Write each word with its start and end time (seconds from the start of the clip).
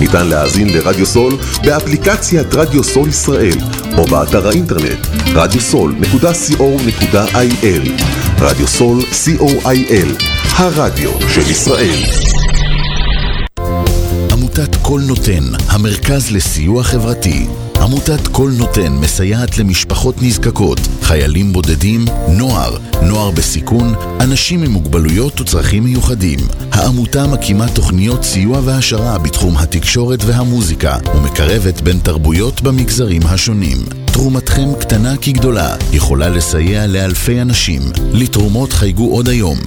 ניתן 0.00 0.26
להאזין 0.26 0.68
לרדיו 0.68 1.06
סול 1.06 1.36
באפליקציית 1.64 2.54
רדיו 2.54 2.84
סול 2.84 3.08
ישראל 3.08 3.58
או 3.98 4.04
באתר 4.04 4.48
האינטרנט 4.48 5.06
radiosol.co.il 5.26 7.90
רדיו 8.40 8.66
סול 8.66 9.00
co.il 9.00 10.24
הרדיו 10.56 11.10
של 11.28 11.50
ישראל 11.50 11.98
עמותת 14.32 14.76
כל 14.82 15.00
נותן, 15.06 15.44
המרכז 15.68 16.30
לסיוע 16.30 16.82
חברתי. 16.82 17.46
עמותת 17.80 18.28
כל 18.32 18.50
נותן 18.58 18.92
מסייעת 18.92 19.58
למשפחות 19.58 20.22
נזקקות, 20.22 20.78
חיילים 21.10 21.52
בודדים, 21.52 22.04
נוער, 22.28 22.76
נוער 23.02 23.30
בסיכון, 23.30 23.94
אנשים 24.20 24.62
עם 24.62 24.70
מוגבלויות 24.70 25.40
וצרכים 25.40 25.84
מיוחדים. 25.84 26.38
העמותה 26.72 27.26
מקימה 27.26 27.68
תוכניות 27.68 28.22
סיוע 28.22 28.60
והעשרה 28.64 29.18
בתחום 29.18 29.56
התקשורת 29.56 30.24
והמוזיקה 30.24 30.98
ומקרבת 31.14 31.80
בין 31.80 31.98
תרבויות 31.98 32.60
במגזרים 32.62 33.22
השונים. 33.24 33.76
תרומתכם 34.12 34.74
קטנה 34.80 35.16
כגדולה, 35.16 35.76
יכולה 35.92 36.28
לסייע 36.28 36.86
לאלפי 36.86 37.40
אנשים. 37.40 37.82
לתרומות 38.12 38.72
חייגו 38.72 39.12
עוד 39.12 39.28
היום, 39.28 39.58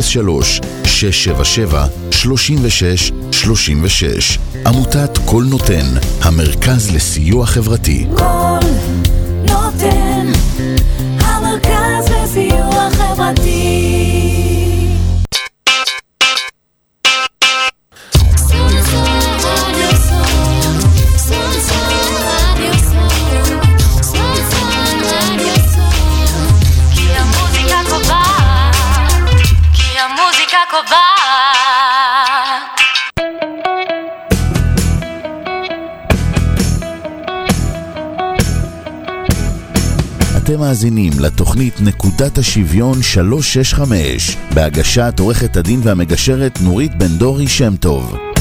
03 0.00 0.60
677 0.84 1.86
36 2.10 3.12
36 3.32 4.38
עמותת 4.66 5.18
כל 5.24 5.44
נותן, 5.48 5.86
המרכז 6.22 6.90
לסיוע 6.94 7.46
חברתי. 7.46 8.06
כל 8.16 8.58
נותן, 9.46 10.26
המרכז 11.96 12.10
לסיוע 12.10 12.88
חברתי. 12.90 13.85
מאזינים 40.76 41.12
לתוכנית 41.20 41.80
נקודת 41.80 42.38
השוויון 42.38 43.02
365 43.02 44.36
בהגשת 44.54 45.14
עורכת 45.20 45.56
הדין 45.56 45.80
והמגשרת 45.82 46.60
נורית 46.60 46.94
בן 46.94 47.18
דורי 47.18 47.48
שם 47.48 47.76
טוב. 47.76 48.35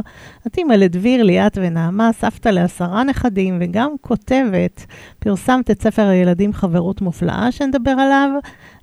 את 0.48 0.58
אימא 0.58 0.74
לדביר, 0.74 1.24
ליאת 1.24 1.58
ונעמה, 1.62 2.10
סבתא 2.14 2.50
לעשרה 2.50 3.04
נכדים 3.04 3.58
וגם 3.62 3.92
כותבת. 4.02 4.86
פרסמת 5.20 5.72
את 5.72 5.82
ספר 5.82 6.08
הילדים 6.08 6.54
חברות 6.54 7.02
מופלאה 7.02 7.52
שנדבר 7.52 7.92
עליו 7.92 8.30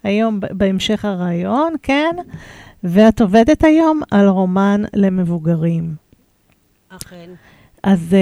היום 0.03 0.41
בהמשך 0.41 1.05
הרעיון, 1.05 1.75
כן? 1.83 2.17
ואת 2.85 3.21
עובדת 3.21 3.65
היום 3.65 4.01
על 4.11 4.29
רומן 4.29 4.83
למבוגרים. 4.95 5.95
אכן. 6.89 7.31
אז 7.83 8.15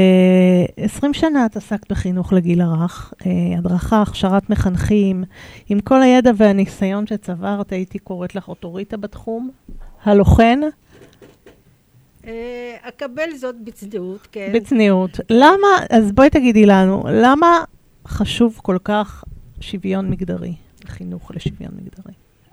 uh, 0.78 0.82
20 0.84 1.14
שנה 1.14 1.46
את 1.46 1.56
עסקת 1.56 1.92
בחינוך 1.92 2.32
לגיל 2.32 2.60
הרך, 2.60 3.12
uh, 3.18 3.24
הדרכה, 3.58 4.02
הכשרת 4.02 4.50
מחנכים. 4.50 5.24
עם 5.68 5.80
כל 5.80 6.02
הידע 6.02 6.30
והניסיון 6.36 7.06
שצברת, 7.06 7.72
הייתי 7.72 7.98
קוראת 7.98 8.34
לך 8.34 8.48
אוטוריטה 8.48 8.96
בתחום. 8.96 9.50
הלוחן, 10.04 10.60
אה, 10.62 10.68
אקבל 12.82 13.34
זאת 13.36 13.54
בצניעות, 13.64 14.28
כן. 14.32 14.50
בצניעות. 14.54 15.10
למה, 15.30 15.66
אז 15.90 16.12
בואי 16.12 16.30
תגידי 16.30 16.66
לנו, 16.66 17.02
למה 17.12 17.64
חשוב 18.08 18.60
כל 18.62 18.76
כך 18.84 19.24
שוויון 19.60 20.10
מגדרי, 20.10 20.54
חינוך 20.86 21.30
לשוויון 21.34 21.72
מגדרי? 21.76 22.12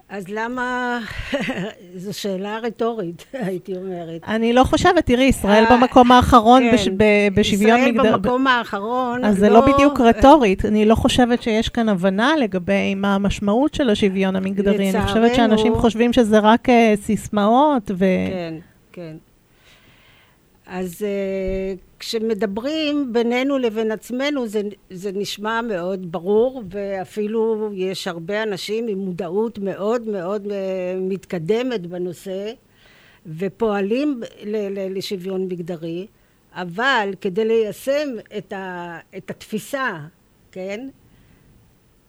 אז 0.09 0.25
למה... 0.29 0.99
זו 1.95 2.19
שאלה 2.19 2.59
רטורית, 2.63 3.25
הייתי 3.33 3.75
אומרת. 3.77 4.21
אני 4.27 4.53
לא 4.53 4.63
חושבת, 4.63 5.05
תראי, 5.05 5.23
ישראל 5.23 5.63
אה, 5.69 5.77
במקום 5.77 6.11
האחרון 6.11 6.61
כן. 6.63 6.73
בש, 6.73 6.87
ב, 6.87 7.03
בשוויון 7.35 7.81
מגדרי. 7.81 8.07
ישראל 8.07 8.17
במקום 8.19 8.47
האחרון... 8.47 9.25
אז 9.25 9.37
זה 9.37 9.49
לא 9.49 9.73
בדיוק 9.73 9.99
רטורית. 10.01 10.65
אני 10.65 10.85
לא 10.85 10.95
חושבת 10.95 11.41
שיש 11.43 11.69
כאן 11.69 11.89
הבנה 11.89 12.31
לגבי 12.39 12.95
מה 12.95 13.15
המשמעות 13.15 13.73
של 13.73 13.89
השוויון 13.89 14.35
המגדרי. 14.35 14.89
אני 14.89 15.03
חושבת 15.05 15.31
לצערנו- 15.31 15.35
שאנשים 15.35 15.75
חושבים 15.75 16.13
שזה 16.13 16.39
רק 16.39 16.69
אה, 16.69 16.93
סיסמאות, 17.01 17.91
ו... 17.93 18.05
כן, 18.29 18.53
כן. 18.91 19.15
אז 20.65 21.01
uh, 21.01 21.80
כשמדברים 22.00 23.13
בינינו 23.13 23.57
לבין 23.57 23.92
עצמנו 23.92 24.48
זה, 24.48 24.62
זה 24.89 25.12
נשמע 25.12 25.62
מאוד 25.62 26.12
ברור 26.12 26.63
ואפילו 26.69 27.69
יש 27.74 28.07
הרבה 28.07 28.44
אנשים 28.44 28.88
עם 28.88 28.98
מודעות 28.98 29.57
מאוד 29.57 30.07
מאוד 30.07 30.45
uh, 30.45 30.50
מתקדמת 31.00 31.88
בנושא 31.88 32.51
ופועלים 33.25 34.21
ל- 34.44 34.56
ל- 34.80 34.98
לשוויון 34.98 35.42
מגדרי 35.45 36.07
אבל 36.54 37.13
כדי 37.21 37.45
ליישם 37.45 38.07
את, 38.38 38.54
ה- 38.54 39.00
את 39.18 39.30
התפיסה, 39.30 39.98
כן, 40.51 40.89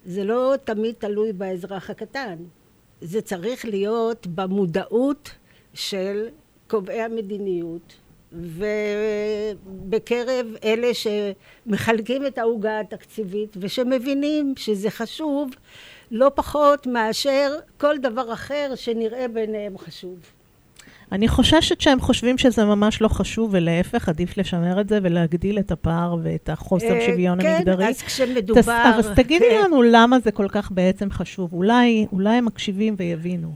זה 0.06 0.24
לא 0.24 0.54
תמיד 0.64 0.94
תלוי 0.98 1.32
באזרח 1.32 1.90
הקטן. 1.90 2.36
זה 3.00 3.20
צריך 3.20 3.64
להיות 3.64 4.26
במודעות 4.26 5.30
של 5.74 6.28
קובעי 6.68 7.02
המדיניות 7.02 7.94
ובקרב 9.66 10.46
אלה 10.64 10.88
שמחלקים 10.94 12.26
את 12.26 12.38
העוגה 12.38 12.80
התקציבית 12.80 13.56
ושמבינים 13.60 14.54
שזה 14.56 14.90
חשוב 14.90 15.50
לא 16.10 16.30
פחות 16.34 16.86
מאשר 16.86 17.56
כל 17.76 17.98
דבר 17.98 18.32
אחר 18.32 18.72
שנראה 18.74 19.28
בעיניהם 19.28 19.78
חשוב. 19.78 20.18
אני 21.12 21.28
חוששת 21.28 21.80
שהם 21.80 22.00
חושבים 22.00 22.38
שזה 22.38 22.64
ממש 22.64 23.02
לא 23.02 23.08
חשוב, 23.08 23.50
ולהפך, 23.52 24.08
עדיף 24.08 24.36
לשמר 24.36 24.80
את 24.80 24.88
זה 24.88 24.98
ולהגדיל 25.02 25.58
את 25.58 25.70
הפער 25.72 26.16
ואת 26.22 26.48
החוסר 26.48 26.92
אה, 26.92 27.06
שוויון 27.06 27.40
המגדרי. 27.40 27.84
כן, 27.84 27.90
אז 27.90 28.02
כשמדובר... 28.02 28.60
תס, 28.60 28.68
אז 28.68 29.10
תגידי 29.16 29.44
כן. 29.50 29.64
לנו 29.64 29.82
למה 29.82 30.18
זה 30.20 30.30
כל 30.30 30.48
כך 30.48 30.70
בעצם 30.70 31.10
חשוב. 31.10 31.52
אולי, 31.52 32.06
אולי 32.12 32.36
הם 32.36 32.44
מקשיבים 32.44 32.94
ויבינו. 32.98 33.54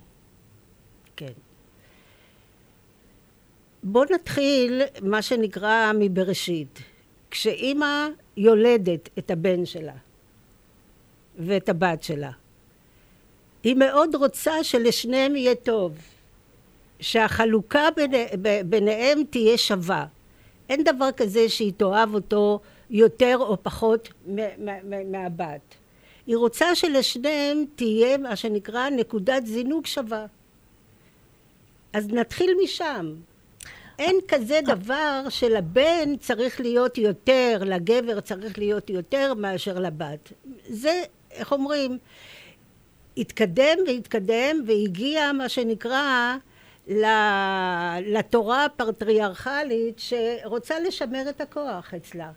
כן. 1.16 1.26
בואו 3.82 4.04
נתחיל 4.14 4.82
מה 5.02 5.22
שנקרא 5.22 5.92
מבראשית. 5.94 6.78
כשאימא 7.30 8.08
יולדת 8.36 9.08
את 9.18 9.30
הבן 9.30 9.66
שלה 9.66 9.92
ואת 11.38 11.68
הבת 11.68 12.02
שלה, 12.02 12.30
היא 13.62 13.76
מאוד 13.76 14.14
רוצה 14.14 14.64
שלשניהם 14.64 15.36
יהיה 15.36 15.54
טוב, 15.54 15.98
שהחלוקה 17.00 17.88
ביני, 17.96 18.24
ביניהם 18.66 19.22
תהיה 19.30 19.58
שווה. 19.58 20.06
אין 20.68 20.84
דבר 20.84 21.12
כזה 21.16 21.48
שהיא 21.48 21.72
תאהב 21.76 22.14
אותו 22.14 22.60
יותר 22.90 23.36
או 23.40 23.62
פחות 23.62 24.08
מהבת. 25.04 25.60
היא 26.26 26.36
רוצה 26.36 26.74
שלשניהם 26.74 27.64
תהיה 27.74 28.18
מה 28.18 28.36
שנקרא 28.36 28.90
נקודת 28.90 29.46
זינוק 29.46 29.86
שווה. 29.86 30.26
אז 31.92 32.08
נתחיל 32.08 32.50
משם. 32.64 33.14
אין 33.98 34.16
כזה 34.28 34.60
דבר 34.66 35.22
שלבן 35.28 36.16
צריך 36.20 36.60
להיות 36.60 36.98
יותר, 36.98 37.58
לגבר 37.64 38.20
צריך 38.20 38.58
להיות 38.58 38.90
יותר 38.90 39.34
מאשר 39.34 39.78
לבת. 39.78 40.32
זה, 40.68 41.02
איך 41.30 41.52
אומרים, 41.52 41.98
התקדם 43.16 43.78
והתקדם 43.86 44.64
והגיע 44.66 45.32
מה 45.32 45.48
שנקרא 45.48 46.36
לתורה 48.06 48.64
הפטריארכלית 48.64 49.98
שרוצה 49.98 50.80
לשמר 50.80 51.28
את 51.28 51.40
הכוח 51.40 51.94
אצלה. 51.94 52.30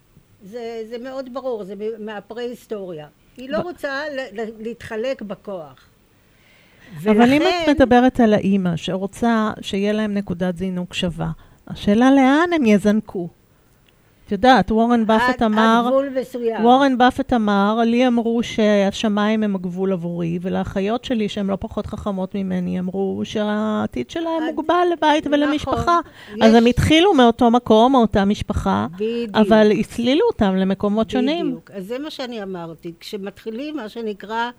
זה, 0.44 0.84
זה 0.90 0.98
מאוד 0.98 1.34
ברור, 1.34 1.63
זה 1.63 1.74
מהפרה-היסטוריה. 2.00 3.08
היא 3.38 3.50
לא 3.50 3.58
רוצה 3.58 4.04
ל- 4.10 4.40
ל- 4.42 4.63
להתחלק 4.63 5.22
בכוח. 5.22 5.88
אבל 7.04 7.34
אם 7.34 7.42
את 7.42 7.69
מדברת 7.69 8.19
על 8.19 8.34
האימא 8.34 8.75
שרוצה 8.75 9.52
שיהיה 9.62 9.94
להם 9.94 10.13
נקודת 10.13 10.58
זינוק 10.58 10.94
שווה, 10.94 11.31
השאלה 11.68 12.12
לאן 12.12 12.50
הם 12.56 12.66
יזנקו. 12.66 13.28
את 14.28 14.31
יודעת, 14.31 14.72
וורן 14.72 15.06
באפט 15.06 15.42
אמר, 15.42 15.81
עד 15.86 15.88
גבול 15.88 16.10
מסוים. 16.22 16.66
וורן 16.66 16.98
באפט 16.98 17.34
אמר, 17.34 17.80
לי 17.86 18.08
אמרו 18.08 18.44
שהשמיים 18.44 19.44
הם 19.44 19.56
הגבול 19.56 19.92
עבורי, 19.94 20.40
ולאחיות 20.42 21.06
שלי, 21.06 21.30
שהן 21.30 21.48
לא 21.48 21.58
פחות 21.60 21.86
חכמות 21.86 22.36
ממני, 22.36 22.80
אמרו 22.80 23.22
שהעתיד 23.24 24.10
שלהם 24.10 24.44
עד- 24.48 24.56
מוגבל 24.56 24.74
לבית 24.94 25.28
נכון. 25.28 25.40
ולמשפחה. 25.44 26.00
יש- 26.34 26.42
אז 26.42 26.54
הם 26.54 26.66
התחילו 26.66 27.13
מאותו 27.13 27.52
מקום, 27.52 27.92
מאותה 27.92 28.25
משפחה, 28.25 28.88
בדיוק. 28.96 29.36
אבל 29.36 29.72
הסלילו 29.80 30.25
אותם 30.28 30.56
למקומות 30.56 31.10
שונים. 31.10 31.46
בדיוק. 31.48 31.72
אז 31.74 31.86
זה 31.88 32.00
מה 32.00 32.10
שאני 32.10 32.44
אמרתי. 32.44 32.94
כשמתחילים 33.00 33.75
מה 33.75 33.90
שנקרא 33.90 34.50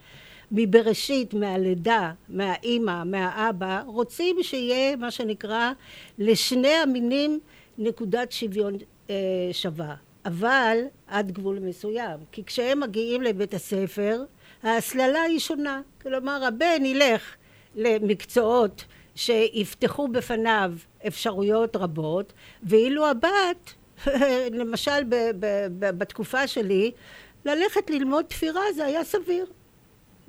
מבראשית, 0.53 1.35
מהלידה, 1.35 2.13
מהאימא, 2.29 3.05
מהאבא, 3.05 3.83
רוצים 3.87 4.37
שיהיה 4.43 4.97
מה 4.97 5.11
שנקרא 5.11 5.73
לשני 6.19 6.75
המינים 6.75 7.41
נקודת 7.79 8.33
שוויון 8.33 8.75
אה, 9.11 9.15
שווה. 9.53 9.95
אבל 10.25 10.79
עד 11.07 11.31
גבול 11.33 11.59
מסוים. 11.59 12.21
כי 12.33 12.45
כשהם 12.45 12.81
מגיעים 12.81 13.23
לבית 13.23 13.55
הספר, 13.55 14.25
ההסללה 14.63 15.23
היא 15.23 15.39
שונה. 15.39 15.81
כלומר, 16.03 16.45
הבן 16.45 16.85
ילך 16.85 17.35
למקצועות 17.77 18.85
שיפתחו 19.15 20.09
בפניו 20.09 20.73
אפשרויות 21.07 21.77
רבות, 21.77 22.33
ואילו 22.63 23.07
הבת, 23.07 23.75
למשל 24.59 25.05
ב- 25.09 25.31
ב- 25.41 25.67
ב- 25.79 25.99
בתקופה 25.99 26.47
שלי, 26.47 26.91
ללכת 27.45 27.91
ללמוד 27.91 28.25
תפירה 28.25 28.63
זה 28.75 28.85
היה 28.85 29.05
סביר. 29.05 29.47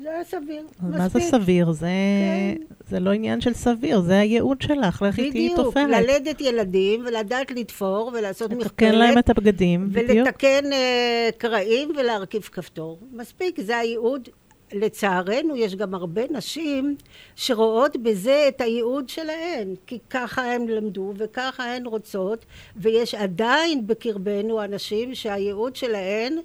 זה 0.03 0.09
היה 0.09 0.23
סביר. 0.23 0.61
אז 0.83 0.91
מה 0.91 1.09
זה 1.09 1.19
מספיק. 1.19 1.23
סביר? 1.41 1.71
זה, 1.71 1.87
כן. 1.87 2.75
זה 2.89 2.99
לא 2.99 3.11
עניין 3.11 3.41
של 3.41 3.53
סביר, 3.53 3.99
זה 4.01 4.19
הייעוד 4.19 4.61
שלך, 4.61 5.01
לכי 5.01 5.31
תהיי 5.31 5.49
בדיוק, 5.49 5.55
תופרת. 5.55 5.89
ללדת 5.89 6.41
ילדים 6.41 7.03
ולדעת 7.05 7.51
לתפור 7.51 8.11
ולעשות 8.13 8.51
לתקן 8.51 8.95
להם 8.95 9.17
את 9.17 9.29
הבגדים, 9.29 9.89
בדיוק. 9.89 10.27
ולתקן 10.27 10.73
אה, 10.73 11.29
קרעים 11.37 11.91
ולהרכיב 11.97 12.41
כפתור. 12.41 12.99
מספיק, 13.11 13.59
זה 13.61 13.77
הייעוד. 13.77 14.29
לצערנו, 14.75 15.55
יש 15.55 15.75
גם 15.75 15.93
הרבה 15.93 16.21
נשים 16.29 16.95
שרואות 17.35 17.97
בזה 17.97 18.45
את 18.47 18.61
הייעוד 18.61 19.09
שלהן, 19.09 19.75
כי 19.87 19.99
ככה 20.09 20.53
הן 20.53 20.67
למדו 20.67 21.13
וככה 21.17 21.75
הן 21.75 21.85
רוצות, 21.85 22.45
ויש 22.75 23.15
עדיין 23.15 23.87
בקרבנו 23.87 24.63
אנשים 24.63 25.15
שהייעוד 25.15 25.75
שלהן 25.75 26.37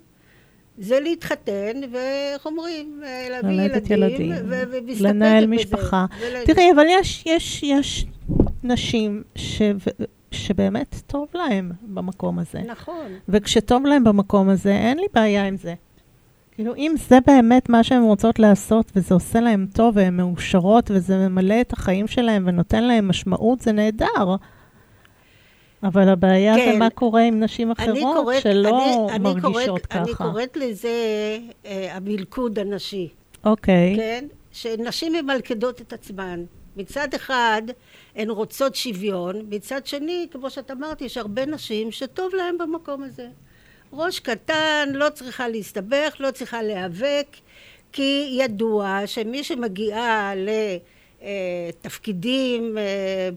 זה 0.78 1.00
להתחתן, 1.00 1.80
ואיך 1.92 2.46
אומרים, 2.46 3.00
להביא 3.30 3.62
ילדים, 3.62 4.02
ילדים, 4.02 4.32
ולהסתפק 4.48 5.00
לנהל 5.04 5.44
בזה. 5.46 5.54
משפחה. 5.54 6.06
ול- 6.20 6.44
תראי, 6.46 6.72
אבל 6.74 6.84
יש, 6.90 7.24
יש, 7.26 7.62
יש 7.62 8.06
נשים 8.64 9.22
ש, 9.34 9.62
שבאמת 10.30 11.02
טוב 11.06 11.26
להם 11.34 11.72
במקום 11.82 12.38
הזה. 12.38 12.60
נכון. 12.66 13.06
וכשטוב 13.28 13.86
להם 13.86 14.04
במקום 14.04 14.48
הזה, 14.48 14.72
אין 14.72 14.98
לי 14.98 15.06
בעיה 15.14 15.46
עם 15.46 15.56
זה. 15.56 15.74
כאילו, 16.54 16.74
אם 16.76 16.94
זה 17.08 17.18
באמת 17.26 17.68
מה 17.68 17.82
שהן 17.84 18.02
רוצות 18.02 18.38
לעשות, 18.38 18.92
וזה 18.96 19.14
עושה 19.14 19.40
להן 19.40 19.66
טוב, 19.74 19.96
והן 19.96 20.16
מאושרות, 20.16 20.90
וזה 20.94 21.28
ממלא 21.28 21.60
את 21.60 21.72
החיים 21.72 22.06
שלהן 22.06 22.48
ונותן 22.48 22.84
להן 22.84 23.06
משמעות, 23.06 23.60
זה 23.60 23.72
נהדר. 23.72 24.36
אבל 25.82 26.08
הבעיה 26.08 26.54
כן. 26.56 26.72
זה 26.72 26.78
מה 26.78 26.90
קורה 26.90 27.22
עם 27.22 27.40
נשים 27.40 27.72
אני 27.78 27.92
אחרות 28.00 28.16
קוראת- 28.16 28.42
שלא 28.42 28.68
אני- 29.06 29.12
אני 29.14 29.18
מרגישות 29.24 29.66
קוראת- 29.86 29.86
אני 29.96 30.12
ככה. 30.14 30.24
קוראת 30.24 30.56
לזה 30.56 30.88
אה, 31.66 31.96
המלכוד 31.96 32.58
הנשי, 32.58 33.08
אוקיי. 33.44 33.94
כן? 33.96 34.24
שנשים 34.52 35.12
ממלכדות 35.12 35.80
את 35.80 35.92
עצמן. 35.92 36.44
מצד 36.76 37.08
אחד, 37.14 37.62
הן 38.16 38.30
רוצות 38.30 38.74
שוויון, 38.74 39.36
מצד 39.50 39.86
שני, 39.86 40.26
כמו 40.30 40.50
שאת 40.50 40.70
אמרת, 40.70 41.02
יש 41.02 41.16
הרבה 41.18 41.46
נשים 41.46 41.90
שטוב 41.90 42.34
להן 42.34 42.58
במקום 42.58 43.02
הזה. 43.02 43.26
ראש 43.92 44.20
קטן, 44.20 44.88
לא 44.92 45.06
צריכה 45.14 45.48
להסתבך, 45.48 46.16
לא 46.20 46.30
צריכה 46.30 46.62
להיאבק, 46.62 47.26
כי 47.92 48.36
ידוע 48.40 49.00
שמי 49.06 49.44
שמגיעה 49.44 50.32
לתפקידים 50.36 50.97
אה, 51.22 51.70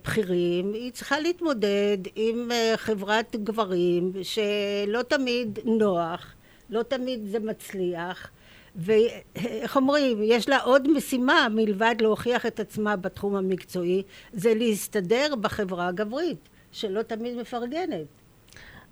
בכירים, 0.04 0.74
היא 0.74 0.92
צריכה 0.92 1.20
להתמודד 1.20 1.98
עם 2.16 2.52
אה, 2.52 2.74
חברת 2.78 3.36
גברים 3.36 4.12
שלא 4.24 5.02
תמיד 5.02 5.60
נוח, 5.66 6.34
לא 6.70 6.84
תמיד 6.84 7.20
זה 7.26 7.40
מצליח. 7.40 8.32
ואיך 8.76 9.76
אומרים, 9.76 10.20
יש 10.24 10.50
לה 10.50 10.58
עוד 10.58 10.88
משימה 10.98 11.48
מלבד 11.52 11.96
להוכיח 12.00 12.46
את 12.46 12.60
עצמה 12.60 12.96
בתחום 12.96 13.36
המקצועי, 13.36 14.04
זה 14.34 14.54
להסתדר 14.54 15.36
בחברה 15.42 15.88
הגברית, 15.88 16.50
שלא 16.72 17.02
תמיד 17.02 17.38
מפרגנת. 17.38 18.21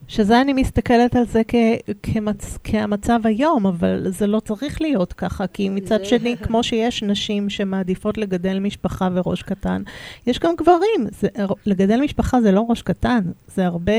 שזה 0.07 0.41
אני 0.41 0.53
מסתכלת 0.53 1.15
על 1.15 1.25
זה 1.25 1.41
כ- 1.47 1.55
כמצ... 2.03 2.57
כהמצב 2.63 3.19
היום, 3.23 3.67
אבל 3.67 4.05
זה 4.09 4.27
לא 4.27 4.39
צריך 4.39 4.81
להיות 4.81 5.13
ככה, 5.13 5.47
כי 5.47 5.69
מצד 5.69 6.05
שני, 6.05 6.37
כמו 6.37 6.63
שיש 6.63 7.03
נשים 7.03 7.49
שמעדיפות 7.49 8.17
לגדל 8.17 8.59
משפחה 8.59 9.09
וראש 9.13 9.43
קטן, 9.43 9.81
יש 10.27 10.39
גם 10.39 10.55
גברים. 10.57 11.07
זה, 11.11 11.27
לגדל 11.65 11.99
משפחה 12.01 12.41
זה 12.41 12.51
לא 12.51 12.65
ראש 12.69 12.81
קטן, 12.81 13.19
זה 13.47 13.65
הרבה... 13.65 13.91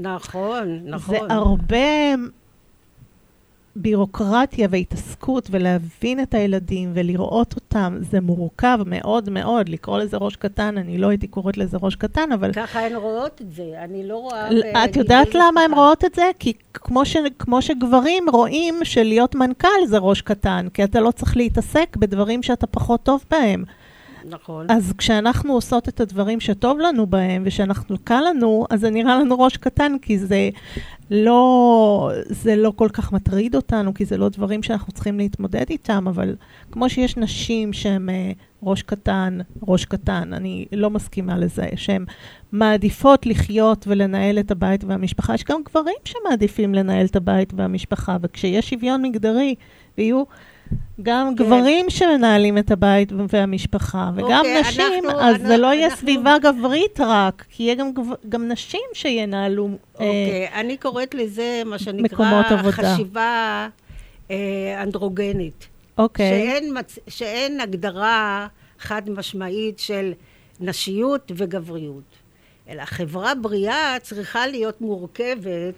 נכון, 0.00 0.80
נכון. 0.84 1.14
זה 1.28 1.34
הרבה 1.34 2.14
בירוקרטיה 3.82 4.68
והתעסקות 4.70 5.48
ולהבין 5.50 6.20
את 6.20 6.34
הילדים 6.34 6.90
ולראות 6.94 7.54
אותם, 7.54 7.96
זה 8.00 8.20
מורכב 8.20 8.78
מאוד 8.86 9.30
מאוד. 9.30 9.68
לקרוא 9.68 9.98
לזה 9.98 10.16
ראש 10.16 10.36
קטן, 10.36 10.78
אני 10.78 10.98
לא 10.98 11.08
הייתי 11.08 11.26
קוראת 11.26 11.56
לזה 11.56 11.76
ראש 11.82 11.96
קטן, 11.96 12.32
אבל... 12.32 12.52
ככה 12.52 12.86
הן 12.86 12.94
רואות 12.94 13.42
את 13.42 13.52
זה, 13.52 13.64
אני 13.84 14.08
לא 14.08 14.16
רואה... 14.16 14.48
את 14.84 14.96
יודעת 14.96 15.34
למה 15.34 15.60
הן 15.60 15.74
רואות 15.74 16.04
את 16.04 16.14
זה? 16.14 16.30
כי 16.38 16.52
כמו, 16.74 17.04
ש, 17.04 17.16
כמו 17.38 17.62
שגברים 17.62 18.24
רואים 18.32 18.74
שלהיות 18.84 19.34
מנכ"ל 19.34 19.86
זה 19.86 19.98
ראש 19.98 20.20
קטן, 20.20 20.66
כי 20.74 20.84
אתה 20.84 21.00
לא 21.00 21.10
צריך 21.10 21.36
להתעסק 21.36 21.96
בדברים 21.96 22.42
שאתה 22.42 22.66
פחות 22.66 23.02
טוב 23.02 23.24
בהם. 23.30 23.64
נכון. 24.28 24.66
אז 24.68 24.92
כשאנחנו 24.98 25.52
עושות 25.52 25.88
את 25.88 26.00
הדברים 26.00 26.40
שטוב 26.40 26.78
לנו 26.78 27.06
בהם, 27.06 27.42
ושאנחנו 27.46 27.96
קל 28.04 28.20
לנו, 28.30 28.66
אז 28.70 28.80
זה 28.80 28.90
נראה 28.90 29.18
לנו 29.18 29.38
ראש 29.38 29.56
קטן, 29.56 29.92
כי 30.02 30.18
זה 30.18 30.50
לא, 31.10 32.10
זה 32.26 32.56
לא 32.56 32.72
כל 32.76 32.88
כך 32.92 33.12
מטריד 33.12 33.54
אותנו, 33.56 33.94
כי 33.94 34.04
זה 34.04 34.16
לא 34.16 34.28
דברים 34.28 34.62
שאנחנו 34.62 34.92
צריכים 34.92 35.18
להתמודד 35.18 35.64
איתם, 35.70 36.04
אבל 36.08 36.36
כמו 36.72 36.88
שיש 36.88 37.16
נשים 37.16 37.72
שהן 37.72 38.10
אה, 38.10 38.32
ראש 38.62 38.82
קטן, 38.82 39.38
ראש 39.62 39.84
קטן, 39.84 40.32
אני 40.32 40.66
לא 40.72 40.90
מסכימה 40.90 41.38
לזה, 41.38 41.66
שהן 41.76 42.04
מעדיפות 42.52 43.26
לחיות 43.26 43.84
ולנהל 43.88 44.38
את 44.38 44.50
הבית 44.50 44.84
והמשפחה. 44.84 45.34
יש 45.34 45.44
גם 45.44 45.60
גברים 45.64 45.96
שמעדיפים 46.04 46.74
לנהל 46.74 47.06
את 47.06 47.16
הבית 47.16 47.52
והמשפחה, 47.56 48.16
וכשיש 48.22 48.70
שוויון 48.70 49.02
מגדרי, 49.02 49.54
ויהיו... 49.98 50.24
גם 51.02 51.34
כן. 51.36 51.44
גברים 51.44 51.90
שמנהלים 51.90 52.58
את 52.58 52.70
הבית 52.70 53.12
והמשפחה, 53.28 54.10
וגם 54.14 54.38
אוקיי, 54.38 54.60
נשים, 54.60 54.84
אנחנו- 55.04 55.20
אז 55.20 55.36
זה 55.46 55.56
לא 55.56 55.66
יהיה 55.66 55.86
אנחנו- 55.86 56.00
סביבה 56.00 56.36
גברית 56.42 57.00
רק, 57.00 57.44
כי 57.50 57.62
יהיה 57.62 57.74
גם, 57.74 57.90
גם 58.28 58.48
נשים 58.48 58.80
שינהלו. 58.92 59.66
אה, 59.68 59.72
אוקיי, 59.92 60.48
אני 60.54 60.76
קוראת 60.76 61.14
לזה 61.14 61.62
מה 61.66 61.78
שנקרא. 61.78 62.42
חשיבה 62.70 63.68
אה, 64.30 64.36
אנדרוגנית. 64.82 65.66
אוקיי. 65.98 66.30
שאין, 66.30 66.78
מצ... 66.78 66.98
שאין 67.08 67.60
הגדרה 67.60 68.46
חד 68.78 69.10
משמעית 69.10 69.78
של 69.78 70.12
נשיות 70.60 71.32
וגבריות. 71.36 72.02
אלא 72.68 72.84
חברה 72.84 73.34
בריאה 73.34 73.96
צריכה 74.02 74.46
להיות 74.46 74.80
מורכבת 74.80 75.74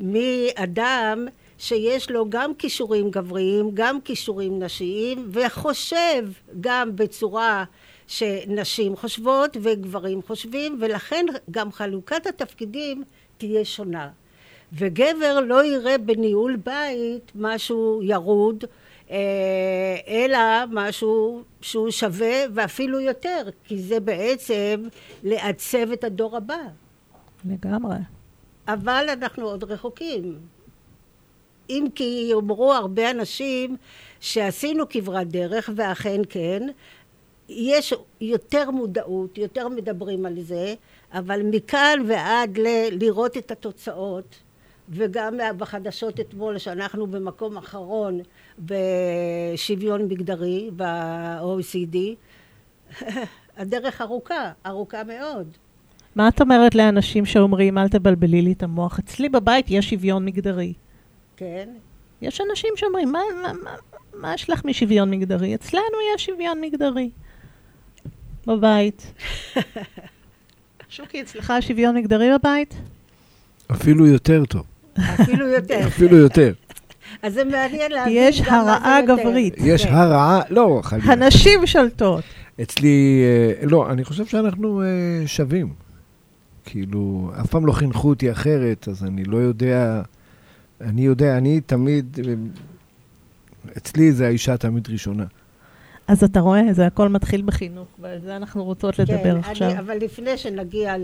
מאדם 0.00 1.26
שיש 1.58 2.10
לו 2.10 2.26
גם 2.28 2.54
כישורים 2.54 3.10
גבריים, 3.10 3.70
גם 3.74 4.00
כישורים 4.00 4.62
נשיים, 4.62 5.30
וחושב 5.32 6.28
גם 6.60 6.96
בצורה 6.96 7.64
שנשים 8.06 8.96
חושבות 8.96 9.56
וגברים 9.62 10.22
חושבים, 10.22 10.78
ולכן 10.80 11.26
גם 11.50 11.72
חלוקת 11.72 12.26
התפקידים 12.26 13.04
תהיה 13.38 13.64
שונה. 13.64 14.08
וגבר 14.72 15.40
לא 15.40 15.64
יראה 15.64 15.98
בניהול 15.98 16.56
בית 16.56 17.32
משהו 17.34 18.00
ירוד, 18.02 18.64
אה, 19.10 19.96
אלא 20.08 20.38
משהו 20.70 21.42
שהוא 21.60 21.90
שווה 21.90 22.36
ואפילו 22.54 23.00
יותר, 23.00 23.48
כי 23.64 23.78
זה 23.78 24.00
בעצם 24.00 24.82
לעצב 25.22 25.90
את 25.92 26.04
הדור 26.04 26.36
הבא. 26.36 26.58
לגמרי. 27.44 27.96
אבל 28.68 29.06
אנחנו 29.12 29.48
עוד 29.48 29.64
רחוקים. 29.64 30.38
אם 31.70 31.86
כי 31.94 32.26
יאמרו 32.30 32.72
הרבה 32.72 33.10
אנשים 33.10 33.76
שעשינו 34.20 34.88
כברת 34.88 35.28
דרך, 35.28 35.70
ואכן 35.76 36.20
כן, 36.28 36.62
יש 37.48 37.94
יותר 38.20 38.70
מודעות, 38.70 39.38
יותר 39.38 39.68
מדברים 39.68 40.26
על 40.26 40.40
זה, 40.40 40.74
אבל 41.12 41.42
מכאן 41.42 41.98
ועד 42.08 42.58
ל- 42.58 42.88
לראות 43.04 43.36
את 43.36 43.50
התוצאות, 43.50 44.34
וגם 44.90 45.38
בחדשות 45.58 46.20
אתמול 46.20 46.58
שאנחנו 46.58 47.06
במקום 47.06 47.56
אחרון 47.56 48.20
בשוויון 48.58 50.02
מגדרי 50.02 50.70
ב-OECD, 50.76 51.96
הדרך 53.58 54.00
ארוכה, 54.00 54.52
ארוכה 54.66 55.04
מאוד. 55.04 55.46
מה 56.16 56.28
את 56.28 56.40
אומרת 56.40 56.74
לאנשים 56.74 57.26
שאומרים, 57.26 57.78
אל 57.78 57.88
תבלבלי 57.88 58.42
לי 58.42 58.52
את 58.52 58.62
המוח? 58.62 58.98
אצלי 58.98 59.28
בבית 59.28 59.66
יש 59.68 59.90
שוויון 59.90 60.24
מגדרי. 60.24 60.72
כן? 61.36 61.68
יש 62.22 62.40
אנשים 62.50 62.70
שאומרים, 62.76 63.12
מה, 63.12 63.20
מה, 63.42 63.52
מה, 63.64 63.70
מה 64.14 64.34
יש 64.34 64.50
לך 64.50 64.64
משוויון 64.64 65.10
מגדרי? 65.10 65.54
אצלנו 65.54 65.96
יש 66.14 66.26
שוויון 66.26 66.60
מגדרי. 66.60 67.10
בבית. 68.46 69.12
שוקי, 70.88 71.22
אצלך 71.22 71.52
שוויון 71.60 71.96
מגדרי 71.96 72.28
בבית? 72.38 72.74
אפילו 73.72 74.06
יותר 74.06 74.44
טוב. 74.44 74.62
אפילו 74.98 75.46
יותר. 75.46 75.86
אפילו 75.88 76.16
יותר. 76.16 76.52
אז 77.22 77.34
זה 77.34 77.44
מעניין 77.44 77.92
להבין 77.92 78.12
יש 78.16 78.40
הרעה. 78.40 79.02
גברית. 79.06 79.54
יש 79.58 79.84
כן. 79.84 79.94
הרעה, 79.94 80.40
לא, 80.50 80.80
חלילה. 80.84 81.12
הנשים 81.12 81.66
שולטות. 81.66 82.24
אצלי, 82.62 83.22
אה, 83.24 83.66
לא, 83.66 83.90
אני 83.90 84.04
חושב 84.04 84.26
שאנחנו 84.26 84.82
אה, 84.82 84.86
שווים. 85.26 85.72
כאילו, 86.64 87.30
אף 87.40 87.46
פעם 87.46 87.66
לא 87.66 87.72
חינכו 87.72 88.08
אותי 88.08 88.32
אחרת, 88.32 88.88
אז 88.88 89.04
אני 89.04 89.24
לא 89.24 89.36
יודע... 89.36 90.02
אני 90.80 91.02
יודע, 91.02 91.38
אני 91.38 91.60
תמיד... 91.60 92.18
אצלי 93.76 94.12
זה 94.12 94.26
האישה 94.26 94.56
תמיד 94.56 94.88
ראשונה. 94.90 95.24
אז 96.08 96.24
אתה 96.24 96.40
רואה, 96.40 96.72
זה 96.72 96.86
הכל 96.86 97.08
מתחיל 97.08 97.42
בחינוך, 97.42 97.88
ועל 97.98 98.18
זה 98.20 98.36
אנחנו 98.36 98.64
רוצות 98.64 98.98
לדבר 98.98 99.22
כן, 99.22 99.36
עכשיו. 99.36 99.70
אני, 99.70 99.78
אבל 99.78 99.96
לפני 99.96 100.36
שנגיע 100.36 100.94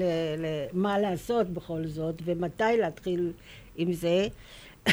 למה 0.75 0.99
לעשות 0.99 1.49
בכל 1.51 1.87
זאת, 1.87 2.23
ומתי 2.25 2.65
להתחיל 2.81 3.33
עם 3.77 3.93
זה, 3.93 4.27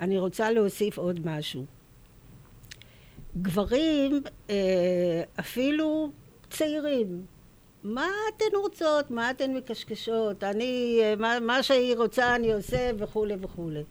אני 0.00 0.18
רוצה 0.18 0.50
להוסיף 0.50 0.98
עוד 0.98 1.20
משהו. 1.26 1.64
גברים, 3.42 4.22
אה, 4.50 5.22
אפילו 5.40 6.10
צעירים, 6.50 7.22
מה 7.84 8.08
אתן 8.36 8.56
רוצות? 8.56 9.10
מה 9.10 9.30
אתן 9.30 9.54
מקשקשות? 9.54 10.44
אני, 10.44 10.98
אה, 11.02 11.14
מה, 11.16 11.40
מה 11.40 11.62
שהיא 11.62 11.96
רוצה 11.96 12.34
אני 12.34 12.52
עושה 12.52 12.90
וכולי 12.98 13.34
וכולי. 13.40 13.82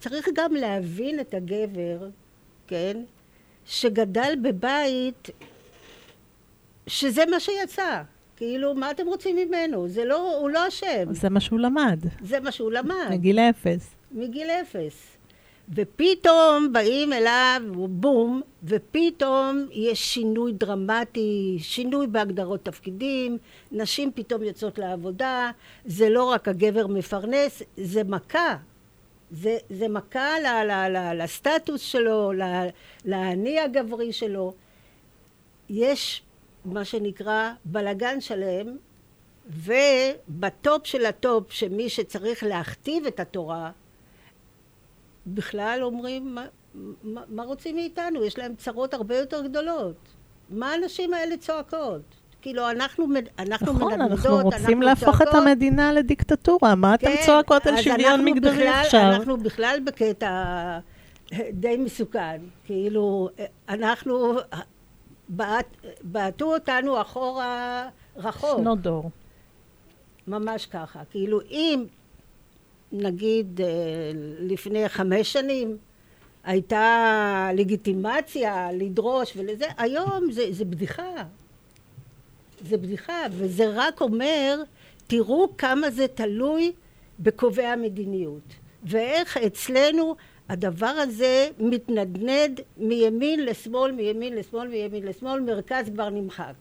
צריך 0.00 0.28
גם 0.34 0.54
להבין 0.54 1.20
את 1.20 1.34
הגבר, 1.34 2.08
כן, 2.66 3.02
שגדל 3.66 4.34
בבית 4.42 5.30
שזה 6.86 7.24
מה 7.30 7.40
שיצא. 7.40 8.02
כאילו, 8.36 8.74
מה 8.74 8.90
אתם 8.90 9.06
רוצים 9.06 9.36
ממנו? 9.36 9.88
זה 9.88 10.04
לא, 10.04 10.38
הוא 10.38 10.50
לא 10.50 10.68
אשם. 10.68 11.12
זה 11.14 11.28
מה 11.28 11.40
שהוא 11.40 11.60
למד, 11.60 11.98
זה 12.22 12.40
מה 12.40 12.52
שהוא 12.52 12.72
למד. 12.72 13.10
מגיל 13.10 13.38
אפס. 13.38 13.94
מגיל 14.12 14.50
אפס. 14.50 15.15
ופתאום 15.74 16.72
באים 16.72 17.12
אליו, 17.12 17.60
בום, 17.88 18.42
ופתאום 18.64 19.66
יש 19.72 20.14
שינוי 20.14 20.52
דרמטי, 20.52 21.56
שינוי 21.60 22.06
בהגדרות 22.06 22.64
תפקידים, 22.64 23.38
נשים 23.72 24.12
פתאום 24.14 24.42
יוצאות 24.42 24.78
לעבודה, 24.78 25.50
זה 25.84 26.08
לא 26.08 26.24
רק 26.24 26.48
הגבר 26.48 26.86
מפרנס, 26.86 27.62
זה 27.76 28.04
מכה. 28.04 28.56
זה, 29.30 29.56
זה 29.70 29.88
מכה 29.88 30.40
ל, 30.40 30.46
ל, 30.46 30.96
ל, 30.96 31.22
לסטטוס 31.22 31.80
שלו, 31.80 32.32
לאני 33.04 33.60
הגברי 33.60 34.12
שלו. 34.12 34.52
יש 35.68 36.22
מה 36.64 36.84
שנקרא 36.84 37.52
בלגן 37.64 38.20
שלם, 38.20 38.76
ובטופ 39.46 40.86
של 40.86 41.06
הטופ, 41.06 41.52
שמי 41.52 41.88
שצריך 41.88 42.44
להכתיב 42.44 43.06
את 43.06 43.20
התורה, 43.20 43.70
בכלל 45.26 45.78
אומרים, 45.82 46.34
מה, 46.34 46.44
מה, 47.02 47.20
מה 47.28 47.42
רוצים 47.42 47.76
מאיתנו? 47.76 48.24
יש 48.24 48.38
להם 48.38 48.54
צרות 48.54 48.94
הרבה 48.94 49.16
יותר 49.16 49.42
גדולות. 49.42 49.96
מה 50.50 50.72
הנשים 50.72 51.14
האלה 51.14 51.36
צועקות? 51.36 52.00
כאילו, 52.42 52.70
אנחנו, 52.70 53.06
אנחנו 53.38 53.72
נכון, 53.72 53.92
מנדנדות, 53.92 54.10
אנחנו 54.10 54.40
רוצים 54.42 54.82
להפוך 54.82 55.22
את 55.22 55.26
צועקות. 55.28 55.42
המדינה 55.42 55.92
לדיקטטורה. 55.92 56.74
מה 56.74 56.94
כן, 56.98 57.16
צועקות 57.26 57.66
על 57.66 57.76
שוויון 57.82 58.10
אנחנו 58.10 58.24
מגדרי 58.24 58.52
בכלל- 58.56 58.68
עכשיו? 58.84 59.00
אנחנו 59.00 59.36
בכלל 59.36 59.78
בקטע 59.84 60.78
די 61.52 61.76
מסוכן. 61.76 62.40
כאילו, 62.64 63.28
אנחנו, 63.68 64.34
בעט, 65.28 65.66
בעטו 66.02 66.54
אותנו 66.54 67.00
אחורה 67.00 67.88
רחוק. 68.16 68.58
שנות 68.60 68.80
דור. 68.80 69.10
ממש 70.26 70.66
ככה. 70.66 71.00
כאילו, 71.10 71.40
אם 71.50 71.84
נגיד 72.92 73.60
אה, 73.60 73.66
לפני 74.40 74.88
חמש 74.88 75.32
שנים 75.32 75.76
הייתה 76.44 77.50
לגיטימציה 77.54 78.72
לדרוש 78.72 79.32
ולזה, 79.36 79.64
היום 79.78 80.32
זה, 80.32 80.42
זה 80.50 80.64
בדיחה. 80.64 81.24
זה 82.60 82.76
בדיחה, 82.76 83.22
וזה 83.30 83.64
רק 83.74 84.00
אומר, 84.00 84.62
תראו 85.06 85.56
כמה 85.58 85.90
זה 85.90 86.08
תלוי 86.08 86.72
בקובעי 87.18 87.66
המדיניות. 87.66 88.54
ואיך 88.84 89.36
אצלנו 89.36 90.16
הדבר 90.48 90.86
הזה 90.86 91.48
מתנדנד 91.58 92.60
מימין 92.76 93.44
לשמאל, 93.44 93.92
מימין 93.92 94.34
לשמאל, 94.34 94.68
מימין 94.68 95.06
לשמאל, 95.06 95.40
מרכז 95.40 95.90
כבר 95.94 96.08
נמחק. 96.08 96.54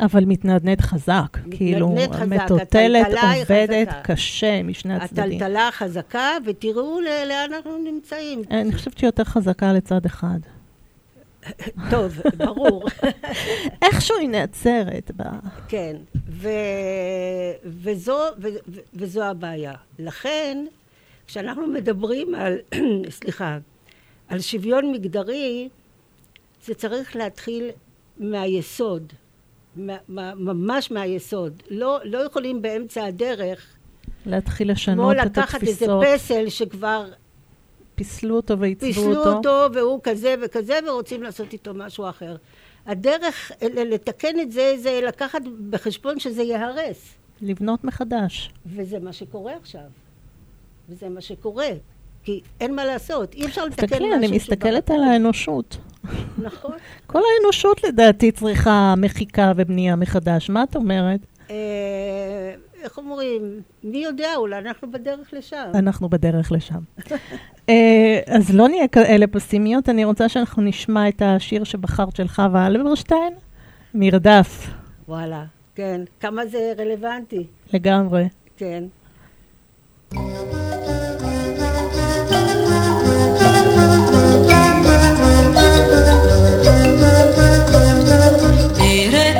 אבל 0.00 0.24
מתנדנד 0.24 0.80
חזק. 0.80 1.38
כאילו, 1.50 1.96
חזק, 2.12 2.22
מטוטלת 2.22 3.06
הטלטלה 3.06 3.30
היא 3.30 3.42
עובדת 3.42 3.88
חזקה. 3.88 4.02
קשה 4.02 4.62
משני 4.62 4.94
הצדדים. 4.94 5.24
הטלטלה 5.24 5.68
חזקה, 5.72 6.30
ותראו 6.46 7.00
לאן 7.00 7.52
אנחנו 7.52 7.78
נמצאים. 7.78 8.42
אני 8.50 8.72
חושבת 8.72 8.98
שהיא 8.98 9.08
יותר 9.08 9.24
חזקה 9.24 9.72
לצד 9.72 10.06
אחד. 10.06 10.38
טוב, 11.90 12.20
ברור. 12.36 12.84
איכשהו 13.84 14.16
היא 14.18 14.28
נעצרת 14.28 15.10
ב... 15.16 15.22
כן, 15.68 15.96
ו... 16.28 16.48
וזו, 17.64 18.18
ו... 18.42 18.48
וזו 18.94 19.24
הבעיה. 19.24 19.74
לכן, 19.98 20.64
כשאנחנו 21.26 21.66
מדברים 21.66 22.34
על, 22.34 22.58
סליחה, 23.10 23.58
על 24.28 24.40
שוויון 24.40 24.92
מגדרי, 24.92 25.68
זה 26.64 26.74
צריך 26.74 27.16
להתחיל 27.16 27.70
מהיסוד, 28.18 29.02
מה, 29.02 29.12
מה, 29.12 29.27
ממש 30.08 30.90
מהיסוד. 30.90 31.62
לא, 31.70 32.00
לא 32.04 32.18
יכולים 32.18 32.62
באמצע 32.62 33.04
הדרך, 33.04 33.78
להתחיל 34.26 34.66
כמו 34.66 34.72
לשנות 34.72 35.16
את 35.22 35.26
לקחת 35.26 35.62
איזה 35.62 35.72
התפיסות. 35.72 36.04
פסל 36.14 36.48
שכבר 36.48 37.10
פיסלו 37.94 38.36
אותו 38.36 38.58
ועיצבו 38.58 38.86
פיסלו 38.86 39.16
אותו. 39.16 39.36
אותו, 39.36 39.74
והוא 39.74 40.00
כזה 40.02 40.34
וכזה, 40.44 40.78
ורוצים 40.88 41.22
לעשות 41.22 41.52
איתו 41.52 41.74
משהו 41.74 42.08
אחר. 42.08 42.36
הדרך 42.86 43.52
לתקן 43.62 44.40
את 44.40 44.52
זה, 44.52 44.74
זה 44.78 45.00
לקחת 45.08 45.40
בחשבון 45.70 46.20
שזה 46.20 46.42
ייהרס. 46.42 47.14
לבנות 47.40 47.84
מחדש. 47.84 48.50
וזה 48.66 48.98
מה 48.98 49.12
שקורה 49.12 49.56
עכשיו. 49.56 49.80
וזה 50.88 51.08
מה 51.08 51.20
שקורה. 51.20 51.68
כי 52.28 52.40
אין 52.60 52.74
מה 52.74 52.84
לעשות, 52.84 53.34
אי 53.34 53.46
אפשר 53.46 53.64
לתקן 53.64 53.84
משהו 53.84 53.96
תסתכלי, 53.96 54.14
אני 54.14 54.36
מסתכלת 54.36 54.90
על 54.90 55.02
האנושות. 55.02 55.76
נכון. 56.38 56.72
כל 57.06 57.18
האנושות 57.18 57.84
לדעתי 57.84 58.32
צריכה 58.32 58.94
מחיקה 58.96 59.52
ובנייה 59.56 59.96
מחדש. 59.96 60.50
מה 60.50 60.62
את 60.62 60.76
אומרת? 60.76 61.20
אה, 61.50 61.56
איך 62.82 62.98
אומרים? 62.98 63.60
מי 63.84 63.98
יודע, 63.98 64.28
אולי 64.36 64.58
אנחנו 64.58 64.90
בדרך 64.90 65.28
לשם. 65.32 65.70
אנחנו 65.74 66.08
בדרך 66.08 66.52
לשם. 66.52 66.78
אה, 67.68 68.20
אז 68.26 68.54
לא 68.54 68.68
נהיה 68.68 68.88
כאלה 68.88 69.26
פסימיות, 69.26 69.88
אני 69.88 70.04
רוצה 70.04 70.28
שאנחנו 70.28 70.62
נשמע 70.62 71.08
את 71.08 71.22
השיר 71.24 71.64
שבחרת 71.64 72.16
של 72.16 72.28
חווה 72.28 72.66
אלברשטיין, 72.66 73.32
מרדף, 73.94 74.70
וואלה, 75.08 75.44
כן. 75.74 76.00
כמה 76.20 76.46
זה 76.46 76.72
רלוונטי, 76.78 77.46
לגמרי. 77.72 78.28
כן. 78.56 78.84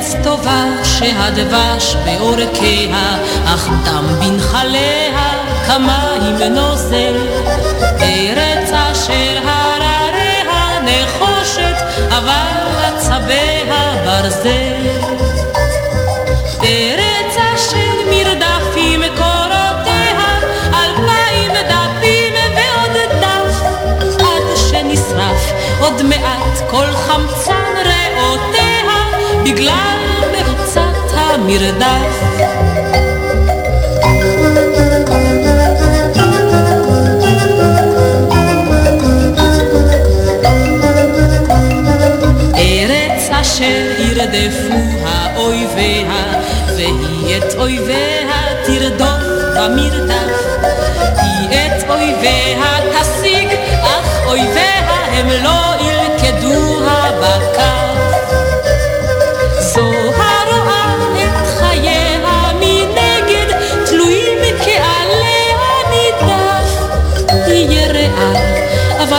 ארץ 0.09 0.23
טובה 0.23 0.63
שהדבש 0.83 1.95
בעורקיה, 2.05 3.17
אך 3.45 3.69
דם 3.85 4.05
בנחליה 4.19 5.31
כמים 5.67 6.53
נוזל. 6.53 7.27
ארץ 8.01 8.71
אשר 8.71 9.39
הרריה 9.45 10.79
נחושת, 10.81 11.75
אבל 12.09 12.85
עצביה 12.85 13.93
ברזל. 14.05 14.87
ארץ 16.63 17.37
אשר 17.55 17.93
מרדפים 18.09 19.01
קורותיה, 19.17 20.39
אלפיים 20.73 21.51
דפים 21.69 22.33
ועוד 22.55 22.97
דף, 23.21 23.61
עד 24.19 24.57
שנשרף 24.69 25.51
עוד 25.79 26.01
מעט 26.03 26.69
כל 26.71 26.85
ריאותיה, 27.07 27.58
בגלל 29.59 29.99
מרוצת 30.31 31.11
המרדף. 31.13 32.23
ארץ 42.55 43.29
אשר 43.31 43.91
ירדפוה 43.99 45.27
אויביה, 45.35 46.23
והיא 46.67 47.37
את 47.37 47.55
אויביה 47.57 48.27
תרדוף 48.65 49.23
במרדף. 49.55 50.59
היא 51.21 51.49
את 51.49 51.89
אויביה 51.89 52.79
תשיג, 53.01 53.47
אך 53.81 54.19
אויביה 54.25 54.79
הם 55.11 55.27
לא 55.43 55.75
ילכדוה 55.81 57.11
בכף. 57.21 57.98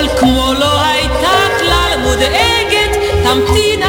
אבל 0.00 0.08
כמו 0.18 0.52
לא 0.58 0.82
הייתה 0.82 1.46
כלל 1.58 1.98
מודאגת, 2.02 2.96
תמתין 3.24 3.82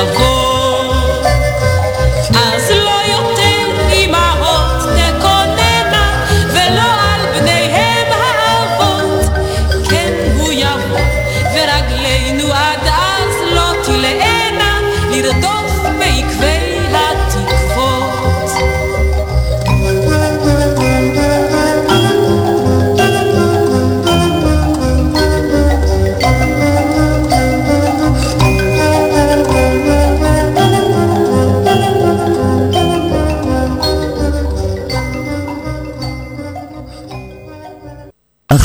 היא 0.00 0.29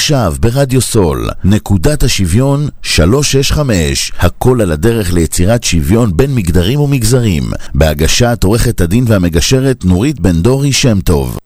עכשיו 0.06 0.34
ברדיו 0.39 0.82
סול, 0.82 1.28
נקודת 1.44 2.04
השוויון 2.04 2.60
365, 2.82 4.12
הכל 4.20 4.62
על 4.62 4.72
הדרך 4.72 5.13
ליצירת 5.13 5.63
שוויון 5.63 6.18
בין 6.18 6.36
מגדרים 6.36 6.80
ומגזרים, 6.80 7.44
בהגשת 7.76 8.44
עורכת 8.44 8.82
הדין 8.82 9.04
והמגשרת 9.08 9.86
נורית 9.86 10.20
בן 10.20 10.41
דורי 10.41 10.72
שם 10.72 11.02
טוב. 11.02 11.38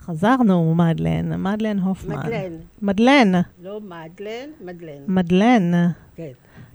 חזרנו, 0.00 0.74
מדלן, 0.74 1.42
מדלן 1.42 1.78
הופמן. 1.78 2.16
מדלן. 2.16 2.52
מדלן, 2.82 3.32
לא 3.62 3.80
מדלן, 3.80 4.48
מדלן. 4.64 5.02
מדלן. 5.08 5.72
כן. 6.16 6.30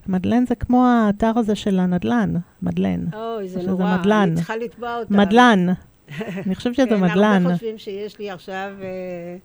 מדלן 0.06 0.46
זה 0.46 0.54
כמו 0.54 0.86
האתר 0.86 1.32
הזה 1.36 1.54
של 1.54 1.78
הנדלן, 1.78 2.34
מדלן. 2.62 3.00
אוי, 3.12 3.48
זה 3.48 3.62
נורא. 3.62 3.96
מדלן. 3.98 4.22
אני 4.22 4.36
צריכה 4.36 4.56
לתבוע 4.56 4.96
אותה. 4.98 5.14
מדלן. 5.14 5.66
אני 6.46 6.54
חושבת 6.54 6.74
שזה 6.74 6.86
כן, 6.86 7.00
מדלן. 7.00 7.42
הרבה 7.42 7.54
חושבים 7.54 7.78
שיש 7.78 8.18
לי 8.18 8.30
עכשיו 8.30 8.70
אה, 8.82 9.36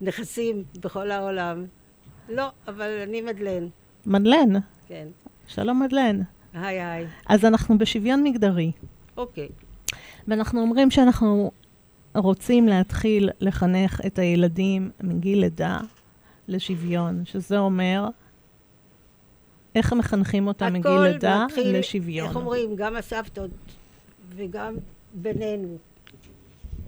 נכסים 0.00 0.64
בכל 0.80 1.10
העולם. 1.10 1.64
לא, 2.28 2.48
אבל 2.68 3.00
אני 3.02 3.20
מדלן. 3.20 3.68
מדלן. 4.06 4.60
כן. 4.86 5.08
שלום 5.46 5.82
מדלן. 5.82 6.20
היי 6.54 6.82
היי. 6.82 7.06
אז 7.28 7.44
אנחנו 7.44 7.78
בשוויון 7.78 8.24
מגדרי, 8.24 8.72
אוקיי. 9.16 9.48
ואנחנו 10.28 10.60
אומרים 10.60 10.90
שאנחנו 10.90 11.50
רוצים 12.14 12.68
להתחיל 12.68 13.30
לחנך 13.40 14.00
את 14.06 14.18
הילדים 14.18 14.90
מגיל 15.00 15.40
לידה 15.40 15.78
לשוויון, 16.48 17.24
שזה 17.24 17.58
אומר 17.58 18.08
איך 19.74 19.92
מחנכים 19.92 20.46
אותם 20.46 20.72
מגיל 20.72 20.92
הכל 20.92 21.06
לידה 21.06 21.44
מתחיל, 21.46 21.78
לשוויון. 21.78 22.28
איך 22.28 22.36
אומרים, 22.36 22.76
גם 22.76 22.96
הסבתות 22.96 23.50
וגם 24.28 24.74
בינינו. 25.14 25.78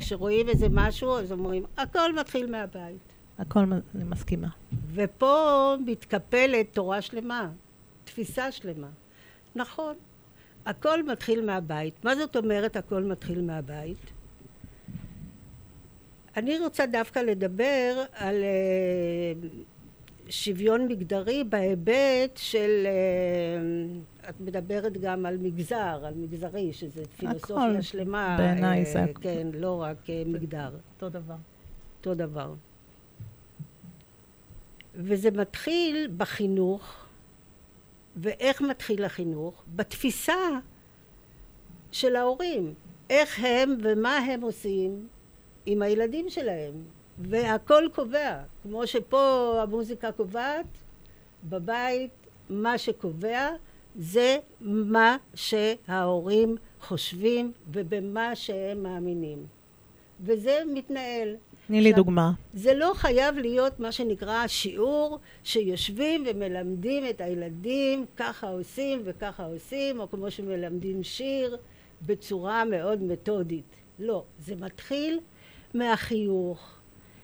כשרואים 0.02 0.48
איזה 0.48 0.66
משהו, 0.70 1.18
אז 1.18 1.32
אומרים, 1.32 1.64
הכל 1.76 2.14
מתחיל 2.14 2.50
מהבית. 2.50 3.12
הכל, 3.38 3.64
אני 3.94 4.04
מסכימה. 4.04 4.48
ופה 4.94 5.74
מתקפלת 5.86 6.66
תורה 6.72 7.02
שלמה, 7.02 7.50
תפיסה 8.04 8.52
שלמה. 8.52 8.88
נכון, 9.54 9.94
הכל 10.66 11.02
מתחיל 11.02 11.44
מהבית. 11.44 12.04
מה 12.04 12.16
זאת 12.16 12.36
אומרת 12.36 12.76
הכל 12.76 13.02
מתחיל 13.02 13.40
מהבית? 13.42 14.10
אני 16.36 16.58
רוצה 16.58 16.86
דווקא 16.86 17.18
לדבר 17.18 18.04
על 18.14 18.34
אה, 18.34 19.48
שוויון 20.28 20.88
מגדרי 20.88 21.44
בהיבט 21.44 22.37
של, 22.37 22.87
אה, 22.87 24.30
את 24.30 24.40
מדברת 24.40 24.92
גם 24.98 25.26
על 25.26 25.38
מגזר, 25.38 26.02
על 26.06 26.14
מגזרי, 26.14 26.72
שזה 26.72 27.04
פילוסופיה 27.16 27.82
שלמה. 27.82 28.37
בעיניי 28.38 28.78
אה, 28.80 28.92
זה 28.92 29.04
הכ- 29.04 29.20
כן, 29.20 29.46
לא 29.54 29.82
רק 29.82 30.11
אה, 30.11 30.22
מגדר. 30.26 30.70
אותו 30.94 31.08
דבר. 31.08 31.35
אותו 31.98 32.14
דבר. 32.14 32.54
וזה 34.94 35.30
מתחיל 35.30 36.11
בחינוך, 36.16 37.04
ואיך 38.16 38.61
מתחיל 38.61 39.04
החינוך? 39.04 39.62
בתפיסה 39.76 40.35
של 41.92 42.16
ההורים. 42.16 42.74
איך 43.11 43.38
הם 43.44 43.76
ומה 43.82 44.16
הם 44.16 44.40
עושים 44.40 45.06
עם 45.66 45.82
הילדים 45.82 46.26
שלהם. 46.30 46.72
והכל 47.18 47.85
קובע. 47.94 48.38
כמו 48.62 48.87
שפה 48.87 49.55
המוזיקה 49.62 50.12
קובעת, 50.12 50.66
בבית 51.44 52.11
מה 52.51 52.79
שקובע 52.79 53.48
זה 53.96 54.37
מה 54.61 55.16
שההורים 55.35 56.57
חושבים 56.81 57.53
ובמה 57.72 58.37
שהם 58.37 58.83
מאמינים. 58.83 59.46
וזה 60.20 60.59
מתנהל. 60.75 61.37
תני 61.66 61.81
לי 61.81 61.92
דוגמה. 61.92 62.33
זה 62.55 62.75
לא 62.75 62.92
חייב 62.94 63.38
להיות 63.38 63.81
מה 63.81 63.92
שנקרא 63.92 64.46
שיעור 64.46 65.18
שיושבים 65.44 66.25
ומלמדים 66.27 67.05
את 67.11 67.20
הילדים 67.20 68.07
ככה 68.16 68.48
עושים 68.48 69.03
וככה 69.05 69.44
עושים, 69.44 70.01
או 70.01 70.11
כמו 70.11 70.31
שמלמדים 70.31 71.03
שיר 71.03 71.57
בצורה 72.07 72.64
מאוד 72.64 73.03
מתודית. 73.03 73.77
לא, 73.98 74.25
זה 74.40 74.57
מתחיל 74.57 75.20
מהחיוך, 75.75 76.79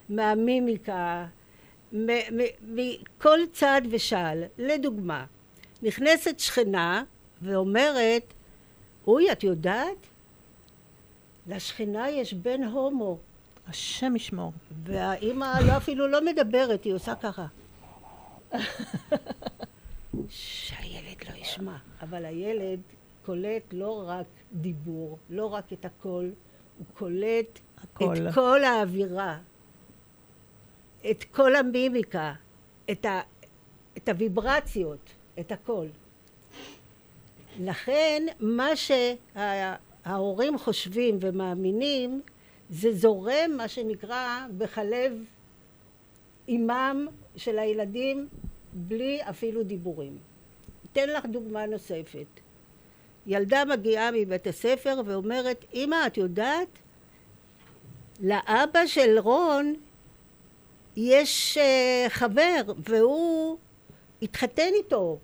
מהמימיקה, 0.09 1.27
מכל 2.63 3.39
צעד 3.53 3.87
ושעל. 3.91 4.45
לדוגמה, 4.59 5.25
נכנסת 5.83 6.39
שכנה 6.39 7.03
ואומרת, 7.43 8.35
אוי, 9.07 9.33
את 9.33 9.45
יודעת? 9.45 10.07
לשכנה 11.47 12.11
יש 12.11 12.35
בן 12.35 12.65
הומו. 12.65 13.19
השם 13.69 14.17
ישמור. 14.17 14.53
והאימא 14.85 15.59
לא 15.67 15.77
אפילו 15.77 16.09
לא 16.09 16.25
מדברת, 16.25 16.85
היא 16.85 16.95
עושה 16.95 17.15
ככה. 17.15 17.47
שהילד 20.29 21.17
לא 21.31 21.35
ישמע. 21.37 21.77
אבל 22.03 22.25
הילד 22.25 22.81
קולט 23.27 23.63
לא 23.73 24.05
רק 24.09 24.27
דיבור, 24.53 25.19
לא 25.31 25.47
רק 25.47 25.73
את 25.73 25.85
הקול, 25.85 26.31
הוא 26.79 26.87
קולט 26.95 27.59
הכל. 27.79 28.15
את 28.29 28.35
כל 28.35 28.65
האווירה, 28.65 29.39
את 31.11 31.25
כל 31.25 31.57
המימיקה, 31.57 32.33
את, 32.91 33.05
ה, 33.05 33.21
את 33.97 34.09
הוויברציות, 34.09 35.11
את 35.41 35.53
הכל. 35.53 35.87
לכן 37.61 38.27
מה 38.41 38.69
שההורים 38.77 40.59
חושבים 40.59 41.19
ומאמינים 41.21 42.23
זה 42.71 42.93
זורם 42.93 43.51
מה 43.57 43.69
שנקרא 43.69 44.47
בחלב 44.59 45.25
אימם 46.49 47.07
של 47.37 47.59
הילדים 47.59 48.29
בלי 48.73 49.21
אפילו 49.31 49.63
דיבורים. 49.63 50.19
אתן 50.93 51.09
לך 51.09 51.27
דוגמה 51.27 51.67
נוספת. 51.67 52.27
ילדה 53.27 53.65
מגיעה 53.65 54.11
מבית 54.11 54.47
הספר 54.47 55.01
ואומרת, 55.07 55.65
אמא, 55.75 56.07
את 56.07 56.17
יודעת? 56.17 56.69
לאבא 58.21 58.87
של 58.87 59.19
רון 59.19 59.75
יש 61.01 61.59
uh, 61.59 62.11
חבר 62.11 62.61
והוא 62.79 63.59
התחתן 64.23 64.71
איתו. 64.75 65.19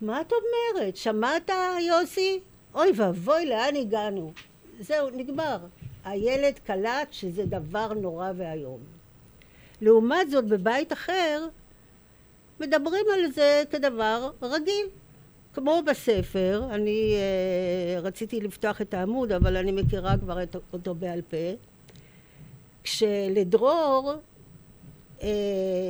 מה 0.00 0.20
את 0.20 0.32
אומרת? 0.32 0.96
שמעת, 0.96 1.50
יוסי? 1.80 2.40
אוי 2.74 2.92
ואבוי, 2.96 3.46
לאן 3.46 3.76
הגענו? 3.76 4.32
זהו, 4.80 5.10
נגמר. 5.10 5.58
הילד 6.04 6.58
קלט 6.58 7.12
שזה 7.12 7.44
דבר 7.44 7.92
נורא 7.92 8.30
ואיום. 8.36 8.80
לעומת 9.80 10.30
זאת, 10.30 10.44
בבית 10.44 10.92
אחר, 10.92 11.46
מדברים 12.60 13.04
על 13.14 13.32
זה 13.32 13.62
כדבר 13.70 14.30
רגיל. 14.42 14.86
כמו 15.54 15.82
בספר, 15.86 16.62
אני 16.70 17.14
uh, 17.16 18.00
רציתי 18.00 18.40
לפתוח 18.40 18.80
את 18.80 18.94
העמוד, 18.94 19.32
אבל 19.32 19.56
אני 19.56 19.72
מכירה 19.72 20.18
כבר 20.18 20.42
את, 20.42 20.56
אותו 20.72 20.94
בעל 20.94 21.22
פה. 21.22 21.75
כשלדרור 22.86 24.12
uh, 25.18 25.22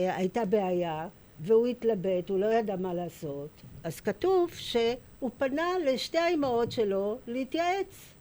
הייתה 0.06 0.44
בעיה, 0.44 1.08
והוא 1.40 1.66
התלבט, 1.66 2.28
הוא 2.28 2.38
לא 2.38 2.46
ידע 2.46 2.76
מה 2.76 2.94
לעשות, 2.94 3.48
אז 3.84 4.00
כתוב 4.00 4.50
שהוא 4.54 5.30
פנה 5.38 5.66
לשתי 5.84 6.18
האימהות 6.18 6.72
שלו 6.72 7.18
להתייעץ. 7.26 8.14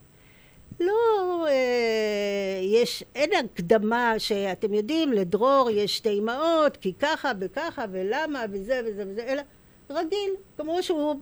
לא, 0.79 1.45
אה, 1.47 2.59
יש, 2.61 3.03
אין 3.15 3.29
הקדמה 3.45 4.13
שאתם 4.17 4.73
יודעים, 4.73 5.13
לדרור 5.13 5.69
יש 5.71 5.97
שתי 5.97 6.19
אמהות, 6.19 6.77
כי 6.77 6.93
ככה 6.99 7.31
וככה 7.39 7.85
ולמה 7.91 8.45
וזה 8.51 8.81
וזה 8.85 9.03
וזה, 9.07 9.23
אלא 9.23 9.41
רגיל, 9.89 10.31
כמו 10.57 10.83
שהוא, 10.83 11.15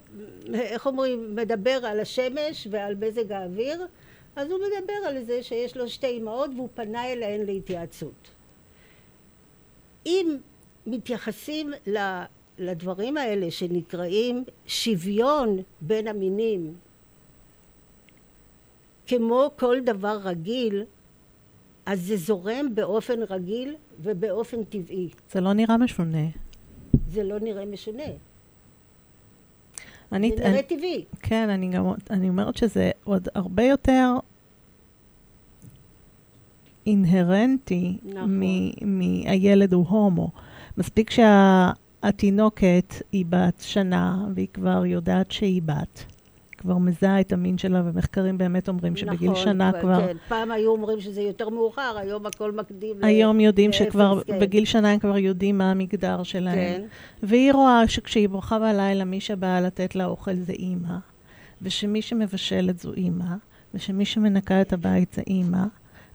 איך 0.53 0.85
אומרים, 0.85 1.35
מדבר 1.35 1.85
על 1.85 1.99
השמש 1.99 2.67
ועל 2.71 2.95
מזג 2.95 3.31
האוויר, 3.31 3.87
אז 4.35 4.51
הוא 4.51 4.59
מדבר 4.59 5.07
על 5.07 5.23
זה 5.23 5.43
שיש 5.43 5.77
לו 5.77 5.89
שתי 5.89 6.17
אמהות 6.17 6.49
והוא 6.55 6.69
פנה 6.75 7.11
אליהן 7.11 7.45
להתייעצות. 7.45 8.29
אם 10.05 10.37
מתייחסים 10.87 11.71
לדברים 12.57 13.17
האלה 13.17 13.51
שנקראים 13.51 14.43
שוויון 14.65 15.57
בין 15.81 16.07
המינים 16.07 16.75
כמו 19.07 19.49
כל 19.55 19.79
דבר 19.83 20.19
רגיל, 20.23 20.83
אז 21.85 22.01
זה 22.01 22.17
זורם 22.17 22.75
באופן 22.75 23.19
רגיל 23.29 23.75
ובאופן 24.01 24.63
טבעי. 24.63 25.09
זה 25.31 25.41
לא 25.41 25.53
נראה 25.53 25.77
משונה. 25.77 26.27
זה 27.07 27.23
לא 27.23 27.39
נראה 27.39 27.65
משונה. 27.65 28.03
אני, 30.13 30.31
זה 30.37 30.43
נראה 30.43 30.51
אני, 30.51 30.63
טבעי. 30.63 31.05
כן, 31.21 31.49
אני 31.49 31.67
גם 31.67 31.85
אני 32.09 32.29
אומרת 32.29 32.57
שזה 32.57 32.91
עוד 33.03 33.27
הרבה 33.35 33.63
יותר 33.63 34.13
אינהרנטי 36.85 37.97
נכון. 38.03 38.41
מהילד 38.81 39.73
הוא 39.73 39.87
הומו. 39.87 40.31
מספיק 40.77 41.09
שהתינוקת 41.09 42.93
היא 43.11 43.25
בת 43.29 43.59
שנה 43.59 44.27
והיא 44.35 44.47
כבר 44.53 44.85
יודעת 44.85 45.31
שהיא 45.31 45.61
בת. 45.61 46.12
כבר 46.63 46.77
מזהה 46.77 47.19
את 47.21 47.33
המין 47.33 47.57
שלה, 47.57 47.81
ומחקרים 47.85 48.37
באמת 48.37 48.67
אומרים 48.69 48.95
שבגיל 48.95 49.31
נכון, 49.31 49.43
שנה 49.43 49.71
כבר... 49.81 50.07
כן, 50.07 50.17
פעם 50.27 50.51
היו 50.51 50.71
אומרים 50.71 51.01
שזה 51.01 51.21
יותר 51.21 51.49
מאוחר, 51.49 51.97
היום 51.97 52.25
הכל 52.25 52.51
מקדים. 52.51 52.95
ל- 52.99 53.05
היום 53.05 53.39
יודעים 53.39 53.69
לאפס, 53.71 53.79
שכבר, 53.83 54.21
כן. 54.27 54.39
בגיל 54.39 54.65
שנה 54.65 54.91
הם 54.91 54.99
כבר 54.99 55.17
יודעים 55.17 55.57
מה 55.57 55.71
המגדר 55.71 56.23
שלהם. 56.23 56.55
כן. 56.55 56.81
והיא 57.23 57.53
רואה 57.53 57.87
שכשהיא 57.87 58.29
בוכה 58.29 58.59
בלילה, 58.59 59.03
מי 59.05 59.19
שבאה 59.19 59.61
לתת 59.61 59.95
לה 59.95 60.05
אוכל 60.05 60.35
זה 60.35 60.53
אימא, 60.53 60.95
ושמי 61.61 62.01
שמבשלת 62.01 62.79
זו 62.79 62.93
אימא, 62.93 63.25
ושמי 63.73 64.05
שמנקה 64.05 64.61
את 64.61 64.73
הבית 64.73 65.13
זה 65.13 65.21
אימא, 65.27 65.63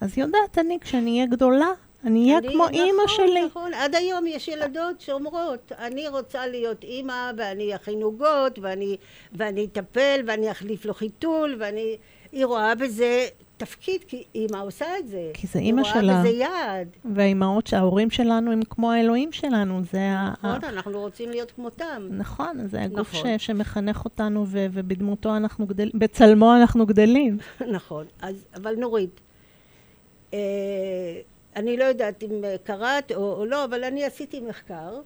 אז 0.01 0.13
היא 0.17 0.25
יודעת, 0.25 0.59
אני, 0.59 0.79
כשאני 0.81 1.11
אהיה 1.17 1.27
גדולה, 1.27 1.67
אני 2.05 2.29
אהיה 2.29 2.53
כמו 2.53 2.69
אימא 2.69 3.03
נכון, 3.05 3.17
שלי. 3.17 3.47
נכון, 3.47 3.75
עד 3.75 3.95
היום 3.95 4.27
יש 4.27 4.49
ילדות 4.49 5.01
שאומרות, 5.01 5.73
אני 5.79 6.09
רוצה 6.09 6.47
להיות 6.47 6.85
אימא, 6.85 7.31
ואני 7.37 7.75
אכין 7.75 8.03
עוגות, 8.03 8.59
ואני, 8.63 8.97
ואני 9.33 9.65
אטפל, 9.65 10.21
ואני 10.27 10.51
אחליף 10.51 10.85
לו 10.85 10.95
חיתול, 10.95 11.57
ואני... 11.59 11.97
היא 12.33 12.47
רואה 12.47 12.75
בזה 12.75 13.27
תפקיד, 13.57 14.05
כי 14.05 14.25
אימא 14.35 14.57
עושה 14.57 14.87
את 14.99 15.09
זה. 15.09 15.31
כי 15.35 15.47
זה 15.47 15.59
אימא 15.59 15.81
היא 15.81 15.93
שלה. 15.93 16.13
רואה 16.13 16.21
בזה 16.21 16.29
יעד. 16.29 16.89
והאימהות, 17.15 17.67
שההורים 17.67 18.11
שלנו 18.11 18.53
הם 18.53 18.61
כמו 18.71 18.93
האלוהים 18.93 19.33
שלנו, 19.33 19.81
זה 19.93 20.01
ה... 20.01 20.33
נכון, 20.43 20.65
אנחנו 20.65 21.01
רוצים 21.01 21.31
להיות 21.31 21.51
כמותם. 21.51 22.09
נכון, 22.11 22.69
זה 22.69 22.83
הגוף 22.83 23.15
נכון. 23.15 23.39
ש, 23.39 23.47
שמחנך 23.47 24.05
אותנו, 24.05 24.45
ו, 24.47 24.67
ובדמותו 24.73 25.37
אנחנו 25.37 25.67
גדלים, 25.67 25.93
בצלמו 25.95 26.57
אנחנו 26.57 26.87
גדלים. 26.87 27.39
נכון, 27.77 28.07
אז, 28.23 28.45
אבל 28.55 28.75
נורית, 28.77 29.21
אה, 30.35 30.39
אני 31.59 31.77
לא 31.77 31.85
יודעת 31.85 32.23
אם 32.23 32.45
אה, 32.45 32.57
קראת 32.65 33.13
או, 33.13 33.33
או 33.33 33.47
לא, 33.47 33.65
אבל 33.65 33.85
אני 33.85 34.05
עשיתי 34.05 34.41
מחקר, 34.41 35.01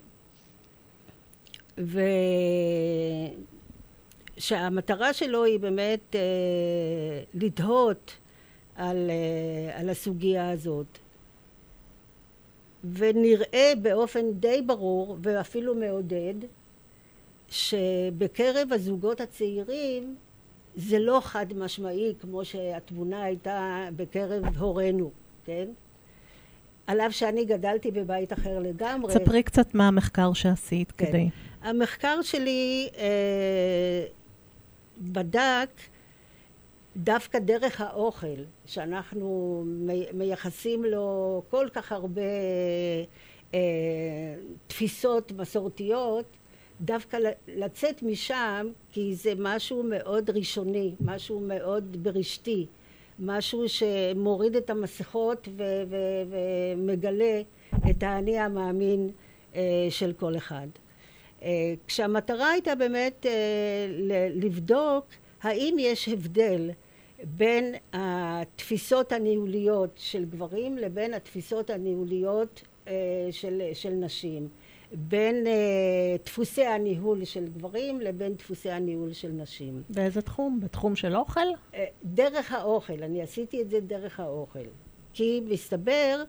ושהמטרה 4.38 5.12
שלו 5.12 5.44
היא 5.44 5.58
באמת 5.60 6.16
אה, 6.16 6.20
לתהות 7.34 8.16
על, 8.76 9.10
אה, 9.10 9.80
על 9.80 9.90
הסוגיה 9.90 10.50
הזאת. 10.50 10.98
ונראה 12.94 13.72
באופן 13.82 14.32
די 14.32 14.62
ברור 14.66 15.16
ואפילו 15.22 15.74
מעודד 15.74 16.34
שבקרב 17.48 18.72
הזוגות 18.72 19.20
הצעירים 19.20 20.16
זה 20.76 20.98
לא 20.98 21.20
חד 21.22 21.46
משמעי 21.56 22.14
כמו 22.20 22.44
שהתמונה 22.44 23.22
הייתה 23.22 23.88
בקרב 23.96 24.56
הורינו, 24.56 25.10
כן? 25.44 25.68
על 26.86 27.00
אף 27.00 27.12
שאני 27.12 27.44
גדלתי 27.44 27.90
בבית 27.90 28.32
אחר 28.32 28.58
לגמרי. 28.58 29.12
ספרי 29.12 29.42
קצת 29.42 29.74
מה 29.74 29.88
המחקר 29.88 30.32
שעשית 30.32 30.92
כן. 30.92 31.06
כדי... 31.06 31.28
המחקר 31.62 32.22
שלי 32.22 32.88
אה, 32.98 34.04
בדק 34.98 35.68
דווקא 36.96 37.38
דרך 37.38 37.80
האוכל, 37.80 38.26
שאנחנו 38.66 39.62
מי- 39.66 40.06
מייחסים 40.12 40.84
לו 40.84 41.42
כל 41.50 41.68
כך 41.72 41.92
הרבה 41.92 42.22
אה, 43.54 43.58
תפיסות 44.66 45.32
מסורתיות, 45.32 46.36
דווקא 46.80 47.18
לצאת 47.48 48.02
משם, 48.02 48.66
כי 48.92 49.14
זה 49.14 49.32
משהו 49.38 49.82
מאוד 49.82 50.30
ראשוני, 50.30 50.94
משהו 51.00 51.40
מאוד 51.40 51.96
בראשתי, 52.02 52.66
משהו 53.18 53.68
שמוריד 53.68 54.56
את 54.56 54.70
המסכות 54.70 55.48
ומגלה 56.28 57.42
את 57.90 58.02
האני 58.02 58.38
המאמין 58.38 59.10
אה, 59.54 59.86
של 59.90 60.12
כל 60.12 60.36
אחד. 60.36 60.66
אה, 61.42 61.74
כשהמטרה 61.86 62.50
הייתה 62.50 62.74
באמת 62.74 63.26
אה, 63.26 63.86
לבדוק 64.34 65.04
האם 65.42 65.76
יש 65.78 66.08
הבדל 66.08 66.70
בין 67.24 67.74
התפיסות 67.92 69.12
הניהוליות 69.12 69.90
של 69.96 70.24
גברים 70.24 70.78
לבין 70.78 71.14
התפיסות 71.14 71.70
הניהוליות 71.70 72.62
אה, 72.88 72.92
של, 73.30 73.62
של 73.74 73.90
נשים, 73.90 74.48
בין 74.94 75.46
אה, 75.46 76.16
דפוסי 76.24 76.64
הניהול 76.64 77.24
של 77.24 77.44
גברים 77.44 78.00
לבין 78.00 78.34
דפוסי 78.34 78.70
הניהול 78.70 79.12
של 79.12 79.28
נשים. 79.28 79.82
באיזה 79.90 80.22
תחום? 80.22 80.60
בתחום 80.60 80.96
של 80.96 81.16
אוכל? 81.16 81.40
אה, 81.74 81.84
דרך 82.04 82.52
האוכל, 82.52 83.02
אני 83.02 83.22
עשיתי 83.22 83.62
את 83.62 83.70
זה 83.70 83.80
דרך 83.80 84.20
האוכל. 84.20 84.64
כי 85.12 85.40
מסתבר 85.48 86.22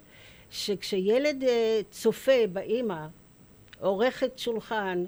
שכשילד 0.50 1.44
אה, 1.44 1.82
צופה 1.92 2.48
באימא, 2.54 3.08
עורכת 3.80 4.40
שולחן, 4.40 5.06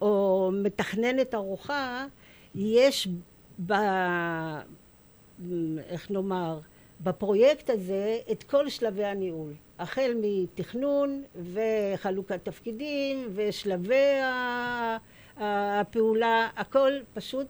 או 0.00 0.50
מתכננת 0.62 1.34
ארוחה, 1.34 2.06
יש 2.54 3.08
ב... 3.66 3.72
איך 5.88 6.10
נאמר, 6.10 6.60
בפרויקט 7.00 7.70
הזה 7.70 8.18
את 8.30 8.42
כל 8.42 8.68
שלבי 8.68 9.04
הניהול. 9.04 9.52
החל 9.78 10.12
מתכנון 10.22 11.22
וחלוקת 11.52 12.44
תפקידים 12.44 13.28
ושלבי 13.34 13.94
הפעולה, 15.36 16.48
הכל 16.56 16.92
פשוט 17.14 17.46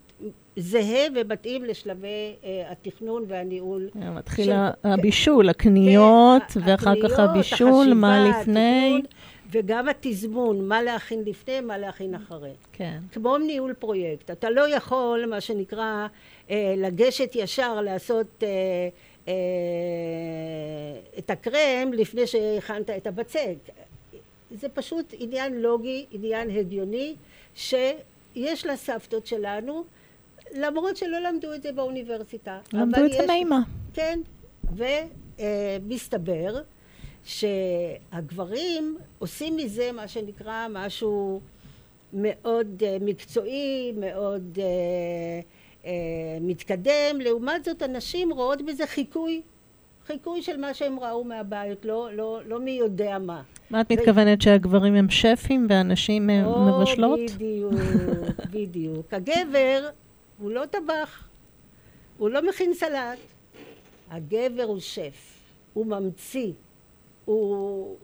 זהה 0.56 1.06
ומתאים 1.14 1.64
לשלבי 1.64 2.08
אה, 2.44 2.64
התכנון 2.70 3.24
והניהול. 3.28 3.88
מתחיל 3.94 4.44
של- 4.44 4.52
הבישול, 4.84 5.48
הקניות, 5.48 6.42
כן, 6.54 6.60
ואחר 6.66 6.94
כך 7.02 7.18
הבישול, 7.18 7.94
מה 7.94 8.28
לפני. 8.28 9.02
וגם 9.50 9.88
התזמון, 9.88 10.68
מה 10.68 10.82
להכין 10.82 11.22
לפני, 11.26 11.60
מה 11.60 11.78
להכין 11.78 12.14
אחרי. 12.14 12.50
כן. 12.72 12.98
כמו 13.12 13.38
ניהול 13.38 13.72
פרויקט. 13.74 14.30
אתה 14.30 14.50
לא 14.50 14.76
יכול, 14.76 15.26
מה 15.30 15.40
שנקרא, 15.40 16.06
אה, 16.50 16.74
לגשת 16.76 17.30
ישר 17.34 17.80
לעשות 17.80 18.26
אה, 18.42 18.48
את 21.18 21.30
הקרם 21.30 21.92
לפני 21.92 22.26
שהכנת 22.26 22.90
את 22.90 23.06
הבצק. 23.06 23.54
זה 24.50 24.68
פשוט 24.68 25.14
עניין 25.18 25.62
לוגי, 25.62 26.06
עניין 26.10 26.50
הגיוני, 26.50 27.14
שיש 27.54 28.66
לסבתות 28.66 29.26
שלנו, 29.26 29.84
למרות 30.54 30.96
שלא 30.96 31.18
למדו 31.18 31.54
את 31.54 31.62
זה 31.62 31.72
באוניברסיטה. 31.72 32.58
למדו 32.72 33.04
את 33.06 33.12
זה 33.12 33.26
מאימא. 33.26 33.56
כן, 33.94 34.20
ומסתבר 35.38 36.62
שהגברים 37.24 38.96
עושים 39.18 39.56
מזה 39.56 39.92
מה 39.92 40.08
שנקרא 40.08 40.66
משהו 40.70 41.40
מאוד 42.14 42.82
אה, 42.86 42.96
מקצועי, 43.00 43.92
מאוד 43.96 44.58
אה, 44.58 44.64
אה, 44.64 45.40
מתקדם, 46.40 46.90
לעומת 47.20 47.64
זאת 47.64 47.82
הנשים 47.82 48.32
רואות 48.32 48.62
בזה 48.62 48.86
חיקוי, 48.86 49.42
חיקוי 50.06 50.42
של 50.42 50.56
מה 50.56 50.74
שהם 50.74 51.00
ראו 51.00 51.24
מהבית, 51.24 51.84
לא, 51.84 52.08
לא, 52.12 52.40
לא 52.46 52.60
מי 52.60 52.70
יודע 52.70 53.18
מה. 53.18 53.42
מה 53.70 53.80
את 53.80 53.92
מתכוונת, 53.92 54.42
שהגברים 54.42 54.94
הם 54.94 55.10
שפים 55.10 55.66
והנשים 55.70 56.30
הם 56.30 56.44
או, 56.46 56.80
מבשלות? 56.80 57.20
בדיוק, 57.34 57.72
בדיוק. 58.52 59.14
הגבר 59.14 59.88
הוא 60.38 60.50
לא 60.50 60.66
טבח, 60.66 61.28
הוא 62.18 62.30
לא 62.30 62.48
מכין 62.48 62.74
סלט. 62.74 63.18
הגבר 64.10 64.62
הוא 64.62 64.80
שף, 64.80 65.40
הוא 65.74 65.86
ממציא. 65.86 66.52
הוא- 67.24 67.96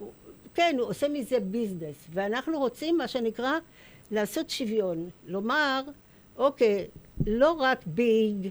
כן, 0.55 0.77
הוא 0.79 0.89
עושה 0.89 1.09
מזה 1.09 1.41
ביזנס, 1.41 2.07
ואנחנו 2.13 2.59
רוצים, 2.59 2.99
מה 2.99 3.09
שנקרא, 3.09 3.53
לעשות 4.11 4.51
שוויון. 4.51 5.09
לומר, 5.27 5.81
אוקיי, 6.37 6.87
לא 7.27 7.53
רק 7.53 7.87
ביג, 7.87 8.49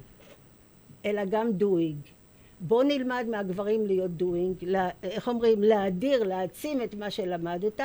אלא 1.05 1.21
גם 1.25 1.51
דואינג. 1.51 1.99
בוא 2.59 2.83
נלמד 2.83 3.25
מהגברים 3.29 3.85
להיות 3.85 4.11
דואינג, 4.11 4.55
לה, 4.61 4.89
איך 5.03 5.27
אומרים, 5.27 5.63
להאדיר, 5.63 6.23
להעצים 6.23 6.81
את 6.81 6.95
מה 6.95 7.09
שלמדת, 7.09 7.81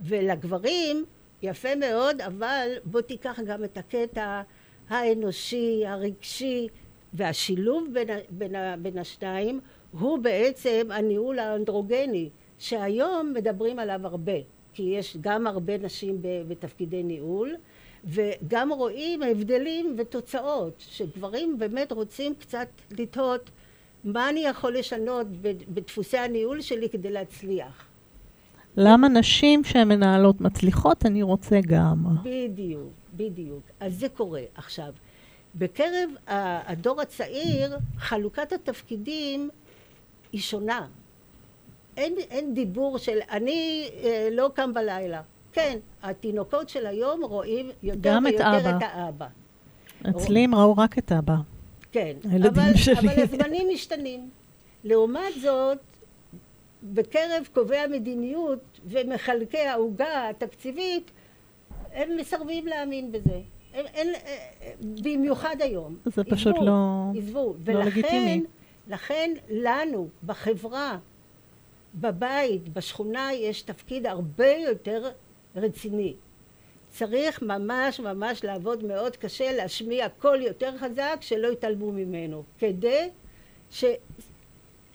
ולגברים, 0.00 1.04
יפה 1.42 1.74
מאוד, 1.74 2.20
אבל 2.20 2.68
בוא 2.84 3.00
תיקח 3.00 3.40
גם 3.46 3.64
את 3.64 3.78
הקטע 3.78 4.42
האנושי, 4.88 5.86
הרגשי, 5.86 6.68
והשילוב 7.12 7.88
בין, 7.92 8.08
בין, 8.30 8.54
בין 8.82 8.98
השניים 8.98 9.60
הוא 9.90 10.18
בעצם 10.18 10.88
הניהול 10.90 11.38
האנדרוגני, 11.38 12.30
שהיום 12.58 13.32
מדברים 13.34 13.78
עליו 13.78 14.00
הרבה, 14.02 14.32
כי 14.72 14.82
יש 14.82 15.16
גם 15.20 15.46
הרבה 15.46 15.78
נשים 15.78 16.18
בתפקידי 16.48 17.02
ניהול, 17.02 17.56
וגם 18.04 18.72
רואים 18.72 19.22
הבדלים 19.22 19.94
ותוצאות, 19.98 20.84
שגברים 20.88 21.58
באמת 21.58 21.92
רוצים 21.92 22.34
קצת 22.34 22.68
לתהות 22.98 23.50
מה 24.04 24.28
אני 24.28 24.40
יכול 24.40 24.78
לשנות 24.78 25.26
בדפוסי 25.68 26.18
הניהול 26.18 26.60
שלי 26.60 26.88
כדי 26.88 27.10
להצליח. 27.10 27.84
למה 28.76 29.08
נשים 29.08 29.64
שהן 29.64 29.88
מנהלות 29.88 30.40
מצליחות, 30.40 31.06
אני 31.06 31.22
רוצה 31.22 31.60
גם. 31.66 32.04
בדיוק, 32.22 32.92
בדיוק. 33.16 33.62
אז 33.80 33.98
זה 33.98 34.08
קורה. 34.08 34.42
עכשיו, 34.54 34.92
בקרב 35.54 36.10
הדור 36.26 37.00
הצעיר, 37.00 37.78
חלוקת 37.98 38.52
התפקידים 38.52 39.50
היא 40.32 40.40
שונה. 40.40 40.86
אין, 41.96 42.14
אין 42.30 42.54
דיבור 42.54 42.98
של 42.98 43.18
אני 43.30 43.90
אה, 44.02 44.28
לא 44.32 44.50
קם 44.54 44.74
בלילה. 44.74 45.22
כן, 45.52 45.78
התינוקות 46.02 46.68
של 46.68 46.86
היום 46.86 47.24
רואים 47.24 47.70
יותר 47.82 48.00
גם 48.02 48.26
את 48.26 48.32
ויותר 48.32 48.58
אבא. 48.58 48.76
את 48.76 48.82
האבא. 48.82 49.26
אצלי 50.10 50.44
הם 50.44 50.54
ראו 50.54 50.76
רק 50.76 50.98
את 50.98 51.12
אבא. 51.12 51.34
כן, 51.92 52.12
אבל, 52.46 52.74
שלי. 52.76 52.94
אבל 52.98 53.22
הזמנים 53.22 53.68
משתנים. 53.72 54.30
לעומת 54.84 55.32
זאת, 55.42 55.78
בקרב 56.82 57.48
קובעי 57.54 57.78
המדיניות 57.78 58.80
ומחלקי 58.84 59.58
העוגה 59.58 60.28
התקציבית, 60.28 61.10
הם 61.92 62.16
מסרבים 62.16 62.66
להאמין 62.66 63.12
בזה. 63.12 63.40
הם, 63.74 63.84
אין, 63.94 64.14
אה, 64.14 64.20
אה, 64.62 64.72
במיוחד 65.02 65.56
היום. 65.60 65.96
זה 66.04 66.24
פשוט 66.24 66.54
עזבו, 66.54 66.66
לא- 66.66 67.18
עזבו. 67.18 67.54
לא 67.66 67.78
ולכן, 67.78 67.86
לגיטימי. 67.86 68.42
לכן 68.88 69.30
לנו, 69.50 70.08
בחברה, 70.26 70.98
בבית, 71.94 72.68
בשכונה, 72.68 73.28
יש 73.32 73.62
תפקיד 73.62 74.06
הרבה 74.06 74.50
יותר 74.50 75.10
רציני. 75.56 76.14
צריך 76.90 77.42
ממש 77.42 78.00
ממש 78.00 78.44
לעבוד 78.44 78.84
מאוד 78.84 79.16
קשה, 79.16 79.52
להשמיע 79.56 80.08
קול 80.08 80.42
יותר 80.42 80.78
חזק, 80.78 81.16
שלא 81.20 81.52
יתעלמו 81.52 81.92
ממנו, 81.92 82.42
כדי 82.58 83.08
ש... 83.70 83.84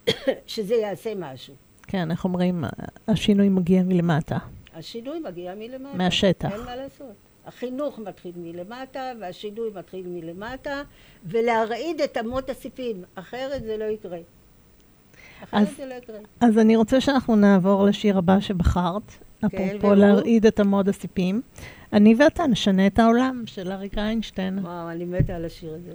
שזה 0.47 0.75
יעשה 0.75 1.13
משהו. 1.17 1.53
כן, 1.87 2.11
איך 2.11 2.23
אומרים, 2.25 2.63
השינוי 3.07 3.49
מגיע 3.49 3.83
מלמטה. 3.83 4.37
השינוי 4.73 5.19
מגיע 5.19 5.55
מלמטה. 5.55 5.97
מהשטח. 5.97 6.53
אין 6.53 6.61
מה 6.61 6.75
לעשות. 6.75 7.13
החינוך 7.45 7.99
מתחיל 7.99 8.31
מלמטה, 8.35 9.11
והשינוי 9.21 9.69
מתחיל 9.75 10.07
מלמטה, 10.07 10.81
ולהרעיד 11.25 12.01
את 12.01 12.17
אמות 12.17 12.49
הסיפים, 12.49 13.03
אחרת 13.15 13.63
זה 13.63 13.77
לא 13.77 13.83
יקרה. 13.85 14.17
אחרת 15.43 15.61
אז- 15.67 15.77
זה 15.77 15.85
לא 15.85 15.93
יקרה. 15.93 16.17
אז 16.41 16.57
אני 16.57 16.75
רוצה 16.75 17.01
שאנחנו 17.01 17.35
נעבור 17.35 17.85
לשיר 17.85 18.17
הבא 18.17 18.39
שבחרת, 18.39 19.11
אפרופו? 19.45 19.95
להרעיד 19.95 20.45
את 20.45 20.59
אמות 20.59 20.87
הסיפים. 20.87 21.41
אני 21.93 22.15
ואתה 22.17 22.47
נשנה 22.47 22.87
את 22.87 22.99
העולם, 22.99 23.43
של 23.45 23.71
אריק 23.71 23.97
איינשטיין. 23.97 24.59
וואו, 24.59 24.91
אני 24.91 25.05
מתה 25.05 25.35
על 25.35 25.45
השיר 25.45 25.73
הזה. 25.73 25.91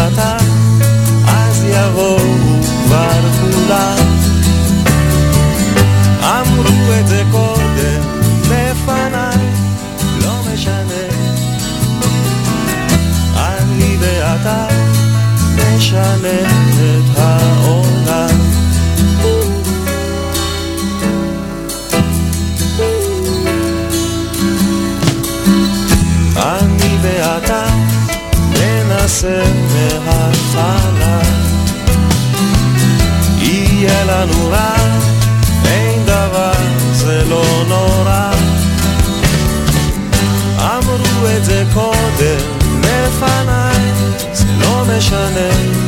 ואתה, 0.00 0.39
לנו 34.20 34.50
רע, 34.50 34.74
אין 35.64 36.04
דבר, 36.04 36.52
זה 36.92 37.24
לא 37.28 37.64
נורא. 37.68 38.30
אמרו 40.58 41.26
את 41.36 41.44
זה 41.44 41.64
קודם 41.74 42.38
לפניי, 42.80 43.92
זה 44.32 44.44
לא 44.60 44.84
משנה 44.84 45.79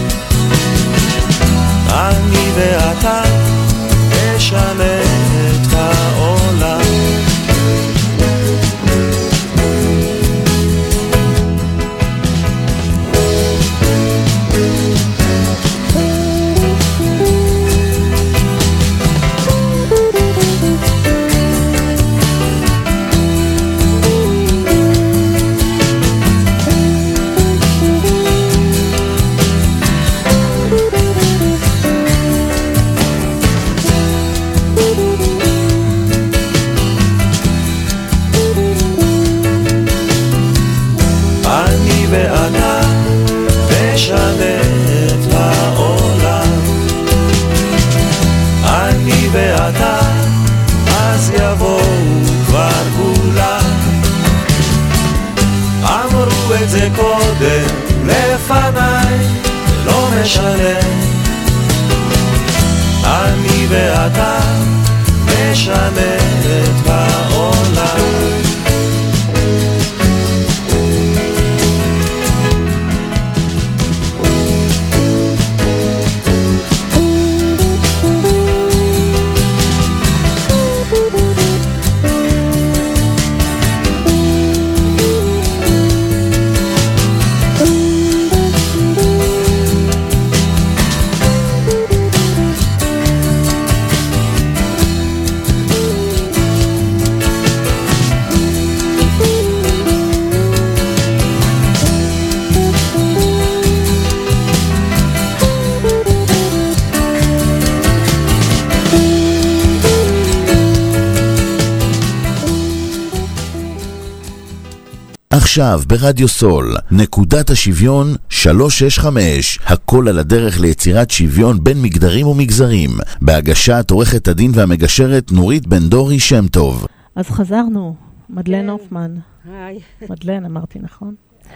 עכשיו 115.53 115.81
ברדיו 115.87 116.29
סול, 116.29 116.75
נקודת 116.91 117.51
השוויון 117.51 118.07
365, 118.29 119.59
הכל 119.67 120.09
על 120.09 120.19
הדרך 120.19 120.61
ליצירת 120.61 121.11
שוויון 121.11 121.65
בין 121.65 121.83
מגדרים 121.83 122.27
ומגזרים, 122.27 122.91
בהגשת 123.23 123.91
עורכת 123.91 124.29
הדין 124.29 124.51
והמגשרת 124.55 125.33
נורית 125.33 125.67
בן 125.67 125.89
דורי 125.89 126.19
שם 126.19 126.49
טוב. 126.49 126.87
אז 127.17 127.29
חזרנו, 127.29 127.95
מדלן 128.31 128.63
כן. 128.63 128.69
הופמן. 128.69 129.15
היי, 129.45 129.79
מדלן, 130.11 130.45
אמרתי 130.45 130.79
נכון? 130.79 131.15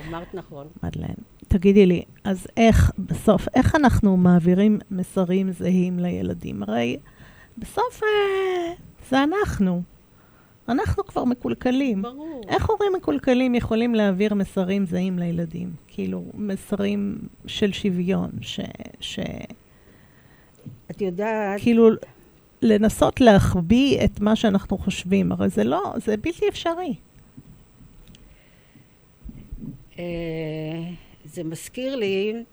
אמרת 0.09 0.35
נכון. 0.35 0.67
מדלן. 0.83 1.15
תגידי 1.49 1.87
לי, 1.87 2.03
אז 2.25 2.47
איך 2.57 2.91
בסוף, 2.99 3.49
איך 3.55 3.75
אנחנו 3.75 4.17
מעבירים 4.17 4.79
מסרים 4.91 5.53
זהים 5.53 5.99
לילדים? 5.99 6.63
הרי 6.63 6.97
בסוף 7.59 8.03
אה, 8.03 8.73
זה 9.11 9.23
אנחנו. 9.23 9.83
אנחנו 10.69 11.05
כבר 11.05 11.25
מקולקלים. 11.25 12.03
ברור. 12.03 12.41
איך 12.49 12.71
הורים 12.71 12.93
מקולקלים 12.97 13.55
יכולים 13.55 13.95
להעביר 13.95 14.35
מסרים 14.35 14.87
זהים 14.87 15.19
לילדים? 15.19 15.73
כאילו, 15.89 16.25
מסרים 16.35 17.19
של 17.47 17.73
שוויון, 17.73 18.31
ש... 18.41 18.61
ש... 19.01 19.19
את 20.91 21.01
יודעת, 21.01 21.61
כאילו, 21.61 21.89
לנסות 22.63 23.21
להחביא 23.21 24.05
את 24.05 24.21
מה 24.21 24.37
שאנחנו 24.37 24.79
חושבים. 24.79 25.33
הרי 25.33 25.49
זה 25.49 25.65
לא, 25.65 25.93
זה 25.97 26.17
בלתי 26.17 26.49
אפשרי. 26.49 26.95
אה, 29.99 30.05
זה 31.25 31.45
מזכיר 31.45 31.97
לי 31.97 32.45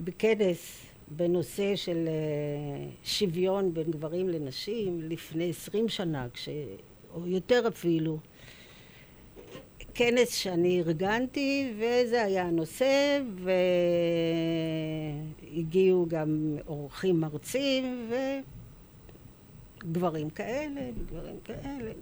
בכנס 0.00 0.86
בנושא 1.08 1.76
של 1.76 2.08
אה, 2.08 2.88
שוויון 3.04 3.74
בין 3.74 3.90
גברים 3.90 4.28
לנשים 4.28 5.00
לפני 5.02 5.50
עשרים 5.50 5.88
שנה, 5.88 6.26
כש... 6.34 6.48
או 7.14 7.26
יותר 7.26 7.68
אפילו. 7.68 8.18
כנס 9.94 10.34
שאני 10.34 10.80
ארגנתי 10.80 11.72
וזה 11.76 12.22
היה 12.22 12.44
הנושא 12.44 13.22
והגיעו 15.52 16.06
גם 16.08 16.56
אורחים 16.66 17.20
מרצים 17.20 18.10
וגברים 19.84 20.30
כאלה 20.30 20.80
וגברים 20.96 21.40
כאלה 21.44 21.92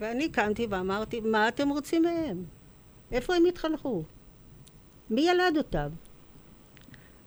ואני 0.00 0.28
קמתי 0.28 0.66
ואמרתי 0.70 1.20
מה 1.20 1.48
אתם 1.48 1.68
רוצים 1.68 2.02
מהם? 2.02 2.44
איפה 3.12 3.34
הם 3.34 3.44
התחנכו? 3.44 4.02
מי 5.10 5.20
ילד 5.20 5.56
אותם? 5.56 5.88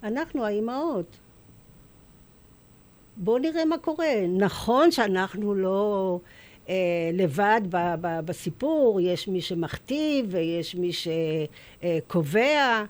אנחנו 0.03 0.45
האימהות. 0.45 1.17
בואו 3.17 3.37
נראה 3.37 3.65
מה 3.65 3.77
קורה. 3.77 4.27
נכון 4.37 4.91
שאנחנו 4.91 5.55
לא 5.55 6.19
אה, 6.23 6.42
לבד 7.13 7.61
ב- 7.69 7.95
ב- 8.01 8.19
בסיפור, 8.25 9.01
יש 9.01 9.27
מי 9.27 9.41
שמכתיב 9.41 10.25
ויש 10.29 10.75
מי 10.75 10.91
שקובע, 11.83 12.83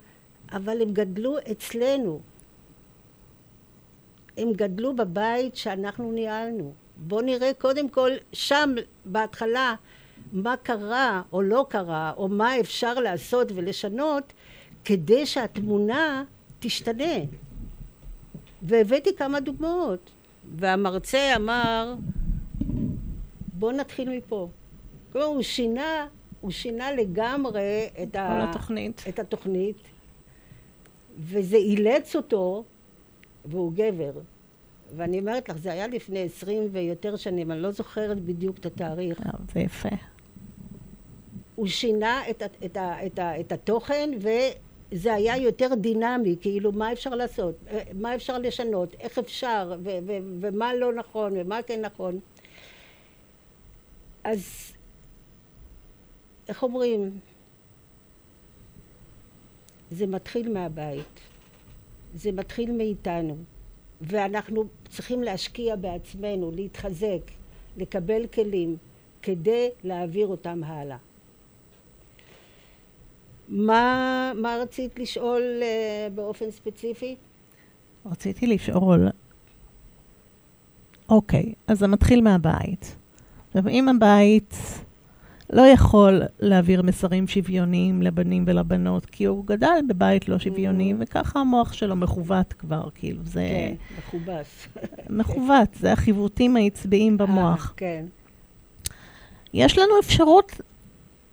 אבל 0.51 0.81
הם 0.81 0.93
גדלו 0.93 1.37
אצלנו. 1.51 2.19
הם 4.37 4.53
גדלו 4.53 4.95
בבית 4.95 5.55
שאנחנו 5.55 6.11
ניהלנו. 6.11 6.73
בואו 6.97 7.21
נראה 7.21 7.51
קודם 7.53 7.89
כל 7.89 8.11
שם 8.33 8.75
בהתחלה 9.05 9.75
מה 10.33 10.57
קרה 10.57 11.21
או 11.33 11.41
לא 11.41 11.65
קרה, 11.69 12.13
או 12.17 12.27
מה 12.27 12.59
אפשר 12.59 12.93
לעשות 12.93 13.51
ולשנות 13.55 14.33
כדי 14.85 15.25
שהתמונה 15.25 16.23
תשתנה. 16.59 17.13
והבאתי 18.61 19.15
כמה 19.15 19.39
דוגמאות. 19.39 20.09
והמרצה 20.55 21.35
אמר, 21.35 21.93
בואו 23.63 23.71
נתחיל 23.75 24.09
מפה. 24.17 24.47
כלומר, 25.11 25.27
הוא 25.27 25.41
שינה, 25.41 26.07
הוא 26.41 26.51
שינה 26.51 26.91
לגמרי 26.91 27.89
את, 28.03 28.11
כל 28.11 28.17
ה... 28.19 28.49
התוכנית. 28.49 29.03
את 29.09 29.19
התוכנית, 29.19 29.75
וזה 31.19 31.57
אילץ 31.57 32.15
אותו, 32.15 32.63
והוא 33.45 33.71
גבר. 33.75 34.11
ואני 34.95 35.19
אומרת 35.19 35.49
לך, 35.49 35.57
זה 35.57 35.71
היה 35.71 35.87
לפני 35.87 36.23
עשרים 36.23 36.67
ויותר 36.71 37.15
שנים, 37.15 37.51
אני 37.51 37.61
לא 37.61 37.71
זוכרת 37.71 38.19
בדיוק 38.21 38.57
את 38.57 38.65
התאריך. 38.65 39.19
אה, 39.25 39.31
זה 39.53 39.59
יפה. 39.59 39.89
הוא 41.55 41.67
שינה 41.67 42.29
את, 42.29 42.43
את, 42.65 42.77
ה- 42.77 43.05
את, 43.05 43.19
ה- 43.19 43.39
את 43.39 43.51
התוכן, 43.51 44.09
זה 44.91 45.13
היה 45.13 45.37
יותר 45.37 45.69
דינמי, 45.75 46.35
כאילו 46.41 46.71
מה 46.71 46.91
אפשר 46.91 47.09
לעשות, 47.15 47.55
אה, 47.71 47.81
מה 47.93 48.15
אפשר 48.15 48.37
לשנות, 48.37 48.95
איך 48.99 49.19
אפשר, 49.19 49.73
ו- 49.83 49.97
ו- 50.07 50.17
ומה 50.41 50.73
לא 50.73 50.93
נכון, 50.93 51.33
ומה 51.35 51.59
כן 51.61 51.81
נכון. 51.81 52.19
אז 54.23 54.73
איך 56.47 56.63
אומרים? 56.63 57.19
זה 59.91 60.07
מתחיל 60.07 60.53
מהבית, 60.53 61.19
זה 62.15 62.31
מתחיל 62.31 62.71
מאיתנו, 62.71 63.37
ואנחנו 64.01 64.65
צריכים 64.89 65.23
להשקיע 65.23 65.75
בעצמנו, 65.75 66.51
להתחזק, 66.51 67.21
לקבל 67.77 68.27
כלים, 68.27 68.77
כדי 69.21 69.69
להעביר 69.83 70.27
אותם 70.27 70.63
הלאה. 70.63 70.97
מה, 73.47 74.31
מה 74.35 74.57
רצית 74.61 74.99
לשאול 74.99 75.41
uh, 75.41 76.13
באופן 76.13 76.51
ספציפי? 76.51 77.15
רציתי 78.05 78.47
לשאול, 78.47 79.09
אוקיי, 81.09 81.53
אז 81.67 81.79
זה 81.79 81.87
מתחיל 81.87 82.21
מהבית. 82.21 82.95
עכשיו, 83.55 83.67
אם 83.67 83.89
הבית 83.89 84.55
לא 85.49 85.61
יכול 85.61 86.21
להעביר 86.39 86.81
מסרים 86.81 87.27
שוויוניים 87.27 88.01
לבנים 88.01 88.43
ולבנות, 88.47 89.05
כי 89.05 89.25
הוא 89.25 89.45
גדל 89.45 89.79
בבית 89.87 90.29
לא 90.29 90.39
שוויוני, 90.39 90.93
וככה 90.99 91.39
המוח 91.39 91.73
שלו 91.73 91.95
מכוות 91.95 92.53
כבר, 92.53 92.89
כאילו, 92.95 93.19
זה 93.23 93.47
כן, 93.49 93.73
מכובס. 93.97 94.67
מכוות, 95.19 95.69
זה 95.79 95.91
החיווטים 95.91 96.55
העצביים 96.55 97.17
במוח. 97.17 97.69
אה, 97.69 97.73
כן. 97.77 98.05
יש 99.53 99.77
לנו 99.77 99.99
אפשרות 99.99 100.61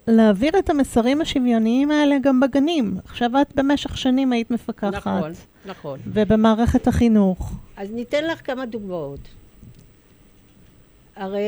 להעביר 0.06 0.58
את 0.58 0.70
המסרים 0.70 1.20
השוויוניים 1.20 1.90
האלה 1.90 2.16
גם 2.22 2.40
בגנים. 2.40 2.96
עכשיו 3.04 3.30
את 3.42 3.54
במשך 3.54 3.98
שנים 3.98 4.32
היית 4.32 4.50
מפקחת. 4.50 4.94
נכון, 4.94 5.32
נכון. 5.66 5.98
ובמערכת 6.06 6.88
החינוך. 6.88 7.52
אז 7.76 7.90
ניתן 7.90 8.24
לך 8.24 8.46
כמה 8.46 8.66
דוגמאות. 8.66 9.39
הרי 11.20 11.42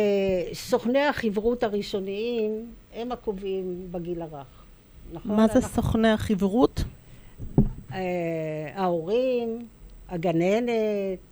סוכני 0.53 1.01
החברות 1.07 1.63
הראשוניים 1.63 2.67
הם 2.95 3.13
הקובעים 3.13 3.89
בגיל 3.91 4.23
הרך. 4.23 4.65
נכון? 5.13 5.37
מה 5.37 5.47
זה 5.47 5.53
אנחנו- 5.55 5.69
סוכני 5.69 6.09
החברות? 6.11 6.85
אה, 7.93 7.99
ההורים, 8.75 9.67
הגננת, 10.09 10.71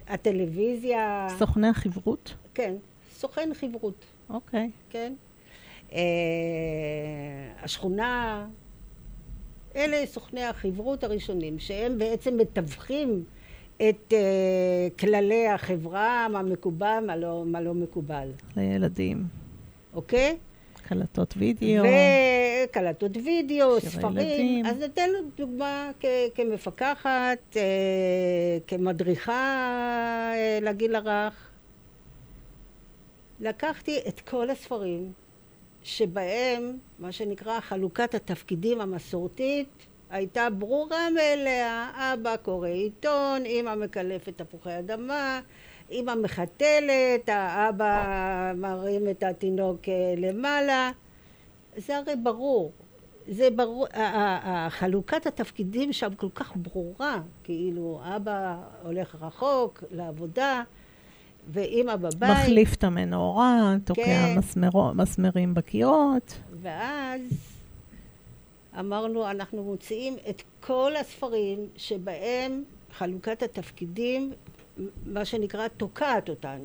הטלוויזיה. 0.08 1.26
סוכני 1.38 1.68
החברות? 1.68 2.34
כן, 2.54 2.74
סוכן 3.14 3.50
חברות, 3.54 4.04
אוקיי. 4.30 4.70
כן? 4.90 5.12
אה, 5.92 5.98
השכונה, 7.62 8.46
אלה 9.76 10.06
סוכני 10.06 10.44
החברות 10.44 11.04
הראשונים, 11.04 11.58
שהם 11.58 11.98
בעצם 11.98 12.36
מתווכים 12.36 13.24
את 13.88 14.12
אה, 14.12 14.18
כללי 14.98 15.48
החברה, 15.48 16.26
מה 16.32 16.42
מקובל, 16.42 17.04
מה 17.06 17.16
לא, 17.16 17.42
מה 17.46 17.60
לא 17.60 17.74
מקובל, 17.74 18.28
לילדים. 18.56 19.24
אוקיי? 19.94 20.36
קלטות 20.88 21.34
וידאו. 21.36 21.82
וקלטות 22.64 23.10
וידאו, 23.24 23.80
ספרים. 23.80 24.16
ילדים. 24.18 24.66
אז 24.66 24.78
ניתן 24.78 25.08
דוגמה 25.36 25.90
כ- 26.00 26.04
כמפקחת, 26.34 27.56
אה, 27.56 27.62
כמדריכה 28.66 29.32
אה, 30.34 30.58
לגיל 30.62 30.94
הרך. 30.94 31.46
לקחתי 33.40 33.98
את 34.08 34.20
כל 34.20 34.50
הספרים 34.50 35.12
שבהם, 35.82 36.76
מה 36.98 37.12
שנקרא, 37.12 37.60
חלוקת 37.60 38.14
התפקידים 38.14 38.80
המסורתית 38.80 39.68
הייתה 40.10 40.50
ברורה 40.50 41.10
מאליה. 41.14 41.90
אבא 41.94 42.36
קורא 42.36 42.68
עיתון, 42.68 43.42
אמא 43.46 43.74
מקלפת 43.74 44.32
תפוחי 44.42 44.78
אדמה, 44.78 45.40
אמא 45.92 46.14
מחתלת, 46.14 47.28
האבא 47.28 48.02
מרים 48.56 49.08
את 49.10 49.22
התינוק 49.22 49.80
אה, 49.88 49.94
למעלה. 50.16 50.90
זה 51.76 51.96
הרי 51.96 52.16
ברור. 52.16 52.72
זה 53.28 53.48
ברור, 53.56 53.86
חלוקת 54.68 55.26
התפקידים 55.26 55.92
שם 55.92 56.14
כל 56.14 56.28
כך 56.34 56.52
ברורה, 56.56 57.20
כאילו 57.44 58.00
אבא 58.16 58.56
הולך 58.82 59.16
רחוק 59.20 59.84
לעבודה 59.90 60.62
ואימא 61.48 61.96
בבית. 61.96 62.30
מחליף 62.30 62.74
את 62.74 62.84
המנורה, 62.84 63.74
תוקע 63.84 64.02
כן. 64.04 64.34
מסמרו- 64.38 64.94
מסמרים 64.94 65.54
בקירות. 65.54 66.38
ואז 66.62 67.20
אמרנו, 68.78 69.30
אנחנו 69.30 69.62
מוציאים 69.62 70.16
את 70.28 70.42
כל 70.60 70.92
הספרים 71.00 71.58
שבהם 71.76 72.64
חלוקת 72.92 73.42
התפקידים, 73.42 74.32
מה 75.06 75.24
שנקרא, 75.24 75.68
תוקעת 75.68 76.28
אותנו. 76.28 76.64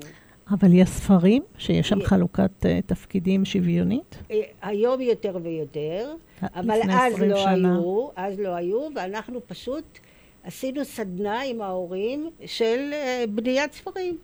אבל 0.52 0.74
יש 0.74 0.90
ספרים 0.90 1.44
שיש 1.58 1.90
שם 1.90 2.04
חלוקת 2.04 2.66
אה, 2.66 2.80
תפקידים 2.86 3.46
שוויונית? 3.46 4.18
אה, 4.32 4.42
היום 4.62 5.02
יותר 5.02 5.38
ויותר, 5.44 6.14
אבל 6.42 6.80
לפני 6.80 6.94
אז 6.94 7.14
20 7.14 7.32
לא 7.32 7.38
שנה. 7.38 7.76
היו, 7.76 8.08
אז 8.16 8.40
לא 8.40 8.50
היו, 8.56 8.88
ואנחנו 8.96 9.40
פשוט 9.48 10.00
עשינו 10.44 10.86
סדנה 10.86 11.42
עם 11.42 11.62
ההורים 11.62 12.30
של 12.46 12.90
אה, 12.94 13.24
בניית 13.30 13.74
ספרים. 13.74 14.18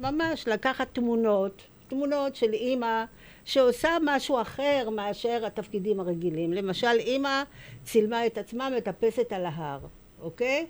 ממש, 0.00 0.48
לקחת 0.48 0.88
תמונות, 0.92 1.62
תמונות 1.88 2.36
של 2.36 2.52
אימא 2.52 3.04
שעושה 3.44 3.88
משהו 4.04 4.40
אחר 4.40 4.88
מאשר 4.92 5.46
התפקידים 5.46 6.00
הרגילים. 6.00 6.52
למשל, 6.52 6.96
אימא 6.98 7.42
צילמה 7.84 8.26
את 8.26 8.38
עצמה 8.38 8.70
מטפסת 8.76 9.32
על 9.32 9.46
ההר, 9.46 9.80
אוקיי? 10.20 10.66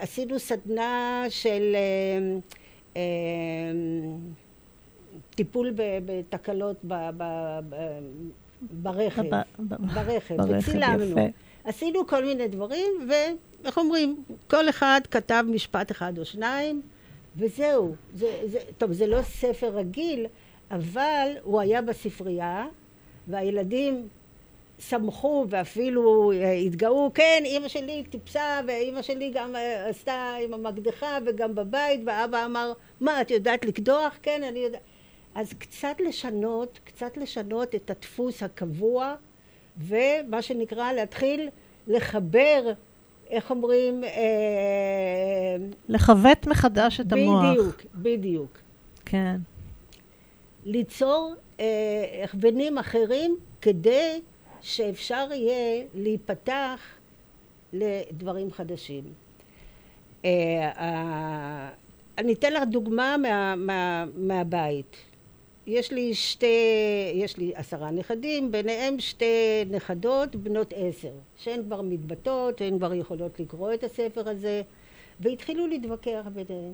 ועשינו 0.00 0.38
סדנה 0.38 1.24
של 1.28 1.76
אה, 1.76 1.80
אה, 2.96 3.02
טיפול 5.34 5.72
בתקלות 6.04 6.76
ב- 6.84 7.10
ב- 7.16 7.60
ב- 7.68 8.00
ברכב, 8.82 9.22
ברכב, 9.58 10.36
וצילמנו. 10.48 11.16
עשינו 11.64 12.06
כל 12.06 12.24
מיני 12.24 12.48
דברים, 12.48 13.08
ואיך 13.08 13.78
אומרים, 13.78 14.24
כל 14.50 14.68
אחד 14.68 15.00
כתב 15.10 15.44
משפט 15.48 15.90
אחד 15.90 16.18
או 16.18 16.24
שניים, 16.24 16.82
וזהו. 17.40 17.94
זה, 18.14 18.40
זה, 18.44 18.58
טוב, 18.78 18.92
זה 18.92 19.06
לא 19.06 19.22
ספר 19.22 19.68
רגיל, 19.68 20.26
אבל 20.70 21.28
הוא 21.42 21.60
היה 21.60 21.82
בספרייה, 21.82 22.66
והילדים 23.28 24.08
שמחו 24.78 25.46
ואפילו 25.48 26.32
אה, 26.32 26.52
התגאו, 26.52 27.10
כן, 27.14 27.42
אימא 27.44 27.68
שלי 27.68 28.04
טיפסה, 28.10 28.60
ואימא 28.66 29.02
שלי 29.02 29.30
גם 29.34 29.56
אה, 29.56 29.88
עשתה 29.88 30.34
עם 30.44 30.54
המקדחה 30.54 31.18
וגם 31.26 31.54
בבית, 31.54 32.00
ואבא 32.06 32.44
אמר, 32.44 32.72
מה, 33.00 33.20
את 33.20 33.30
יודעת 33.30 33.64
לקדוח? 33.64 34.18
כן, 34.22 34.42
אני 34.42 34.58
יודעת. 34.58 34.80
אז 35.34 35.52
קצת 35.58 35.96
לשנות, 35.98 36.80
קצת 36.84 37.16
לשנות 37.16 37.74
את 37.74 37.90
הדפוס 37.90 38.42
הקבוע, 38.42 39.14
ומה 39.78 40.42
שנקרא 40.42 40.92
להתחיל 40.92 41.48
לחבר, 41.86 42.72
איך 43.30 43.50
אומרים, 43.50 44.04
אה, 44.04 45.56
לכבט 45.88 46.46
מחדש 46.46 47.00
את 47.00 47.12
המוח. 47.12 47.44
בדיוק, 47.44 47.82
בדיוק. 47.94 48.58
כן. 49.04 49.36
ליצור 50.64 51.34
אה, 51.60 52.24
הכוונים 52.24 52.78
אחרים 52.78 53.36
כדי 53.60 54.20
שאפשר 54.60 55.28
יהיה 55.32 55.84
להיפתח 55.94 56.80
לדברים 57.72 58.52
חדשים. 58.52 59.04
אה, 60.24 60.30
אה, 60.78 61.68
אני 62.18 62.32
אתן 62.32 62.52
לך 62.52 62.62
דוגמה 62.70 63.16
מה, 63.16 63.54
מה, 63.56 64.04
מהבית. 64.16 64.96
יש 65.66 65.92
לי 65.92 66.14
שתי, 66.14 66.46
יש 67.14 67.36
לי 67.36 67.52
עשרה 67.54 67.90
נכדים, 67.90 68.52
ביניהם 68.52 69.00
שתי 69.00 69.64
נכדות 69.70 70.36
בנות 70.36 70.74
עשר, 70.76 71.12
שהן 71.36 71.62
כבר 71.62 71.82
מתבטאות, 71.82 72.60
הן 72.60 72.78
כבר 72.78 72.94
יכולות 72.94 73.40
לקרוא 73.40 73.74
את 73.74 73.84
הספר 73.84 74.28
הזה, 74.28 74.62
והתחילו 75.20 75.66
להתווכח 75.66 76.22
ביניהן. 76.34 76.72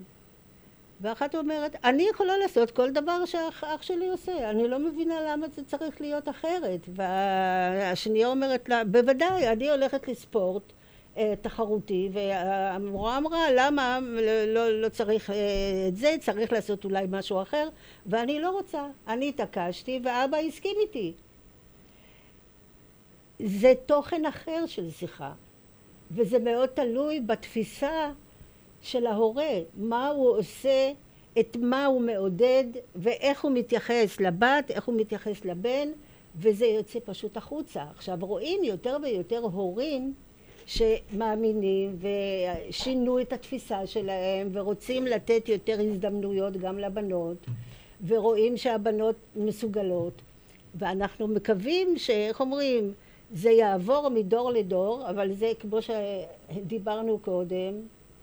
ואחת 1.01 1.35
אומרת, 1.35 1.77
אני 1.85 2.09
יכולה 2.11 2.39
לעשות 2.39 2.71
כל 2.71 2.91
דבר 2.91 3.25
שאח 3.25 3.65
אח 3.65 3.83
שלי 3.83 4.09
עושה, 4.09 4.51
אני 4.51 4.69
לא 4.69 4.79
מבינה 4.79 5.15
למה 5.21 5.47
זה 5.49 5.65
צריך 5.65 6.01
להיות 6.01 6.29
אחרת. 6.29 6.81
והשנייה 6.89 8.29
אומרת 8.29 8.69
לה, 8.69 8.85
בוודאי, 8.85 9.49
אני 9.49 9.71
הולכת 9.71 10.09
לספורט 10.09 10.73
תחרותי, 11.41 12.09
והמורה 12.13 13.19
אמרה, 13.19 13.53
למה 13.55 13.99
לא, 14.03 14.45
לא, 14.45 14.81
לא 14.83 14.89
צריך 14.89 15.31
אה, 15.31 15.37
את 15.89 15.97
זה, 15.97 16.17
צריך 16.21 16.53
לעשות 16.53 16.85
אולי 16.85 17.07
משהו 17.09 17.43
אחר, 17.43 17.69
ואני 18.07 18.41
לא 18.41 18.51
רוצה. 18.51 18.87
אני 19.09 19.29
התעקשתי, 19.29 20.01
ואבא 20.05 20.37
הסכים 20.37 20.77
איתי. 20.81 21.13
זה 23.39 23.73
תוכן 23.87 24.27
אחר 24.27 24.67
של 24.67 24.91
שיחה, 24.91 25.33
וזה 26.11 26.39
מאוד 26.39 26.69
תלוי 26.69 27.21
בתפיסה 27.21 28.13
של 28.83 29.07
ההורה, 29.07 29.53
מה 29.75 30.09
הוא 30.09 30.37
עושה, 30.37 30.93
את 31.41 31.57
מה 31.61 31.87
הוא 31.87 32.01
מעודד, 32.01 32.65
ואיך 32.97 33.45
הוא 33.45 33.53
מתייחס 33.53 34.21
לבת, 34.21 34.71
איך 34.71 34.85
הוא 34.85 35.01
מתייחס 35.01 35.45
לבן, 35.45 35.89
וזה 36.37 36.67
יוצא 36.67 36.99
פשוט 37.05 37.37
החוצה. 37.37 37.85
עכשיו, 37.95 38.19
רואים 38.21 38.65
יותר 38.65 38.97
ויותר 39.03 39.39
הורים 39.39 40.15
שמאמינים 40.67 41.97
ושינו 42.01 43.21
את 43.21 43.33
התפיסה 43.33 43.87
שלהם 43.87 44.49
ורוצים 44.53 45.07
לתת 45.07 45.49
יותר 45.49 45.77
הזדמנויות 45.81 46.57
גם 46.57 46.79
לבנות 46.79 47.47
ורואים 48.07 48.57
שהבנות 48.57 49.15
מסוגלות 49.37 50.23
ואנחנו 50.75 51.29
מקווים 51.29 51.89
שאיך 51.99 52.41
אומרים 52.41 52.93
זה 53.33 53.51
יעבור 53.51 54.09
מדור 54.09 54.51
לדור 54.51 55.05
אבל 55.11 55.33
זה 55.33 55.53
כמו 55.61 55.79
שדיברנו 55.83 57.19
קודם 57.19 57.73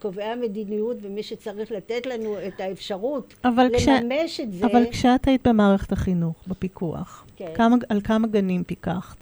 קובעי 0.01 0.25
המדיניות 0.25 0.97
ומי 1.01 1.23
שצריך 1.23 1.71
לתת 1.71 2.05
לנו 2.05 2.35
את 2.47 2.59
האפשרות 2.59 3.33
אבל 3.45 3.67
כש- 3.77 3.87
לממש 3.87 4.39
את 4.39 4.53
זה 4.53 4.65
אבל 4.65 4.83
כשאת 4.91 5.27
היית 5.27 5.47
במערכת 5.47 5.91
החינוך, 5.91 6.35
בפיקוח, 6.47 7.25
כן. 7.35 7.51
כמה, 7.55 7.75
על 7.89 8.01
כמה 8.01 8.27
גנים 8.27 8.63
פיקחת? 8.63 9.17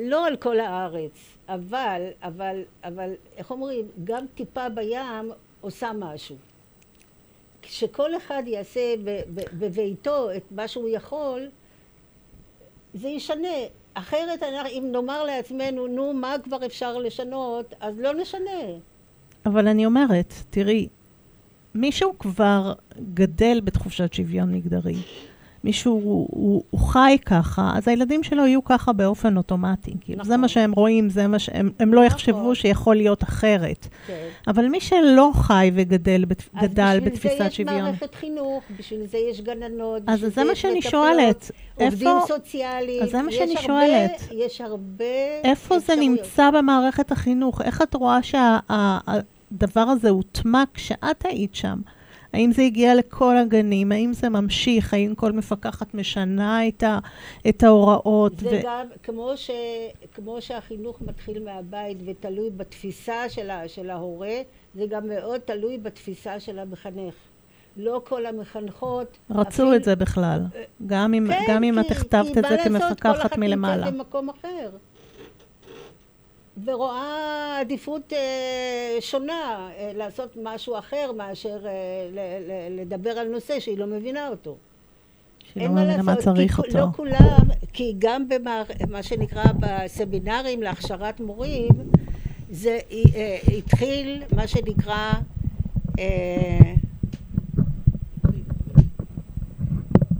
לא 0.00 0.26
על 0.26 0.36
כל 0.36 0.60
הארץ, 0.60 1.36
אבל, 1.48 2.02
אבל, 2.22 2.62
אבל, 2.84 3.10
איך 3.36 3.50
אומרים, 3.50 3.86
גם 4.04 4.24
טיפה 4.34 4.68
בים 4.68 5.32
עושה 5.60 5.90
משהו. 5.98 6.36
כשכל 7.62 8.16
אחד 8.16 8.42
יעשה 8.46 8.94
בביתו 9.34 10.32
את 10.36 10.42
מה 10.50 10.68
שהוא 10.68 10.88
יכול, 10.88 11.48
זה 12.94 13.08
ישנה. 13.08 13.48
אחרת, 13.94 14.42
אם 14.68 14.88
נאמר 14.92 15.24
לעצמנו, 15.24 15.86
נו, 15.86 16.12
מה 16.12 16.36
כבר 16.44 16.66
אפשר 16.66 16.98
לשנות, 16.98 17.74
אז 17.80 17.98
לא 17.98 18.14
נשנה. 18.14 18.60
אבל 19.46 19.68
אני 19.68 19.86
אומרת, 19.86 20.34
תראי, 20.50 20.88
מישהו 21.74 22.18
כבר 22.18 22.72
גדל 23.14 23.60
בתחושת 23.64 24.12
שוויון 24.12 24.54
מגדרי. 24.54 24.96
מישהו 25.64 25.92
הוא, 25.92 26.28
הוא, 26.30 26.62
הוא 26.70 26.80
חי 26.80 27.16
ככה, 27.26 27.72
אז 27.74 27.88
הילדים 27.88 28.22
שלו 28.22 28.46
יהיו 28.46 28.64
ככה 28.64 28.92
באופן 28.92 29.36
אוטומטי. 29.36 29.94
כאילו, 30.00 30.18
נכון. 30.18 30.28
זה 30.28 30.36
מה 30.36 30.48
שהם 30.48 30.72
רואים, 30.72 31.10
זה 31.10 31.26
מה 31.26 31.38
שהם... 31.38 31.70
הם 31.80 31.94
לא 31.94 32.04
יחשבו 32.04 32.38
נכון. 32.40 32.54
שיכול 32.54 32.96
להיות 32.96 33.22
אחרת. 33.22 33.86
כן. 34.06 34.26
אבל 34.48 34.68
מי 34.68 34.80
שלא 34.80 35.30
חי 35.34 35.70
וגדל 35.74 36.24
בת, 36.24 36.42
אז 36.54 36.70
גדל 36.70 36.96
בשביל 36.96 37.10
בתפיסת 37.12 37.38
זה 37.38 37.44
יש 37.44 37.56
שוויון... 37.56 37.82
מערכת 37.82 38.14
חינוך, 38.14 38.62
בשביל 38.78 39.00
זה 39.06 39.18
יש 39.30 39.40
גננות, 39.40 40.02
אז 40.06 40.16
בשביל 40.18 40.30
זה 40.30 40.44
מה 40.44 40.54
שאני 40.54 40.82
שואלת. 40.82 41.50
עובדים 41.76 42.08
איפה... 42.08 42.26
סוציאליים. 42.28 43.02
אז 43.02 43.10
זה 43.10 43.22
מה 43.22 43.32
שאני 43.32 43.50
הרבה- 43.54 43.62
שואלת. 43.62 44.28
יש 44.46 44.60
הרבה 44.60 45.04
איפה 45.44 45.78
זה. 45.78 45.96
נמצא 45.96 46.50
במערכת 46.50 47.12
החינוך? 47.12 47.62
איך 47.62 47.82
את 47.82 47.94
רואה 47.94 48.18
שהדבר 48.22 49.80
הזה 49.80 50.10
הוטמע 50.10 50.62
כשאת 50.74 51.24
היית 51.24 51.54
שם? 51.54 51.78
האם 52.32 52.52
זה 52.52 52.62
הגיע 52.62 52.94
לכל 52.94 53.36
הגנים? 53.36 53.92
האם 53.92 54.12
זה 54.12 54.28
ממשיך? 54.28 54.94
האם 54.94 55.14
כל 55.14 55.32
מפקחת 55.32 55.94
משנה 55.94 56.68
את, 56.68 56.82
ה, 56.82 56.98
את 57.48 57.62
ההוראות? 57.62 58.38
זה 58.38 58.60
גם, 58.64 58.86
כמו, 59.02 59.32
ש, 59.36 59.50
כמו 60.14 60.36
שהחינוך 60.42 61.02
מתחיל 61.02 61.44
מהבית 61.44 61.98
ותלוי 62.06 62.50
בתפיסה 62.50 63.28
של, 63.28 63.50
ה, 63.50 63.68
של 63.68 63.90
ההורה, 63.90 64.34
זה 64.74 64.84
גם 64.90 65.08
מאוד 65.08 65.40
תלוי 65.40 65.78
בתפיסה 65.78 66.40
של 66.40 66.58
המחנך. 66.58 67.14
לא 67.76 68.02
כל 68.04 68.26
המחנכות... 68.26 69.18
רצו 69.30 69.48
אפילו- 69.48 69.74
את 69.74 69.84
זה 69.84 69.96
בכלל, 69.96 70.40
גם 70.86 71.14
אם, 71.14 71.26
כן, 71.28 71.44
גם 71.48 71.64
אם 71.64 71.74
כי- 71.74 71.80
את 71.80 71.96
הכתבת 71.96 72.24
כי 72.34 72.40
את 72.40 72.44
מה 72.44 72.48
זה 72.48 72.68
לעשות, 72.78 73.00
כל 73.00 73.08
כמפקחת 73.08 73.26
אחת 73.26 73.38
מלמעלה. 73.38 73.76
נמצאת 73.76 73.94
במקום 73.94 74.28
אחר. 74.30 74.70
ורואה 76.64 77.58
עדיפות 77.60 78.12
אה, 78.12 78.96
שונה, 79.00 79.70
אה, 79.78 79.92
לעשות 79.94 80.36
משהו 80.42 80.78
אחר 80.78 81.12
מאשר 81.16 81.66
אה, 81.66 81.70
ל, 82.12 82.18
ל, 82.18 82.80
לדבר 82.80 83.10
על 83.10 83.28
נושא 83.28 83.60
שהיא 83.60 83.78
לא 83.78 83.86
מבינה 83.86 84.28
אותו. 84.28 84.56
שהיא 85.52 85.68
לא 85.68 85.72
מבינה 85.74 86.02
מה 86.02 86.16
צריך 86.16 86.54
כי 86.54 86.66
אותו. 86.66 86.78
לא 86.78 86.86
כולם, 86.96 87.46
כי 87.72 87.94
גם 87.98 88.28
במה 88.28 88.62
מה 88.88 89.02
שנקרא 89.02 89.44
בסמינרים 89.60 90.62
להכשרת 90.62 91.20
מורים, 91.20 91.68
זה 92.50 92.78
אה, 92.92 93.38
התחיל 93.58 94.22
מה 94.36 94.46
שנקרא 94.46 95.12
אה, 95.98 96.74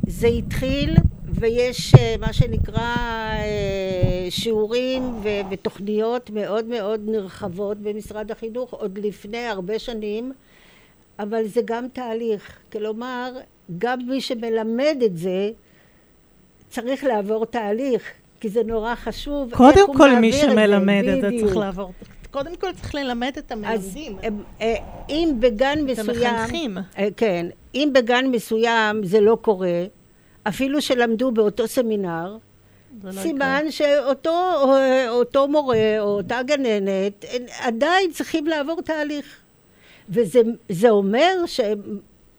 זה 0.07 0.27
התחיל 0.27 0.97
ויש 1.35 1.95
אה, 1.95 2.15
מה 2.21 2.33
שנקרא 2.33 2.97
אה, 3.39 4.27
שיעורים 4.31 5.03
ו- 5.23 5.51
ותוכניות 5.51 6.31
מאוד 6.31 6.65
מאוד 6.65 7.01
נרחבות 7.05 7.79
במשרד 7.79 8.31
החינוך 8.31 8.73
עוד 8.73 8.99
לפני 8.99 9.47
הרבה 9.47 9.79
שנים 9.79 10.33
אבל 11.19 11.47
זה 11.47 11.61
גם 11.65 11.87
תהליך, 11.93 12.59
כלומר 12.73 13.33
גם 13.79 13.99
מי 14.09 14.21
שמלמד 14.21 14.97
את 15.05 15.17
זה 15.19 15.51
צריך 16.69 17.05
לעבור 17.05 17.47
תהליך 17.47 18.03
כי 18.41 18.49
זה 18.49 18.63
נורא 18.65 18.95
חשוב 18.95 19.55
קודם 19.55 19.97
כל, 19.97 20.11
מי 20.11 20.15
מעביר 20.15 20.35
את 20.35 20.41
זה. 20.41 20.53
שמלמד 20.53 21.05
את 21.05 21.21
זה. 21.21 21.29
צריך 21.41 21.57
לעבור. 21.57 21.93
קודם 22.31 22.57
כל 22.57 22.73
צריך 22.73 22.95
ללמד 22.95 23.33
את 23.39 23.53
אז 23.53 23.59
המלמדים. 23.59 24.17
הם, 24.23 24.43
אה, 24.61 24.75
אם 25.09 25.35
בגן 25.41 25.79
את 25.79 25.99
מסוים, 25.99 26.35
המחנכים. 26.35 26.79
אה, 26.99 27.09
כן, 27.17 27.47
אם 27.75 27.91
בגן 27.95 28.25
מסוים 28.27 29.05
זה 29.05 29.21
לא 29.21 29.39
קורה, 29.43 29.85
אפילו 30.49 30.83
שלמדו 30.83 31.31
באותו 31.33 31.69
סמינר, 31.69 32.37
לא 33.05 33.13
סימן 33.13 33.65
שאותו 33.71 34.31
אה, 34.77 35.09
אותו 35.11 35.49
מורה 35.49 35.95
או 35.99 36.05
אותה 36.05 36.43
גננת 36.43 37.25
עדיין 37.61 38.11
צריכים 38.13 38.47
לעבור 38.47 38.83
תהליך. 38.83 39.27
וזה 40.09 40.41
זה 40.69 40.91
אומר 40.91 41.33
ש, 41.47 41.61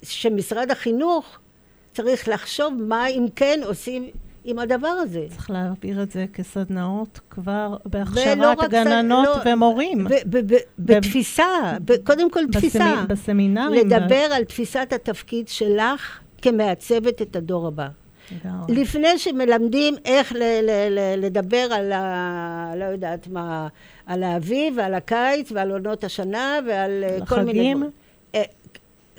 שמשרד 0.04 0.72
החינוך 0.72 1.38
צריך 1.94 2.28
לחשוב 2.28 2.74
מה 2.88 3.08
אם 3.08 3.26
כן 3.36 3.60
עושים 3.66 4.10
עם 4.44 4.60
הדבר 4.60 4.88
הזה. 4.88 5.26
צריך 5.30 5.50
להעביר 5.52 6.04
את 6.04 6.12
זה 6.12 6.26
כסדנאות 6.34 7.20
כבר 7.30 7.78
בהכשרת 7.86 8.58
גננות 8.70 9.28
סד- 9.28 9.48
לא, 9.48 9.54
ומורים. 9.54 10.04
ב- 10.04 10.10
ב- 10.38 10.54
ב- 10.54 10.58
בתפיסה, 10.80 11.44
ב- 11.86 11.98
קודם 11.98 12.30
כל 12.32 12.40
תפיסה. 12.52 12.80
בסמי- 12.80 13.08
בסמינרים. 13.08 13.88
לדבר 13.92 14.16
על 14.32 14.44
תפיסת 14.44 14.88
התפקיד 14.96 15.48
שלך 15.48 16.20
כמעצבת 16.44 17.22
את 17.22 17.36
הדור 17.36 17.68
הבא. 17.68 17.88
לפני 18.70 19.18
שמלמדים 19.18 19.96
איך 20.06 20.34
ל- 20.34 20.38
ל- 20.62 20.90
ל- 20.90 21.26
לדבר 21.26 21.68
על 21.72 21.92
ה... 21.92 22.74
לא 22.78 22.86
יודעת 22.86 23.28
מה, 23.28 23.68
על 24.06 24.24
האביב 24.24 24.74
ועל 24.78 24.94
הקיץ 24.94 25.52
ועל 25.52 25.72
עונות 25.72 26.04
השנה 26.04 26.60
ועל 26.68 27.04
אה, 27.04 27.26
כל 27.26 27.36
מיני 27.36 27.50
לחגים. 27.60 27.78
דברים. 27.78 27.92
אה, 28.36 28.44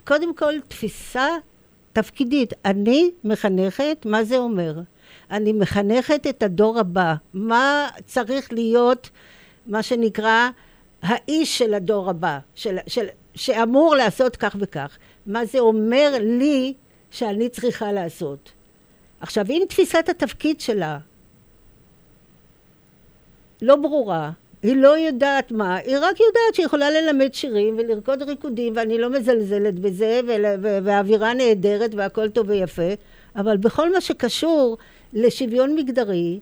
קודם 0.05 0.35
כל, 0.35 0.53
תפיסה 0.69 1.27
תפקידית. 1.93 2.53
אני 2.65 3.11
מחנכת, 3.25 4.07
מה 4.07 4.25
זה 4.25 4.39
אומר? 4.39 4.81
אני 5.31 5.53
מחנכת 5.53 6.27
את 6.27 6.43
הדור 6.43 6.79
הבא. 6.79 7.15
מה 7.35 7.89
צריך 8.07 8.53
להיות, 8.53 9.11
מה 9.67 9.83
שנקרא, 9.83 10.49
האיש 11.03 11.59
של 11.59 11.75
הדור 11.75 12.11
הבא, 12.11 12.39
של, 12.55 12.77
של, 12.87 13.07
שאמור 13.35 13.95
לעשות 13.97 14.37
כך 14.37 14.57
וכך. 14.59 14.97
מה 15.27 15.45
זה 15.45 15.59
אומר 15.59 16.15
לי 16.21 16.75
שאני 17.15 17.49
צריכה 17.49 17.93
לעשות? 17.93 18.53
עכשיו, 19.21 19.45
אם 19.51 19.63
תפיסת 19.69 20.09
התפקיד 20.09 20.61
שלה 20.61 20.99
לא 23.63 23.77
ברורה, 23.77 24.31
היא 24.63 24.77
לא 24.77 24.99
יודעת 24.99 25.53
מה, 25.53 25.77
היא 25.77 25.97
רק 25.97 26.21
יודעת 26.21 26.55
שהיא 26.55 26.67
יכולה 26.67 26.91
ללמד 26.91 27.35
שירים 27.35 27.79
ולרקוד 27.79 28.23
ריקודים, 28.23 28.73
ואני 28.77 28.99
לא 28.99 29.11
מזלזלת 29.11 29.79
בזה, 29.79 30.21
והאווירה 30.63 31.35
נהדרת 31.35 31.95
והכל 31.95 32.29
טוב 32.29 32.49
ויפה, 32.49 32.93
אבל 33.37 33.57
בכל 33.57 33.93
מה 33.93 34.01
שקשור 34.01 34.77
לשוויון 35.13 35.75
מגדרי, 35.75 36.41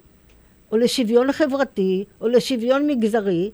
או 0.72 0.76
לשוויון 0.76 1.32
חברתי, 1.32 2.04
או 2.20 2.28
לשוויון 2.28 2.86
מגזרי, 2.86 3.50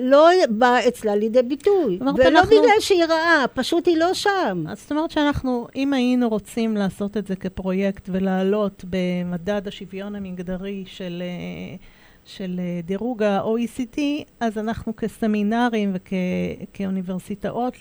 לא 0.00 0.28
בא 0.50 0.78
אצלה 0.88 1.16
לידי 1.16 1.42
ביטוי. 1.42 1.98
ולא 2.00 2.38
אנחנו- 2.38 2.50
בגלל 2.62 2.80
שהיא 2.80 3.04
רעה, 3.04 3.44
פשוט 3.54 3.86
היא 3.86 3.96
לא 3.96 4.14
שם. 4.14 4.64
אז 4.68 4.80
זאת 4.80 4.90
אומרת 4.92 5.10
שאנחנו, 5.10 5.66
אם 5.76 5.92
היינו 5.92 6.28
רוצים 6.28 6.76
לעשות 6.76 7.16
את 7.16 7.26
זה 7.26 7.36
כפרויקט 7.36 8.08
ולעלות 8.12 8.84
במדד 8.90 9.68
השוויון 9.68 10.14
המגדרי 10.14 10.84
של, 10.86 11.22
אה, 11.26 11.76
של 12.24 12.60
אה, 12.62 12.80
דירוג 12.84 13.22
ה-OECD, 13.22 13.98
אז 14.40 14.58
אנחנו 14.58 14.96
כסמינרים 14.96 15.92
וכאוניברסיטאות 15.94 17.74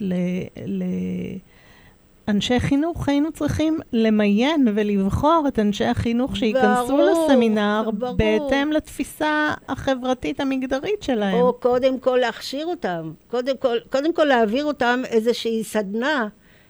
לאנשי 2.27 2.59
חינוך 2.59 3.09
היינו 3.09 3.31
צריכים 3.31 3.79
למיין 3.93 4.67
ולבחור 4.75 5.45
את 5.47 5.59
אנשי 5.59 5.85
החינוך 5.85 6.37
שייכנסו 6.37 6.87
ברור, 6.87 7.25
לסמינר 7.25 7.89
ברור. 7.93 8.15
בהתאם 8.15 8.71
לתפיסה 8.71 9.53
החברתית 9.67 10.39
המגדרית 10.39 11.03
שלהם. 11.03 11.33
או 11.33 11.53
קודם 11.53 11.99
כל 11.99 12.17
להכשיר 12.21 12.65
אותם, 12.65 13.11
קודם 13.27 13.57
כל, 13.57 13.77
קודם 13.91 14.13
כל 14.13 14.23
להעביר 14.23 14.65
אותם 14.65 15.01
איזושהי 15.09 15.63
סדנה, 15.63 16.27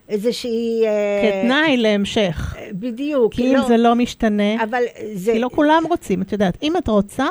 איזושהי... 0.10 0.86
אה, 0.86 1.42
כתנאי 1.42 1.78
להמשך. 1.78 2.56
אה, 2.58 2.70
בדיוק. 2.74 3.34
כי 3.34 3.56
אם 3.56 3.62
זה 3.68 3.78
לא 3.78 3.96
משתנה, 3.96 4.64
אבל 4.64 4.84
זה... 5.14 5.32
כי 5.32 5.40
לא 5.40 5.50
כולם 5.56 5.84
רוצים, 5.90 6.22
את 6.22 6.32
יודעת, 6.32 6.58
אם 6.64 6.78
את 6.78 6.88
רוצה, 6.88 7.26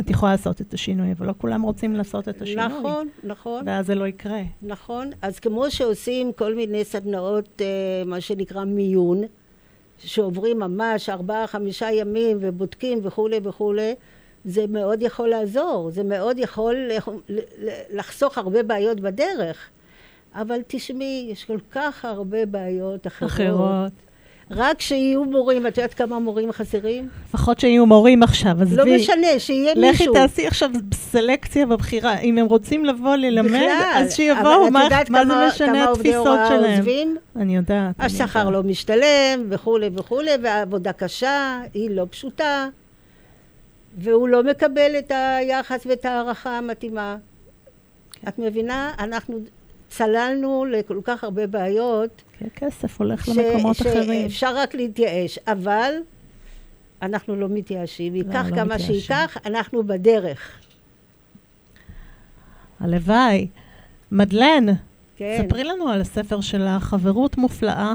את 0.00 0.10
יכולה 0.10 0.32
לעשות 0.32 0.60
את 0.60 0.74
השינוי, 0.74 1.12
אבל 1.12 1.26
לא 1.26 1.34
כולם 1.38 1.62
רוצים 1.62 1.94
לעשות 1.94 2.28
את 2.28 2.42
השינוי. 2.42 2.64
נכון, 2.66 3.08
נכון, 3.24 3.62
ואז 3.66 3.86
זה 3.86 3.94
לא 3.94 4.06
יקרה. 4.06 4.40
נכון. 4.62 5.10
אז 5.22 5.38
כמו 5.40 5.70
שעושים 5.70 6.32
כל 6.32 6.54
מיני 6.54 6.84
סדנאות, 6.84 7.62
אה, 7.62 7.66
מה 8.06 8.20
שנקרא 8.20 8.64
מיון, 8.64 9.22
שעוברים 9.98 10.58
ממש 10.58 11.08
ארבעה, 11.08 11.46
חמישה 11.46 11.92
ימים 11.92 12.38
ובודקים 12.40 12.98
וכולי 13.02 13.40
וכולי, 13.42 13.94
זה 14.44 14.66
מאוד 14.68 15.02
יכול 15.02 15.28
לעזור, 15.28 15.90
זה 15.90 16.02
מאוד 16.02 16.38
יכול 16.38 16.76
לחסוך 17.90 18.38
הרבה 18.38 18.62
בעיות 18.62 19.00
בדרך. 19.00 19.70
אבל 20.34 20.58
תשמעי, 20.66 21.28
יש 21.32 21.44
כל 21.44 21.58
כך 21.70 22.04
הרבה 22.04 22.46
בעיות 22.46 23.06
אחרות. 23.06 23.32
אחרות. 23.32 23.92
רק 24.50 24.80
שיהיו 24.80 25.24
מורים, 25.24 25.66
את 25.66 25.76
יודעת 25.78 25.94
כמה 25.94 26.18
מורים 26.18 26.52
חסרים? 26.52 27.08
לפחות 27.28 27.60
שיהיו 27.60 27.86
מורים 27.86 28.22
עכשיו, 28.22 28.50
עזבי. 28.62 28.76
לא 28.76 28.96
משנה, 28.96 29.26
שיהיה 29.38 29.72
לכי 29.74 29.80
מישהו. 29.90 30.14
תעשי 30.14 30.46
עכשיו 30.46 30.70
סלקציה 30.94 31.66
בבחירה. 31.66 32.18
אם 32.18 32.38
הם 32.38 32.46
רוצים 32.46 32.84
לבוא 32.84 33.16
ללמד, 33.16 33.48
בכלל, 33.48 33.92
אז 33.94 34.14
שיבואו, 34.14 34.70
מה, 34.70 34.88
מה 34.88 35.04
כמה- 35.04 35.24
זה 35.26 35.46
משנה 35.48 35.90
התפיסות 35.92 36.38
שלהם? 36.48 36.76
עוזבים? 36.76 37.16
אני 37.36 37.56
יודעת. 37.56 37.94
השכר. 37.98 38.50
לא 38.50 38.62
משתלם 38.62 39.04
וכולי 39.48 39.90
וכולי, 39.96 40.30
והעבודה 40.42 40.92
קשה, 40.92 41.60
היא 41.74 41.90
לא 41.90 42.06
פשוטה, 42.10 42.68
והוא 43.98 44.28
לא 44.28 44.42
מקבל 44.42 44.92
את 44.98 45.12
היחס 45.14 45.86
ואת 45.86 46.04
ההערכה 46.04 46.58
המתאימה. 46.58 47.16
את 48.28 48.38
מבינה? 48.38 48.92
אנחנו 48.98 49.38
צללנו 49.88 50.64
לכל 50.64 51.00
כך 51.04 51.24
הרבה 51.24 51.46
בעיות, 51.46 52.22
כי 52.38 52.44
הכסף 52.44 53.00
הולך 53.00 53.26
ש- 53.26 53.28
למקומות 53.28 53.76
אחרים. 53.80 54.30
שאפשר 54.30 54.56
רק 54.56 54.74
להתייאש, 54.74 55.38
אבל 55.46 55.92
אנחנו 57.02 57.36
לא 57.36 57.48
מתייאשים. 57.48 58.14
ייקח 58.16 58.46
לא 58.50 58.56
כמה 58.56 58.64
מתייאשים. 58.74 58.94
שייקח, 59.00 59.36
אנחנו 59.46 59.82
בדרך. 59.86 60.58
הלוואי. 62.80 63.46
מדלן, 64.12 64.66
כן. 65.16 65.42
ספרי 65.46 65.64
לנו 65.64 65.88
על 65.88 66.00
הספר 66.00 66.40
שלך, 66.40 66.82
חברות 66.82 67.36
מופלאה. 67.38 67.94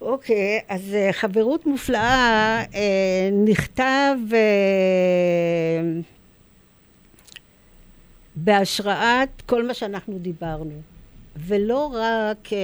אוקיי, 0.00 0.60
אז 0.68 0.94
אה, 0.94 1.12
חברות 1.12 1.66
מופלאה 1.66 2.62
אה, 2.74 3.30
נכתב 3.44 4.16
אה, 4.32 4.38
בהשראת 8.36 9.42
כל 9.46 9.66
מה 9.66 9.74
שאנחנו 9.74 10.18
דיברנו, 10.18 10.70
ולא 11.46 11.92
רק 11.94 12.52
אה, 12.52 12.58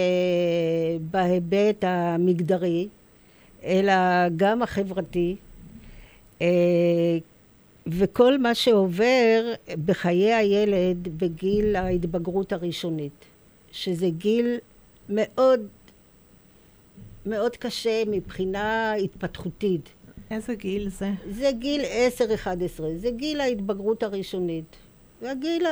בהיבט 1.11 1.85
המגדרי, 1.87 2.89
אלא 3.65 3.93
גם 4.37 4.63
החברתי, 4.63 5.37
אה, 6.43 6.47
וכל 7.87 8.39
מה 8.39 8.55
שעובר 8.55 9.53
בחיי 9.85 10.35
הילד 10.35 11.09
בגיל 11.19 11.77
ההתבגרות 11.77 12.53
הראשונית, 12.53 13.25
שזה 13.73 14.09
גיל 14.11 14.59
מאוד 15.09 15.61
מאוד 17.27 17.57
קשה 17.57 18.03
מבחינה 18.07 18.95
התפתחותית. 18.95 19.89
איזה 20.31 20.55
גיל 20.55 20.89
זה? 20.89 21.11
זה 21.31 21.51
גיל 21.59 21.83
10-11, 22.45 22.83
זה 22.97 23.11
גיל 23.11 23.41
ההתבגרות 23.41 24.03
הראשונית. 24.03 24.77
והגיל 25.27 25.67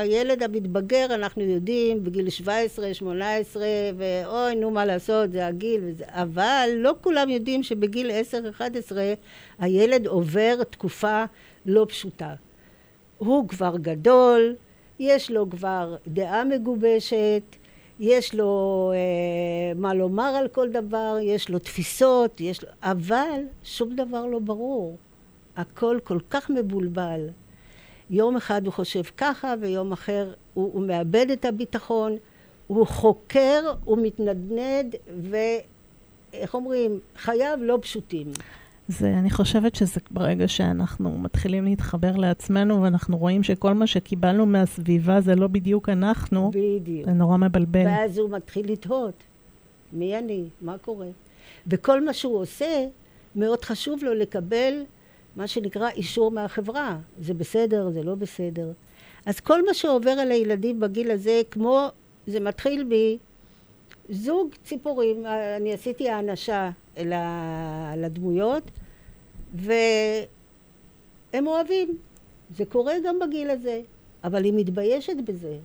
הילד 0.00 0.42
המתבגר, 0.42 1.06
אנחנו 1.10 1.42
יודעים, 1.42 2.04
בגיל 2.04 2.30
17, 2.30 2.94
18, 2.94 3.66
ואוי, 3.96 4.56
נו, 4.56 4.70
מה 4.70 4.84
לעשות, 4.84 5.32
זה 5.32 5.46
הגיל 5.46 5.80
וזה... 5.84 6.04
אבל 6.08 6.70
לא 6.76 6.94
כולם 7.00 7.28
יודעים 7.28 7.62
שבגיל 7.62 8.10
10-11 8.60 8.62
הילד 9.58 10.06
עובר 10.06 10.62
תקופה 10.70 11.24
לא 11.66 11.86
פשוטה. 11.88 12.34
הוא 13.18 13.48
כבר 13.48 13.76
גדול, 13.76 14.54
יש 14.98 15.30
לו 15.30 15.50
כבר 15.50 15.96
דעה 16.06 16.44
מגובשת, 16.44 17.42
יש 17.98 18.34
לו 18.34 18.92
אה, 18.94 19.74
מה 19.74 19.94
לומר 19.94 20.36
על 20.36 20.48
כל 20.48 20.68
דבר, 20.68 21.16
יש 21.22 21.48
לו 21.48 21.58
תפיסות, 21.58 22.40
יש 22.40 22.62
לו... 22.62 22.68
אבל 22.82 23.40
שום 23.64 23.96
דבר 23.96 24.26
לא 24.26 24.38
ברור. 24.38 24.96
הכל 25.56 25.98
כל 26.04 26.18
כך 26.30 26.50
מבולבל. 26.50 27.28
יום 28.10 28.36
אחד 28.36 28.66
הוא 28.66 28.72
חושב 28.72 29.02
ככה, 29.16 29.54
ויום 29.60 29.92
אחר 29.92 30.32
הוא, 30.54 30.70
הוא 30.74 30.86
מאבד 30.86 31.26
את 31.32 31.44
הביטחון, 31.44 32.16
הוא 32.66 32.86
חוקר, 32.86 33.60
הוא 33.84 33.98
מתנדנד, 34.02 34.94
ואיך 35.22 36.54
אומרים, 36.54 37.00
חייו 37.16 37.58
לא 37.62 37.78
פשוטים. 37.82 38.26
זה, 38.88 39.08
אני 39.18 39.30
חושבת 39.30 39.74
שזה 39.74 40.00
ברגע 40.10 40.48
שאנחנו 40.48 41.18
מתחילים 41.18 41.64
להתחבר 41.64 42.16
לעצמנו 42.16 42.82
ואנחנו 42.82 43.18
רואים 43.18 43.42
שכל 43.42 43.74
מה 43.74 43.86
שקיבלנו 43.86 44.46
מהסביבה 44.46 45.20
זה 45.20 45.34
לא 45.34 45.46
בדיוק 45.46 45.88
אנחנו, 45.88 46.50
בדיוק. 46.54 47.04
זה 47.04 47.12
נורא 47.12 47.36
מבלבל. 47.36 47.86
ואז 47.86 48.18
הוא 48.18 48.30
מתחיל 48.30 48.72
לתהות, 48.72 49.22
מי 49.92 50.18
אני? 50.18 50.44
מה 50.60 50.78
קורה? 50.78 51.06
וכל 51.66 52.04
מה 52.04 52.12
שהוא 52.12 52.38
עושה, 52.38 52.86
מאוד 53.36 53.64
חשוב 53.64 54.04
לו 54.04 54.14
לקבל 54.14 54.82
מה 55.36 55.46
שנקרא 55.46 55.88
אישור 55.90 56.30
מהחברה. 56.30 56.98
זה 57.20 57.34
בסדר, 57.34 57.90
זה 57.90 58.02
לא 58.02 58.14
בסדר. 58.14 58.72
אז 59.26 59.40
כל 59.40 59.66
מה 59.66 59.74
שעובר 59.74 60.10
על 60.10 60.30
הילדים 60.30 60.80
בגיל 60.80 61.10
הזה, 61.10 61.42
כמו, 61.50 61.88
זה 62.26 62.40
מתחיל 62.40 62.88
מזוג 64.08 64.54
ציפורים. 64.64 65.26
אני 65.56 65.72
עשיתי 65.72 66.08
האנשה 66.08 66.70
לדמויות, 67.96 68.70
והם 69.54 70.26
אוהבים. 71.46 71.98
זה 72.56 72.64
קורה 72.64 72.94
גם 73.04 73.18
בגיל 73.18 73.50
הזה, 73.50 73.80
אבל 74.24 74.44
היא 74.44 74.52
מתביישת 74.56 75.16
בזה. 75.24 75.56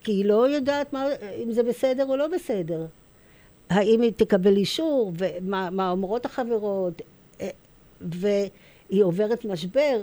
כי 0.00 0.12
היא 0.12 0.24
לא 0.24 0.48
יודעת 0.48 0.92
מה, 0.92 1.06
אם 1.44 1.52
זה 1.52 1.62
בסדר 1.62 2.06
או 2.06 2.16
לא 2.16 2.26
בסדר. 2.28 2.86
האם 3.70 4.00
היא 4.00 4.12
תקבל 4.16 4.56
אישור, 4.56 5.12
ומה 5.18 5.70
מה 5.70 5.90
אומרות 5.90 6.26
החברות, 6.26 7.02
אה, 7.40 7.50
והיא 8.90 9.04
עוברת 9.04 9.44
משבר, 9.44 10.02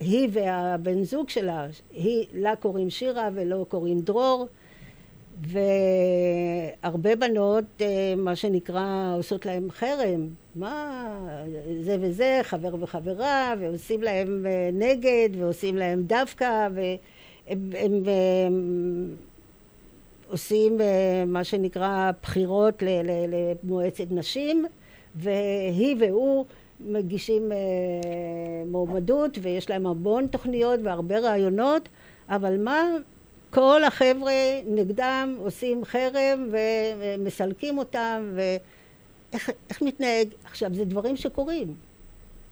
היא 0.00 0.28
והבן 0.32 1.02
זוג 1.02 1.28
שלה, 1.28 1.66
היא, 1.92 2.26
לה 2.34 2.56
קוראים 2.56 2.90
שירה 2.90 3.28
ולא 3.34 3.66
קוראים 3.68 4.00
דרור, 4.00 4.48
והרבה 5.40 7.16
בנות, 7.16 7.64
אה, 7.80 8.14
מה 8.16 8.36
שנקרא, 8.36 9.14
עושות 9.16 9.46
להם 9.46 9.70
חרם, 9.70 10.28
מה, 10.54 11.00
זה 11.80 11.96
וזה, 12.00 12.40
חבר 12.42 12.74
וחברה, 12.80 13.54
ועושים 13.60 14.02
להם 14.02 14.46
אה, 14.46 14.70
נגד, 14.72 15.28
ועושים 15.38 15.76
להם 15.76 16.02
דווקא, 16.02 16.68
והם 16.74 17.70
הם, 17.74 18.04
עושים 20.30 20.80
אה, 20.80 21.24
מה 21.26 21.44
שנקרא 21.44 22.10
בחירות 22.22 22.82
למועצת 23.62 24.06
נשים, 24.10 24.66
והיא 25.14 25.96
והוא 26.00 26.44
מגישים 26.80 27.52
אה, 27.52 27.56
מועמדות, 28.66 29.38
ויש 29.42 29.70
להם 29.70 29.86
המון 29.86 30.26
תוכניות 30.26 30.80
והרבה 30.82 31.18
רעיונות, 31.18 31.88
אבל 32.28 32.64
מה, 32.64 32.82
כל 33.50 33.84
החבר'ה 33.84 34.32
נגדם 34.66 35.36
עושים 35.38 35.84
חרם 35.84 36.48
ומסלקים 36.50 37.78
אותם, 37.78 38.22
ואיך 38.34 39.50
איך 39.70 39.82
מתנהג? 39.82 40.28
עכשיו, 40.44 40.74
זה 40.74 40.84
דברים 40.84 41.16
שקורים. 41.16 41.74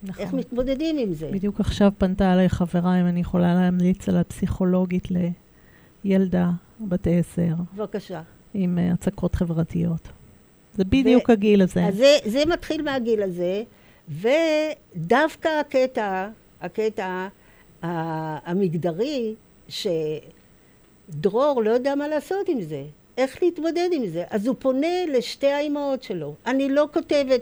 נכון. 0.03 0.24
איך 0.24 0.35
מתמודדים 0.35 0.99
עם 0.99 1.14
זה? 1.14 1.31
בדיוק 1.33 1.61
עכשיו 1.61 1.93
פנתה 1.99 2.33
אליי 2.33 2.49
חברה 2.49 3.01
אם 3.01 3.07
אני 3.07 3.20
יכולה 3.20 3.55
להמליץ 3.55 4.09
על 4.09 4.16
הפסיכולוגית 4.16 5.09
לילדה 6.05 6.51
בת 6.81 7.07
עשר 7.07 7.55
בבקשה. 7.77 8.22
עם 8.55 8.79
אה, 8.79 8.93
הצקות 8.93 9.35
חברתיות. 9.35 10.09
זה 10.74 10.85
בדיוק 10.85 11.31
הגיל 11.31 11.62
הזה. 11.62 11.87
אז 11.87 11.97
זה, 11.97 12.16
זה 12.24 12.43
מתחיל 12.47 12.83
מהגיל 12.83 13.22
הזה, 13.22 13.62
ודווקא 14.11 15.48
הקטע, 15.61 16.28
הקטע 16.61 17.28
המגדרי, 17.82 19.34
שדרור 19.68 21.62
לא 21.62 21.70
יודע 21.70 21.94
מה 21.94 22.09
לעשות 22.09 22.48
עם 22.48 22.61
זה, 22.62 22.82
איך 23.18 23.42
להתמודד 23.42 23.88
עם 23.92 24.07
זה. 24.07 24.24
אז 24.30 24.46
הוא 24.46 24.57
פונה 24.59 25.07
לשתי 25.09 25.46
האימהות 25.50 26.02
שלו. 26.02 26.34
אני 26.46 26.68
לא 26.68 26.88
כותבת, 26.92 27.40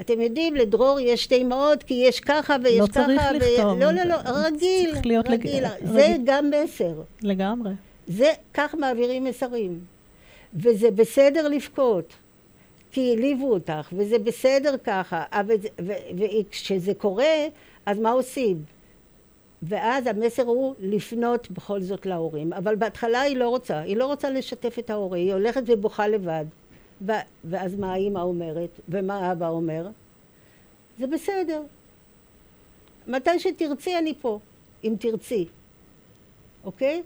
אתם 0.00 0.20
יודעים, 0.20 0.54
לדרור 0.54 1.00
יש 1.00 1.24
שתי 1.24 1.34
אימהות, 1.34 1.82
כי 1.82 1.94
יש 1.94 2.20
ככה 2.20 2.56
ויש 2.64 2.80
לא 2.80 2.86
ככה. 2.86 3.04
צריך 3.04 3.20
ו- 3.30 3.36
לכתוב. 3.36 3.78
לא, 3.78 3.90
לא, 3.92 4.02
לא, 4.04 4.16
זה 4.22 4.46
רגיל, 4.46 4.90
צריך 4.92 5.06
להיות 5.06 5.28
לג- 5.28 5.32
רגיל. 5.46 5.64
רגיל. 5.66 5.88
זה 5.92 6.16
גם 6.24 6.50
מסר. 6.64 6.92
לגמרי. 7.22 7.70
זה, 8.08 8.32
כך 8.54 8.74
מעבירים 8.74 9.24
מסרים. 9.24 9.80
וזה 10.54 10.90
בסדר 10.90 11.48
לבכות, 11.48 12.12
כי 12.96 13.10
העליבו 13.10 13.52
אותך, 13.52 13.88
וזה 13.92 14.18
בסדר 14.18 14.76
ככה, 14.84 15.24
אבל 15.30 15.54
וכשזה 16.18 16.94
קורה, 16.94 17.46
אז 17.86 17.98
מה 17.98 18.10
עושים? 18.10 18.62
ואז 19.62 20.06
המסר 20.06 20.42
הוא 20.42 20.74
לפנות 20.80 21.50
בכל 21.50 21.80
זאת 21.80 22.06
להורים. 22.06 22.52
אבל 22.52 22.76
בהתחלה 22.76 23.20
היא 23.20 23.36
לא 23.36 23.48
רוצה, 23.48 23.80
היא 23.80 23.96
לא 23.96 24.06
רוצה 24.06 24.30
לשתף 24.30 24.78
את 24.78 24.90
ההורה, 24.90 25.18
היא 25.18 25.32
הולכת 25.32 25.62
ובוכה 25.66 26.08
לבד. 26.08 26.44
ו- 27.06 27.12
ואז 27.44 27.74
מה 27.74 27.92
האימא 27.92 28.18
אומרת, 28.18 28.80
ומה 28.88 29.18
האבא 29.18 29.48
אומר? 29.48 29.88
זה 30.98 31.06
בסדר. 31.06 31.62
מתי 33.06 33.38
שתרצי 33.38 33.98
אני 33.98 34.14
פה, 34.20 34.38
אם 34.84 34.94
תרצי, 34.98 35.46
אוקיי? 36.64 37.02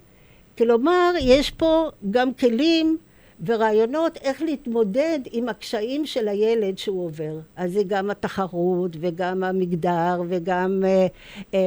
כלומר, 0.59 1.13
יש 1.21 1.51
פה 1.51 1.89
גם 2.11 2.35
כלים 2.35 2.99
ורעיונות 3.47 4.17
איך 4.17 4.43
להתמודד 4.43 5.19
עם 5.33 5.49
הקשיים 5.49 6.07
של 6.07 6.29
הילד 6.29 6.79
שהוא 6.79 7.05
עובר. 7.05 7.39
אז 7.57 7.73
זה 7.73 7.83
גם 7.87 8.11
התחרות 8.11 8.91
וגם 9.01 9.45
המגדר 9.45 10.23
וגם 10.29 10.83
אה, 10.85 11.07
אה, 11.55 11.61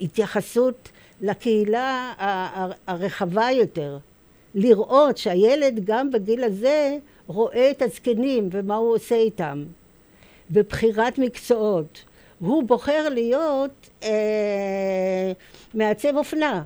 התייחסות 0.00 0.88
לקהילה 1.20 2.12
הרחבה 2.86 3.48
יותר. 3.50 3.98
לראות 4.54 5.18
שהילד 5.18 5.80
גם 5.84 6.10
בגיל 6.10 6.44
הזה 6.44 6.96
רואה 7.26 7.70
את 7.70 7.82
הזקנים 7.82 8.48
ומה 8.52 8.76
הוא 8.76 8.94
עושה 8.94 9.14
איתם. 9.14 9.64
בבחירת 10.50 11.18
מקצועות. 11.18 12.04
הוא 12.38 12.62
בוחר 12.62 13.08
להיות 13.08 13.90
אה, 14.02 15.32
מעצב 15.74 16.16
אופנה. 16.16 16.62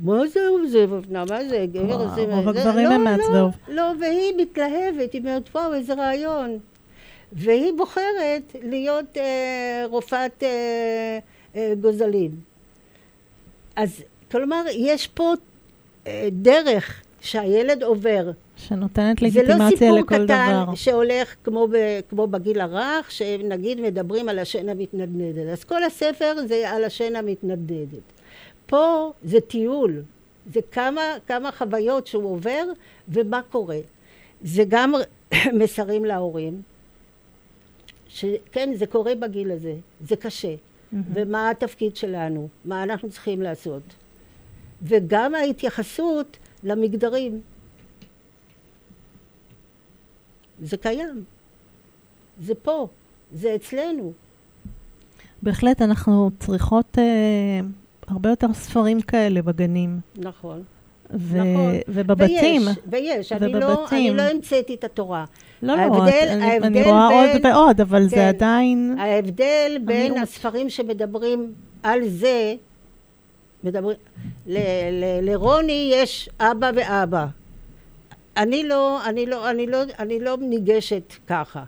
מה 0.00 0.26
זה 0.28 0.40
מעצב 0.62 0.92
אופנה? 0.92 1.24
מה 1.24 1.44
זה? 1.44 1.66
גבר 1.72 2.14
זה... 2.14 2.24
רוב 2.28 2.48
הגברים 2.48 2.88
לא, 2.88 2.94
הם 2.94 3.04
לא, 3.04 3.10
מעצבי 3.10 3.74
לא, 3.74 3.82
והיא 4.00 4.34
מתלהבת, 4.36 5.12
היא 5.12 5.20
אומרת, 5.20 5.48
וואו, 5.54 5.74
איזה 5.74 5.94
רעיון. 5.94 6.58
והיא 7.32 7.72
בוחרת 7.76 8.56
להיות 8.62 9.16
אה, 9.16 9.84
רופאת 9.86 10.42
אה, 10.42 11.18
אה, 11.56 11.72
גוזלים. 11.80 12.30
אז 13.76 14.02
כלומר, 14.30 14.64
יש 14.72 15.06
פה 15.06 15.32
אה, 16.06 16.28
דרך 16.32 17.02
שהילד 17.20 17.82
עובר. 17.82 18.30
שנותנת 18.56 19.18
זה 19.18 19.24
לא 19.26 19.28
לגיטימציה 19.28 19.68
סיפור 19.68 19.98
לכל 19.98 20.24
קטן 20.24 20.24
דבר. 20.24 20.74
שהולך 20.74 21.34
כמו, 21.44 21.68
ב, 21.68 21.76
כמו 22.08 22.26
בגיל 22.26 22.60
הרך, 22.60 23.10
שנגיד 23.10 23.80
מדברים 23.80 24.28
על 24.28 24.38
השן 24.38 24.68
המתנדנדת. 24.68 25.48
אז 25.52 25.64
כל 25.64 25.84
הספר 25.84 26.34
זה 26.46 26.70
על 26.70 26.84
השן 26.84 27.16
המתנדנדת. 27.16 28.11
פה 28.72 29.12
זה 29.24 29.40
טיול, 29.40 30.02
זה 30.52 30.60
כמה, 30.72 31.00
כמה 31.26 31.52
חוויות 31.52 32.06
שהוא 32.06 32.32
עובר 32.32 32.64
ומה 33.08 33.40
קורה. 33.50 33.78
זה 34.42 34.64
גם 34.68 34.92
מסרים 35.60 36.04
להורים, 36.04 36.62
שכן, 38.08 38.70
זה 38.74 38.86
קורה 38.86 39.14
בגיל 39.14 39.50
הזה, 39.50 39.74
זה 40.00 40.16
קשה. 40.16 40.54
ומה 41.14 41.50
התפקיד 41.50 41.96
שלנו, 41.96 42.48
מה 42.64 42.82
אנחנו 42.82 43.10
צריכים 43.10 43.42
לעשות. 43.42 43.82
וגם 44.82 45.34
ההתייחסות 45.34 46.36
למגדרים. 46.64 47.40
זה 50.62 50.76
קיים. 50.76 51.24
זה 52.40 52.54
פה, 52.54 52.88
זה 53.34 53.54
אצלנו. 53.54 54.12
בהחלט, 55.42 55.82
אנחנו 55.82 56.30
צריכות 56.38 56.98
אה, 56.98 57.60
הרבה 58.08 58.30
יותר 58.30 58.46
ספרים 58.54 59.00
כאלה 59.00 59.42
בגנים. 59.42 60.00
נכון. 60.16 60.62
ו- 61.14 61.36
נכון. 61.38 61.74
ובבתים. 61.88 62.62
ויש, 62.62 62.76
ויש. 62.86 63.32
אני 63.32 63.52
לא, 63.52 63.66
ובבתים. 63.66 64.12
אני 64.12 64.16
לא 64.16 64.22
המצאתי 64.22 64.74
את 64.74 64.84
התורה. 64.84 65.24
לא, 65.62 65.74
לא, 65.76 65.80
ההבדל- 65.80 66.08
את- 66.08 66.28
אני, 66.30 66.44
ההבדל 66.44 66.66
אני 66.66 66.82
רואה 66.82 67.08
בין- 67.08 67.46
עוד 67.46 67.56
ועוד, 67.56 67.80
אבל 67.80 68.02
זה 68.08 68.16
כן. 68.16 68.28
עדיין... 68.28 68.96
ההבדל 68.98 69.78
בין 69.84 70.00
המיעוט. 70.00 70.18
הספרים 70.22 70.70
שמדברים 70.70 71.52
על 71.82 72.08
זה, 72.08 72.54
מדברים, 73.64 73.96
ל, 74.46 74.58
ל, 74.92 75.30
לרוני 75.30 75.90
יש 75.94 76.28
אבא 76.40 76.70
ואבא. 76.74 77.26
אני 78.36 78.68
לא, 78.68 79.04
אני 79.06 79.26
לא, 79.26 79.50
אני 79.50 79.66
לא, 79.66 79.78
אני 79.98 80.20
לא 80.20 80.36
ניגשת 80.40 81.12
ככה. 81.26 81.64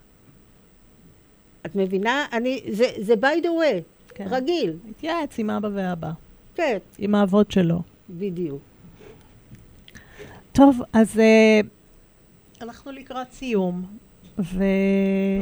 את 1.66 1.76
מבינה? 1.76 2.24
אני, 2.32 2.60
זה, 2.70 2.84
זה 2.98 3.14
by 3.14 3.44
the 3.44 3.48
way, 3.48 3.80
כן. 4.14 4.26
רגיל. 4.30 4.72
התייעץ 4.90 5.38
עם 5.38 5.50
אבא 5.50 5.68
ואבא, 5.74 6.10
כן, 6.54 6.78
עם 6.98 7.14
האבות 7.14 7.50
שלו. 7.50 7.82
בדיוק. 8.10 8.60
טוב, 10.52 10.82
אז 10.92 11.18
אה, 11.18 11.60
אנחנו 12.62 12.92
לקראת 12.92 13.32
סיום, 13.32 13.84
ו... 14.38 14.64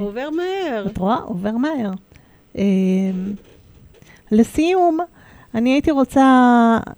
עובר 0.00 0.28
מהר. 0.30 0.86
את 0.86 0.98
רואה? 0.98 1.16
עובר 1.16 1.56
מהר. 1.56 1.90
אה, 2.58 2.62
לסיום, 4.30 4.98
אני 5.54 5.72
הייתי 5.72 5.90
רוצה, 5.90 6.20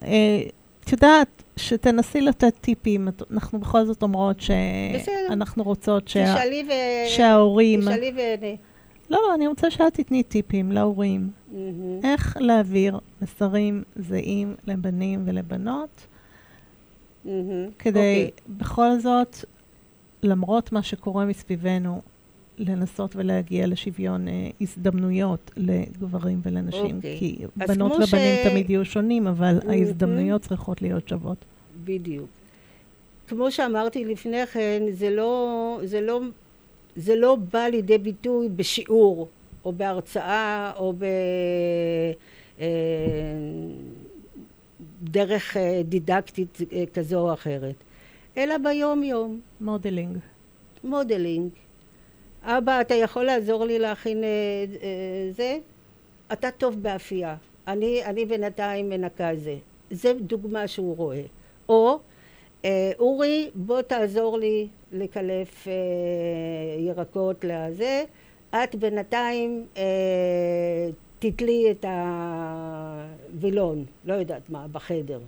אה, 0.05 0.43
את 0.85 0.93
יודעת, 0.93 1.43
שתנסי 1.57 2.21
לתת 2.21 2.55
טיפים. 2.61 3.09
אנחנו 3.33 3.59
בכל 3.59 3.85
זאת 3.85 4.03
אומרות. 4.03 4.41
שאנחנו 4.41 5.63
רוצות 5.63 6.09
שה... 6.09 6.35
תשאלי 6.35 6.65
ו... 6.69 6.73
שההורים... 7.09 7.81
תשאלי 7.81 8.13
ו... 8.17 8.47
לא, 9.11 9.19
לא, 9.29 9.35
אני 9.35 9.47
רוצה 9.47 9.71
שאת 9.71 9.95
תתני 9.95 10.23
טיפים 10.23 10.73
להורים. 10.73 11.31
מהמם. 11.53 12.01
איך 12.05 12.37
להעביר 12.41 12.99
מסרים 13.23 13.83
זהים 13.97 14.55
לבנים 14.67 15.23
ולבנות, 15.25 16.07
מהמם. 17.25 17.69
כדי 17.79 17.99
אוקיי. 18.27 18.31
בכל 18.59 18.99
זאת, 18.99 19.37
למרות 20.23 20.73
מה 20.73 20.83
שקורה 20.83 21.25
מסביבנו, 21.25 22.01
לנסות 22.59 23.17
ולהגיע 23.17 23.67
לשוויון 23.67 24.29
אה, 24.29 24.49
הזדמנויות 24.61 25.51
לגברים 25.57 26.41
ולנשים. 26.43 26.97
אוקיי. 26.97 27.17
כי 27.19 27.37
בנות 27.57 27.93
כמו 27.93 28.05
ובנים 28.05 28.37
ש- 28.45 28.47
תמיד 28.49 28.71
יהיו 28.71 28.85
שונים, 28.85 29.27
אבל 29.27 29.55
מהמם. 29.55 29.71
ההזדמנויות 29.71 30.43
צריכות 30.43 30.83
להיות 30.83 31.09
שוות. 31.09 31.45
בדיוק. 31.85 32.27
כמו 33.29 33.51
שאמרתי 33.51 34.05
לפני 34.05 34.47
כן, 34.47 34.83
זה 34.93 35.11
לא, 35.11 35.79
זה 35.85 36.01
לא, 36.01 36.21
זה 36.97 37.17
לא 37.17 37.37
בא 37.53 37.67
לידי 37.67 37.99
ביטוי 37.99 38.49
בשיעור, 38.49 39.29
או 39.65 39.73
בהרצאה, 39.73 40.73
או 40.77 40.93
ב... 40.93 41.05
אה, 42.61 42.67
אה, 45.17 45.83
דידקטית 45.85 46.59
אה, 46.73 46.85
כזו 46.95 47.21
או 47.21 47.33
אחרת, 47.33 47.75
אלא 48.37 48.59
ביום-יום. 48.59 49.41
modeling. 49.61 50.19
modeling. 50.85 51.51
אבא, 52.43 52.81
אתה 52.81 52.95
יכול 52.95 53.25
לעזור 53.25 53.65
לי 53.65 53.79
להכין 53.79 54.25
אה, 54.25 54.29
אה, 54.83 55.33
זה? 55.33 55.59
אתה 56.33 56.51
טוב 56.51 56.83
באפייה. 56.83 57.37
אני, 57.69 58.05
אני 58.05 58.25
בינתיים 58.25 58.89
מנקה 58.89 59.31
זה. 59.37 59.57
זה 59.91 60.13
דוגמה 60.21 60.69
שהוא 60.69 60.97
רואה. 60.97 61.23
או, 61.69 61.99
אה, 62.65 62.93
אורי, 62.99 63.51
בוא 63.55 63.83
תעזור 63.83 64.39
לי 64.39 64.69
לקלף 64.95 65.69
אה, 65.69 65.73
ירקות 66.79 67.45
לזה. 67.45 68.03
את 68.65 68.75
בינתיים 68.75 69.65
אה, 69.77 69.83
תתלי 71.19 71.67
את 71.71 71.85
הווילון, 73.35 73.85
לא 74.05 74.15
יודעת 74.15 74.51
מה, 74.51 74.67
בחדר. 74.73 75.19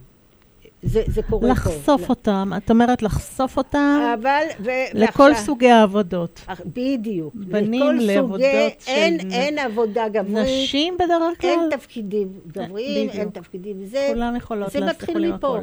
זה, 0.83 1.03
זה 1.07 1.23
קורה 1.23 1.41
פה. 1.43 1.53
לחשוף 1.53 2.09
אותם, 2.09 2.51
את 2.57 2.71
אומרת 2.71 3.03
לחשוף 3.03 3.57
אותם 3.57 4.14
אבל, 4.21 4.43
ו- 4.61 4.71
לכל 4.95 5.23
ועכשיו- 5.23 5.45
סוגי 5.47 5.71
העבודות. 5.71 6.41
בדיוק. 6.67 7.35
בנים 7.35 7.83
לכל 7.97 8.12
לעבודות 8.14 8.41
סוגי, 8.41 8.75
של 8.79 8.91
אין, 8.91 9.14
נ- 9.29 9.33
אין 9.33 9.59
עבודה 9.59 10.09
גברית. 10.09 10.37
נשים 10.47 10.95
בדרך 10.95 11.41
כלל, 11.41 11.51
אין 11.51 11.61
תפקידים 11.71 12.29
גבריים. 12.47 13.11
אין 13.11 13.29
תפקידים 13.31 13.85
זה. 13.85 14.09
כולם 14.14 14.37
יכולות 14.37 14.71
זה 14.71 14.81
לעשות, 14.81 14.95
מתחיל 14.97 15.11
יכולים 15.11 15.35
מפה. 15.35 15.59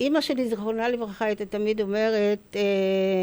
אימא 0.00 0.20
שלי, 0.20 0.48
זיכרונה 0.48 0.88
לברכה, 0.88 1.24
הייתה 1.24 1.46
תמיד 1.46 1.80
אומרת 1.80 2.56
אה, 2.56 2.60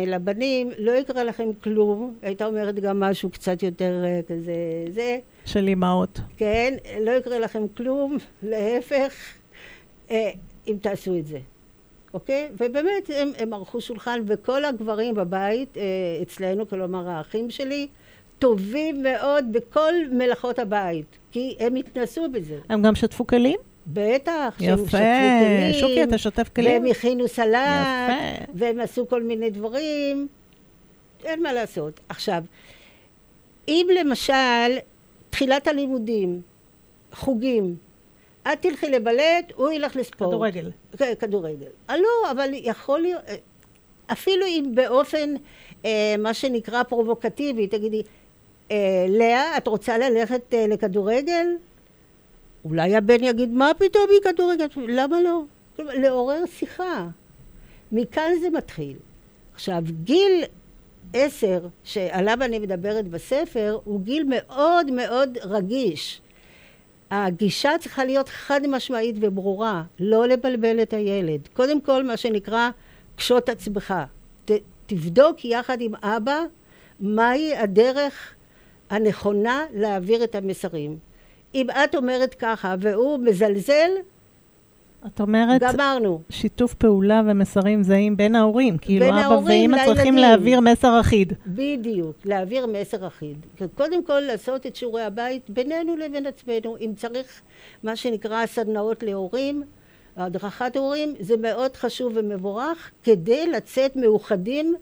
לבנים, 0.08 0.70
לא 0.78 0.92
יקרה 0.92 1.24
לכם 1.24 1.50
כלום. 1.64 2.16
הייתה 2.22 2.46
אומרת 2.46 2.76
גם 2.76 3.00
משהו 3.00 3.30
קצת 3.30 3.64
יותר 3.64 4.04
אה, 4.06 4.20
כזה, 4.28 4.54
זה, 4.90 5.20
של 5.46 5.68
אימהות. 5.68 6.20
כן, 6.38 6.74
לא 7.02 7.12
יקרה 7.12 7.40
לכם 7.40 7.68
כלום, 7.78 8.18
להפך, 8.44 9.14
אה, 10.12 10.32
אם 10.68 10.76
תעשו 10.82 11.18
את 11.18 11.26
זה. 11.26 11.40
אוקיי? 12.14 12.50
ובאמת, 12.54 13.10
הם, 13.16 13.32
הם 13.38 13.54
ערכו 13.54 13.82
שולחן, 13.82 14.20
וכל 14.28 14.66
הגברים 14.66 15.16
בבית, 15.16 15.78
אה, 15.78 15.84
אצלנו, 16.22 16.70
כלומר 16.70 17.10
האחים 17.10 17.50
שלי, 17.50 17.88
טובים 18.40 19.04
מאוד 19.04 19.46
בכל 19.52 19.94
מלאכות 20.12 20.60
הבית, 20.60 21.18
כי 21.32 21.56
הם 21.60 21.76
התנסו 21.76 22.30
בזה. 22.32 22.60
הם 22.70 22.82
גם 22.82 22.96
שטפו 22.96 23.28
כלים? 23.28 23.60
בטח, 23.88 24.56
שהם 24.60 24.74
יפה. 24.74 24.86
שטפו 24.86 24.98
כלים, 24.98 25.74
שוקי, 25.74 26.04
אתה 26.04 26.18
שוטף 26.18 26.50
כלים? 26.56 26.82
והם 26.82 26.92
הכינו 26.92 27.28
סלט, 27.28 27.56
יפה. 28.10 28.46
והם 28.54 28.80
עשו 28.80 29.08
כל 29.10 29.24
מיני 29.24 29.50
דברים, 29.50 30.28
אין 31.24 31.44
מה 31.44 31.54
לעשות. 31.54 32.00
עכשיו, 32.10 32.44
אם 33.68 33.88
למשל, 34.00 34.78
תחילת 35.30 35.68
הלימודים, 35.68 36.42
חוגים, 37.14 37.76
את 38.44 38.62
תלכי 38.62 38.90
לבלט, 38.90 39.52
הוא 39.56 39.72
ילך 39.72 39.96
לספורט. 39.96 40.30
כדורגל. 40.30 40.72
כן, 40.98 41.14
כדורגל. 41.20 41.68
אה, 41.90 41.98
לא, 41.98 42.32
אבל 42.32 42.50
יכול 42.54 43.00
להיות, 43.00 43.22
אה, 43.28 43.36
אפילו 44.12 44.46
אם 44.46 44.72
באופן, 44.74 45.34
אה, 45.86 46.16
מה 46.20 46.34
שנקרא 46.34 46.84
פרובוקטיבי, 46.84 47.68
תגידי, 47.68 48.02
אה, 48.72 49.06
לאה, 49.10 49.58
את 49.58 49.68
רוצה 49.68 49.98
ללכת 49.98 50.54
אה, 50.54 50.68
לכדורגל? 50.68 51.46
אולי 52.66 52.96
הבן 52.96 53.24
יגיד, 53.24 53.50
מה 53.50 53.72
פתאום 53.78 54.06
היא 54.10 54.34
כדורגל? 54.34 54.68
למה 54.78 55.22
לא? 55.22 55.42
לעורר 55.80 56.46
שיחה. 56.46 57.08
מכאן 57.92 58.32
זה 58.42 58.50
מתחיל. 58.50 58.98
עכשיו, 59.54 59.84
גיל 60.04 60.44
עשר, 61.14 61.68
שעליו 61.84 62.38
אני 62.42 62.60
מדברת 62.60 63.08
בספר, 63.08 63.80
הוא 63.84 64.02
גיל 64.02 64.26
מאוד 64.30 64.92
מאוד 64.92 65.38
רגיש. 65.42 66.22
הגישה 67.12 67.72
צריכה 67.80 68.06
להיות 68.06 68.30
חד 68.30 68.68
משמעית 68.68 69.16
וברורה, 69.22 69.84
לא 70.00 70.28
לבלבל 70.28 70.82
את 70.82 70.94
הילד. 70.94 71.48
קודם 71.54 71.82
כל, 71.82 72.04
מה 72.04 72.18
שנקרא, 72.18 72.70
קשוט 73.16 73.50
עצמך. 73.50 73.94
ת, 74.46 74.52
תבדוק 74.86 75.46
יחד 75.46 75.82
עם 75.82 75.96
אבא 75.96 76.44
מהי 77.00 77.56
הדרך 77.56 78.34
הנכונה 78.90 79.66
להעביר 79.74 80.24
את 80.24 80.36
המסרים. 80.36 80.98
אם 81.56 81.68
את 81.70 81.96
אומרת 81.96 82.34
ככה 82.34 82.76
והוא 82.80 83.20
מזלזל, 83.20 83.90
את 85.08 85.22
אומרת, 85.22 85.62
גמרנו. 85.62 86.22
שיתוף 86.30 86.74
פעולה 86.74 87.22
ומסרים 87.26 87.84
זהים 87.84 88.18
בין 88.18 88.36
ההורים. 88.36 88.78
כאילו, 88.78 89.06
בין 89.06 89.14
אבא 89.14 89.40
ואמא 89.46 89.86
צריכים. 89.86 90.18
להעביר 90.18 90.60
מסר 90.60 91.00
אחיד. 91.00 91.34
בדיוק, 91.48 92.16
להעביר 92.26 92.68
מסר 92.68 93.08
אחיד. 93.08 93.38
קודם 93.76 94.04
כל 94.04 94.20
לעשות 94.20 94.66
את 94.66 94.76
שיעורי 94.76 95.02
הבית 95.02 95.50
בינינו 95.50 95.96
לבין 95.96 96.26
עצמנו. 96.26 96.78
אם 96.78 96.92
צריך 96.98 97.42
מה 97.84 97.96
שנקרא 97.96 98.46
סדנאות 98.46 99.04
להורים, 99.04 99.64
הדרכת 100.18 100.78
הורים, 100.78 101.14
זה 101.20 101.38
מאוד 101.38 101.76
חשוב 101.76 102.14
ומבורך 102.16 102.92
כדי 103.04 103.48
לצאת 103.48 103.96
מאוחדים 103.96 104.76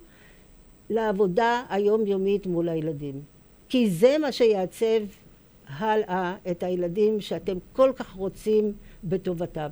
לעבודה 0.90 1.62
היומיומית 1.70 2.46
מול 2.48 2.70
הילדים. 2.70 3.22
כי 3.70 3.90
זה 3.90 4.18
מה 4.20 4.32
שיעצב 4.32 5.02
הלאה 5.78 6.36
את 6.52 6.64
הילדים 6.64 7.22
שאתם 7.22 7.58
כל 7.74 7.92
כך 7.96 8.12
רוצים 8.14 8.74
בטובתם. 9.04 9.70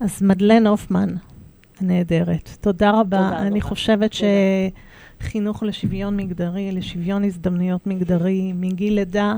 אז 0.00 0.22
מדלן 0.22 0.66
הופמן, 0.66 1.08
הנהדרת, 1.80 2.50
תודה 2.60 2.90
רבה. 2.90 3.00
תודה 3.02 3.38
אני 3.38 3.50
רבה. 3.50 3.60
חושבת 3.60 4.10
תודה. 4.12 4.28
שחינוך 5.20 5.62
לשוויון 5.62 6.16
מגדרי, 6.16 6.72
לשוויון 6.72 7.24
הזדמנויות 7.24 7.86
מגדרי, 7.86 8.52
מגיל 8.52 8.94
לידה, 8.94 9.34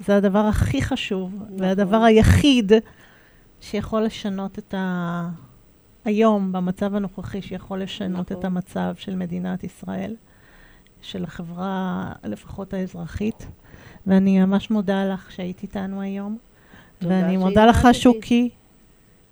זה 0.00 0.16
הדבר 0.16 0.38
הכי 0.38 0.82
חשוב, 0.82 1.34
נכון. 1.34 1.60
והדבר 1.60 1.96
היחיד 2.02 2.72
שיכול 3.60 4.02
לשנות 4.02 4.58
את 4.58 4.74
ה... 4.74 5.28
היום, 6.04 6.52
במצב 6.52 6.94
הנוכחי, 6.94 7.42
שיכול 7.42 7.82
לשנות 7.82 8.32
נכון. 8.32 8.38
את 8.38 8.44
המצב 8.44 8.94
של 8.96 9.16
מדינת 9.16 9.64
ישראל, 9.64 10.16
של 11.02 11.24
החברה, 11.24 12.12
לפחות 12.24 12.74
האזרחית. 12.74 13.46
ואני 14.06 14.44
ממש 14.44 14.70
מודה 14.70 15.04
לך 15.04 15.32
שהיית 15.32 15.62
איתנו 15.62 16.00
היום. 16.00 16.38
ואני 17.02 17.36
מודה 17.36 17.66
לך. 17.66 17.88
שוקי. 17.92 18.48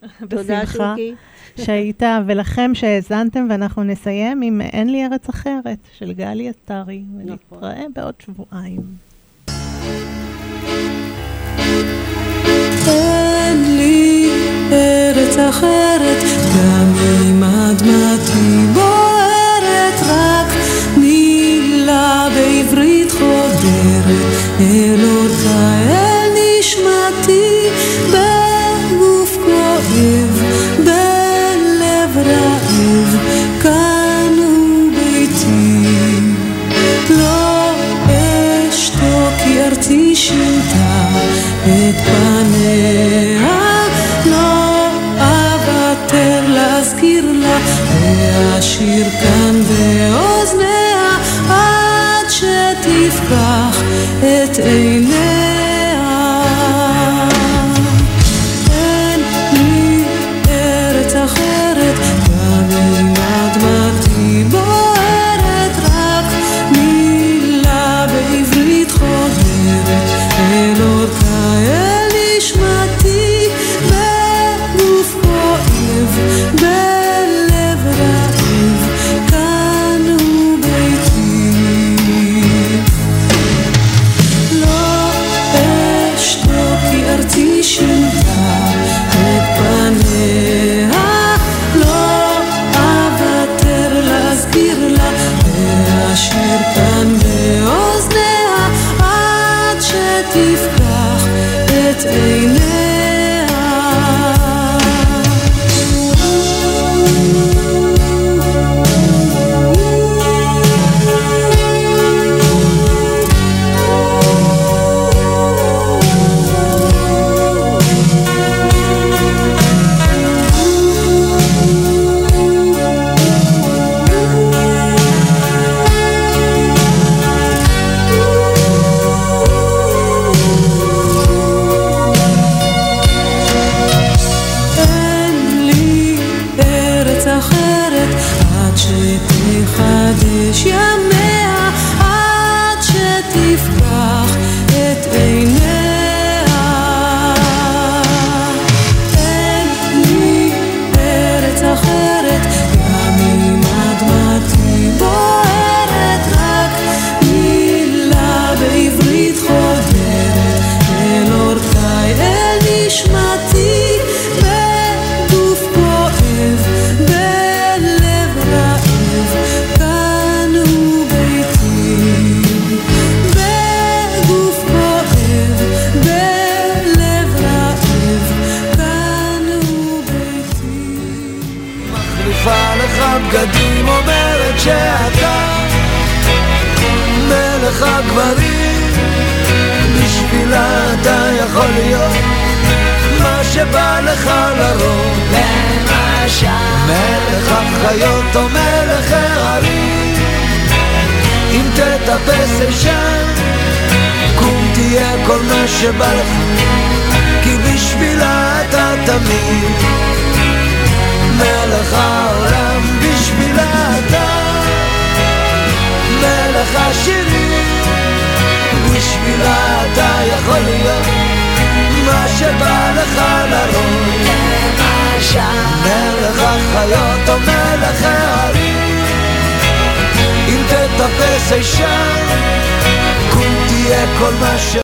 בשמחה. 0.28 0.94
שהיית, 1.64 2.02
ולכם 2.26 2.70
שהאזנתם, 2.74 3.46
ואנחנו 3.50 3.82
נסיים 3.82 4.42
עם 4.42 4.60
"אין 4.60 4.92
לי 4.92 5.06
ארץ 5.06 5.28
אחרת" 5.28 5.78
של 5.92 6.12
גלי 6.12 6.48
עטרי, 6.48 7.02
נכון. 7.14 7.30
ונתראה 7.30 7.84
בעוד 7.94 8.14
שבועיים. 8.18 9.09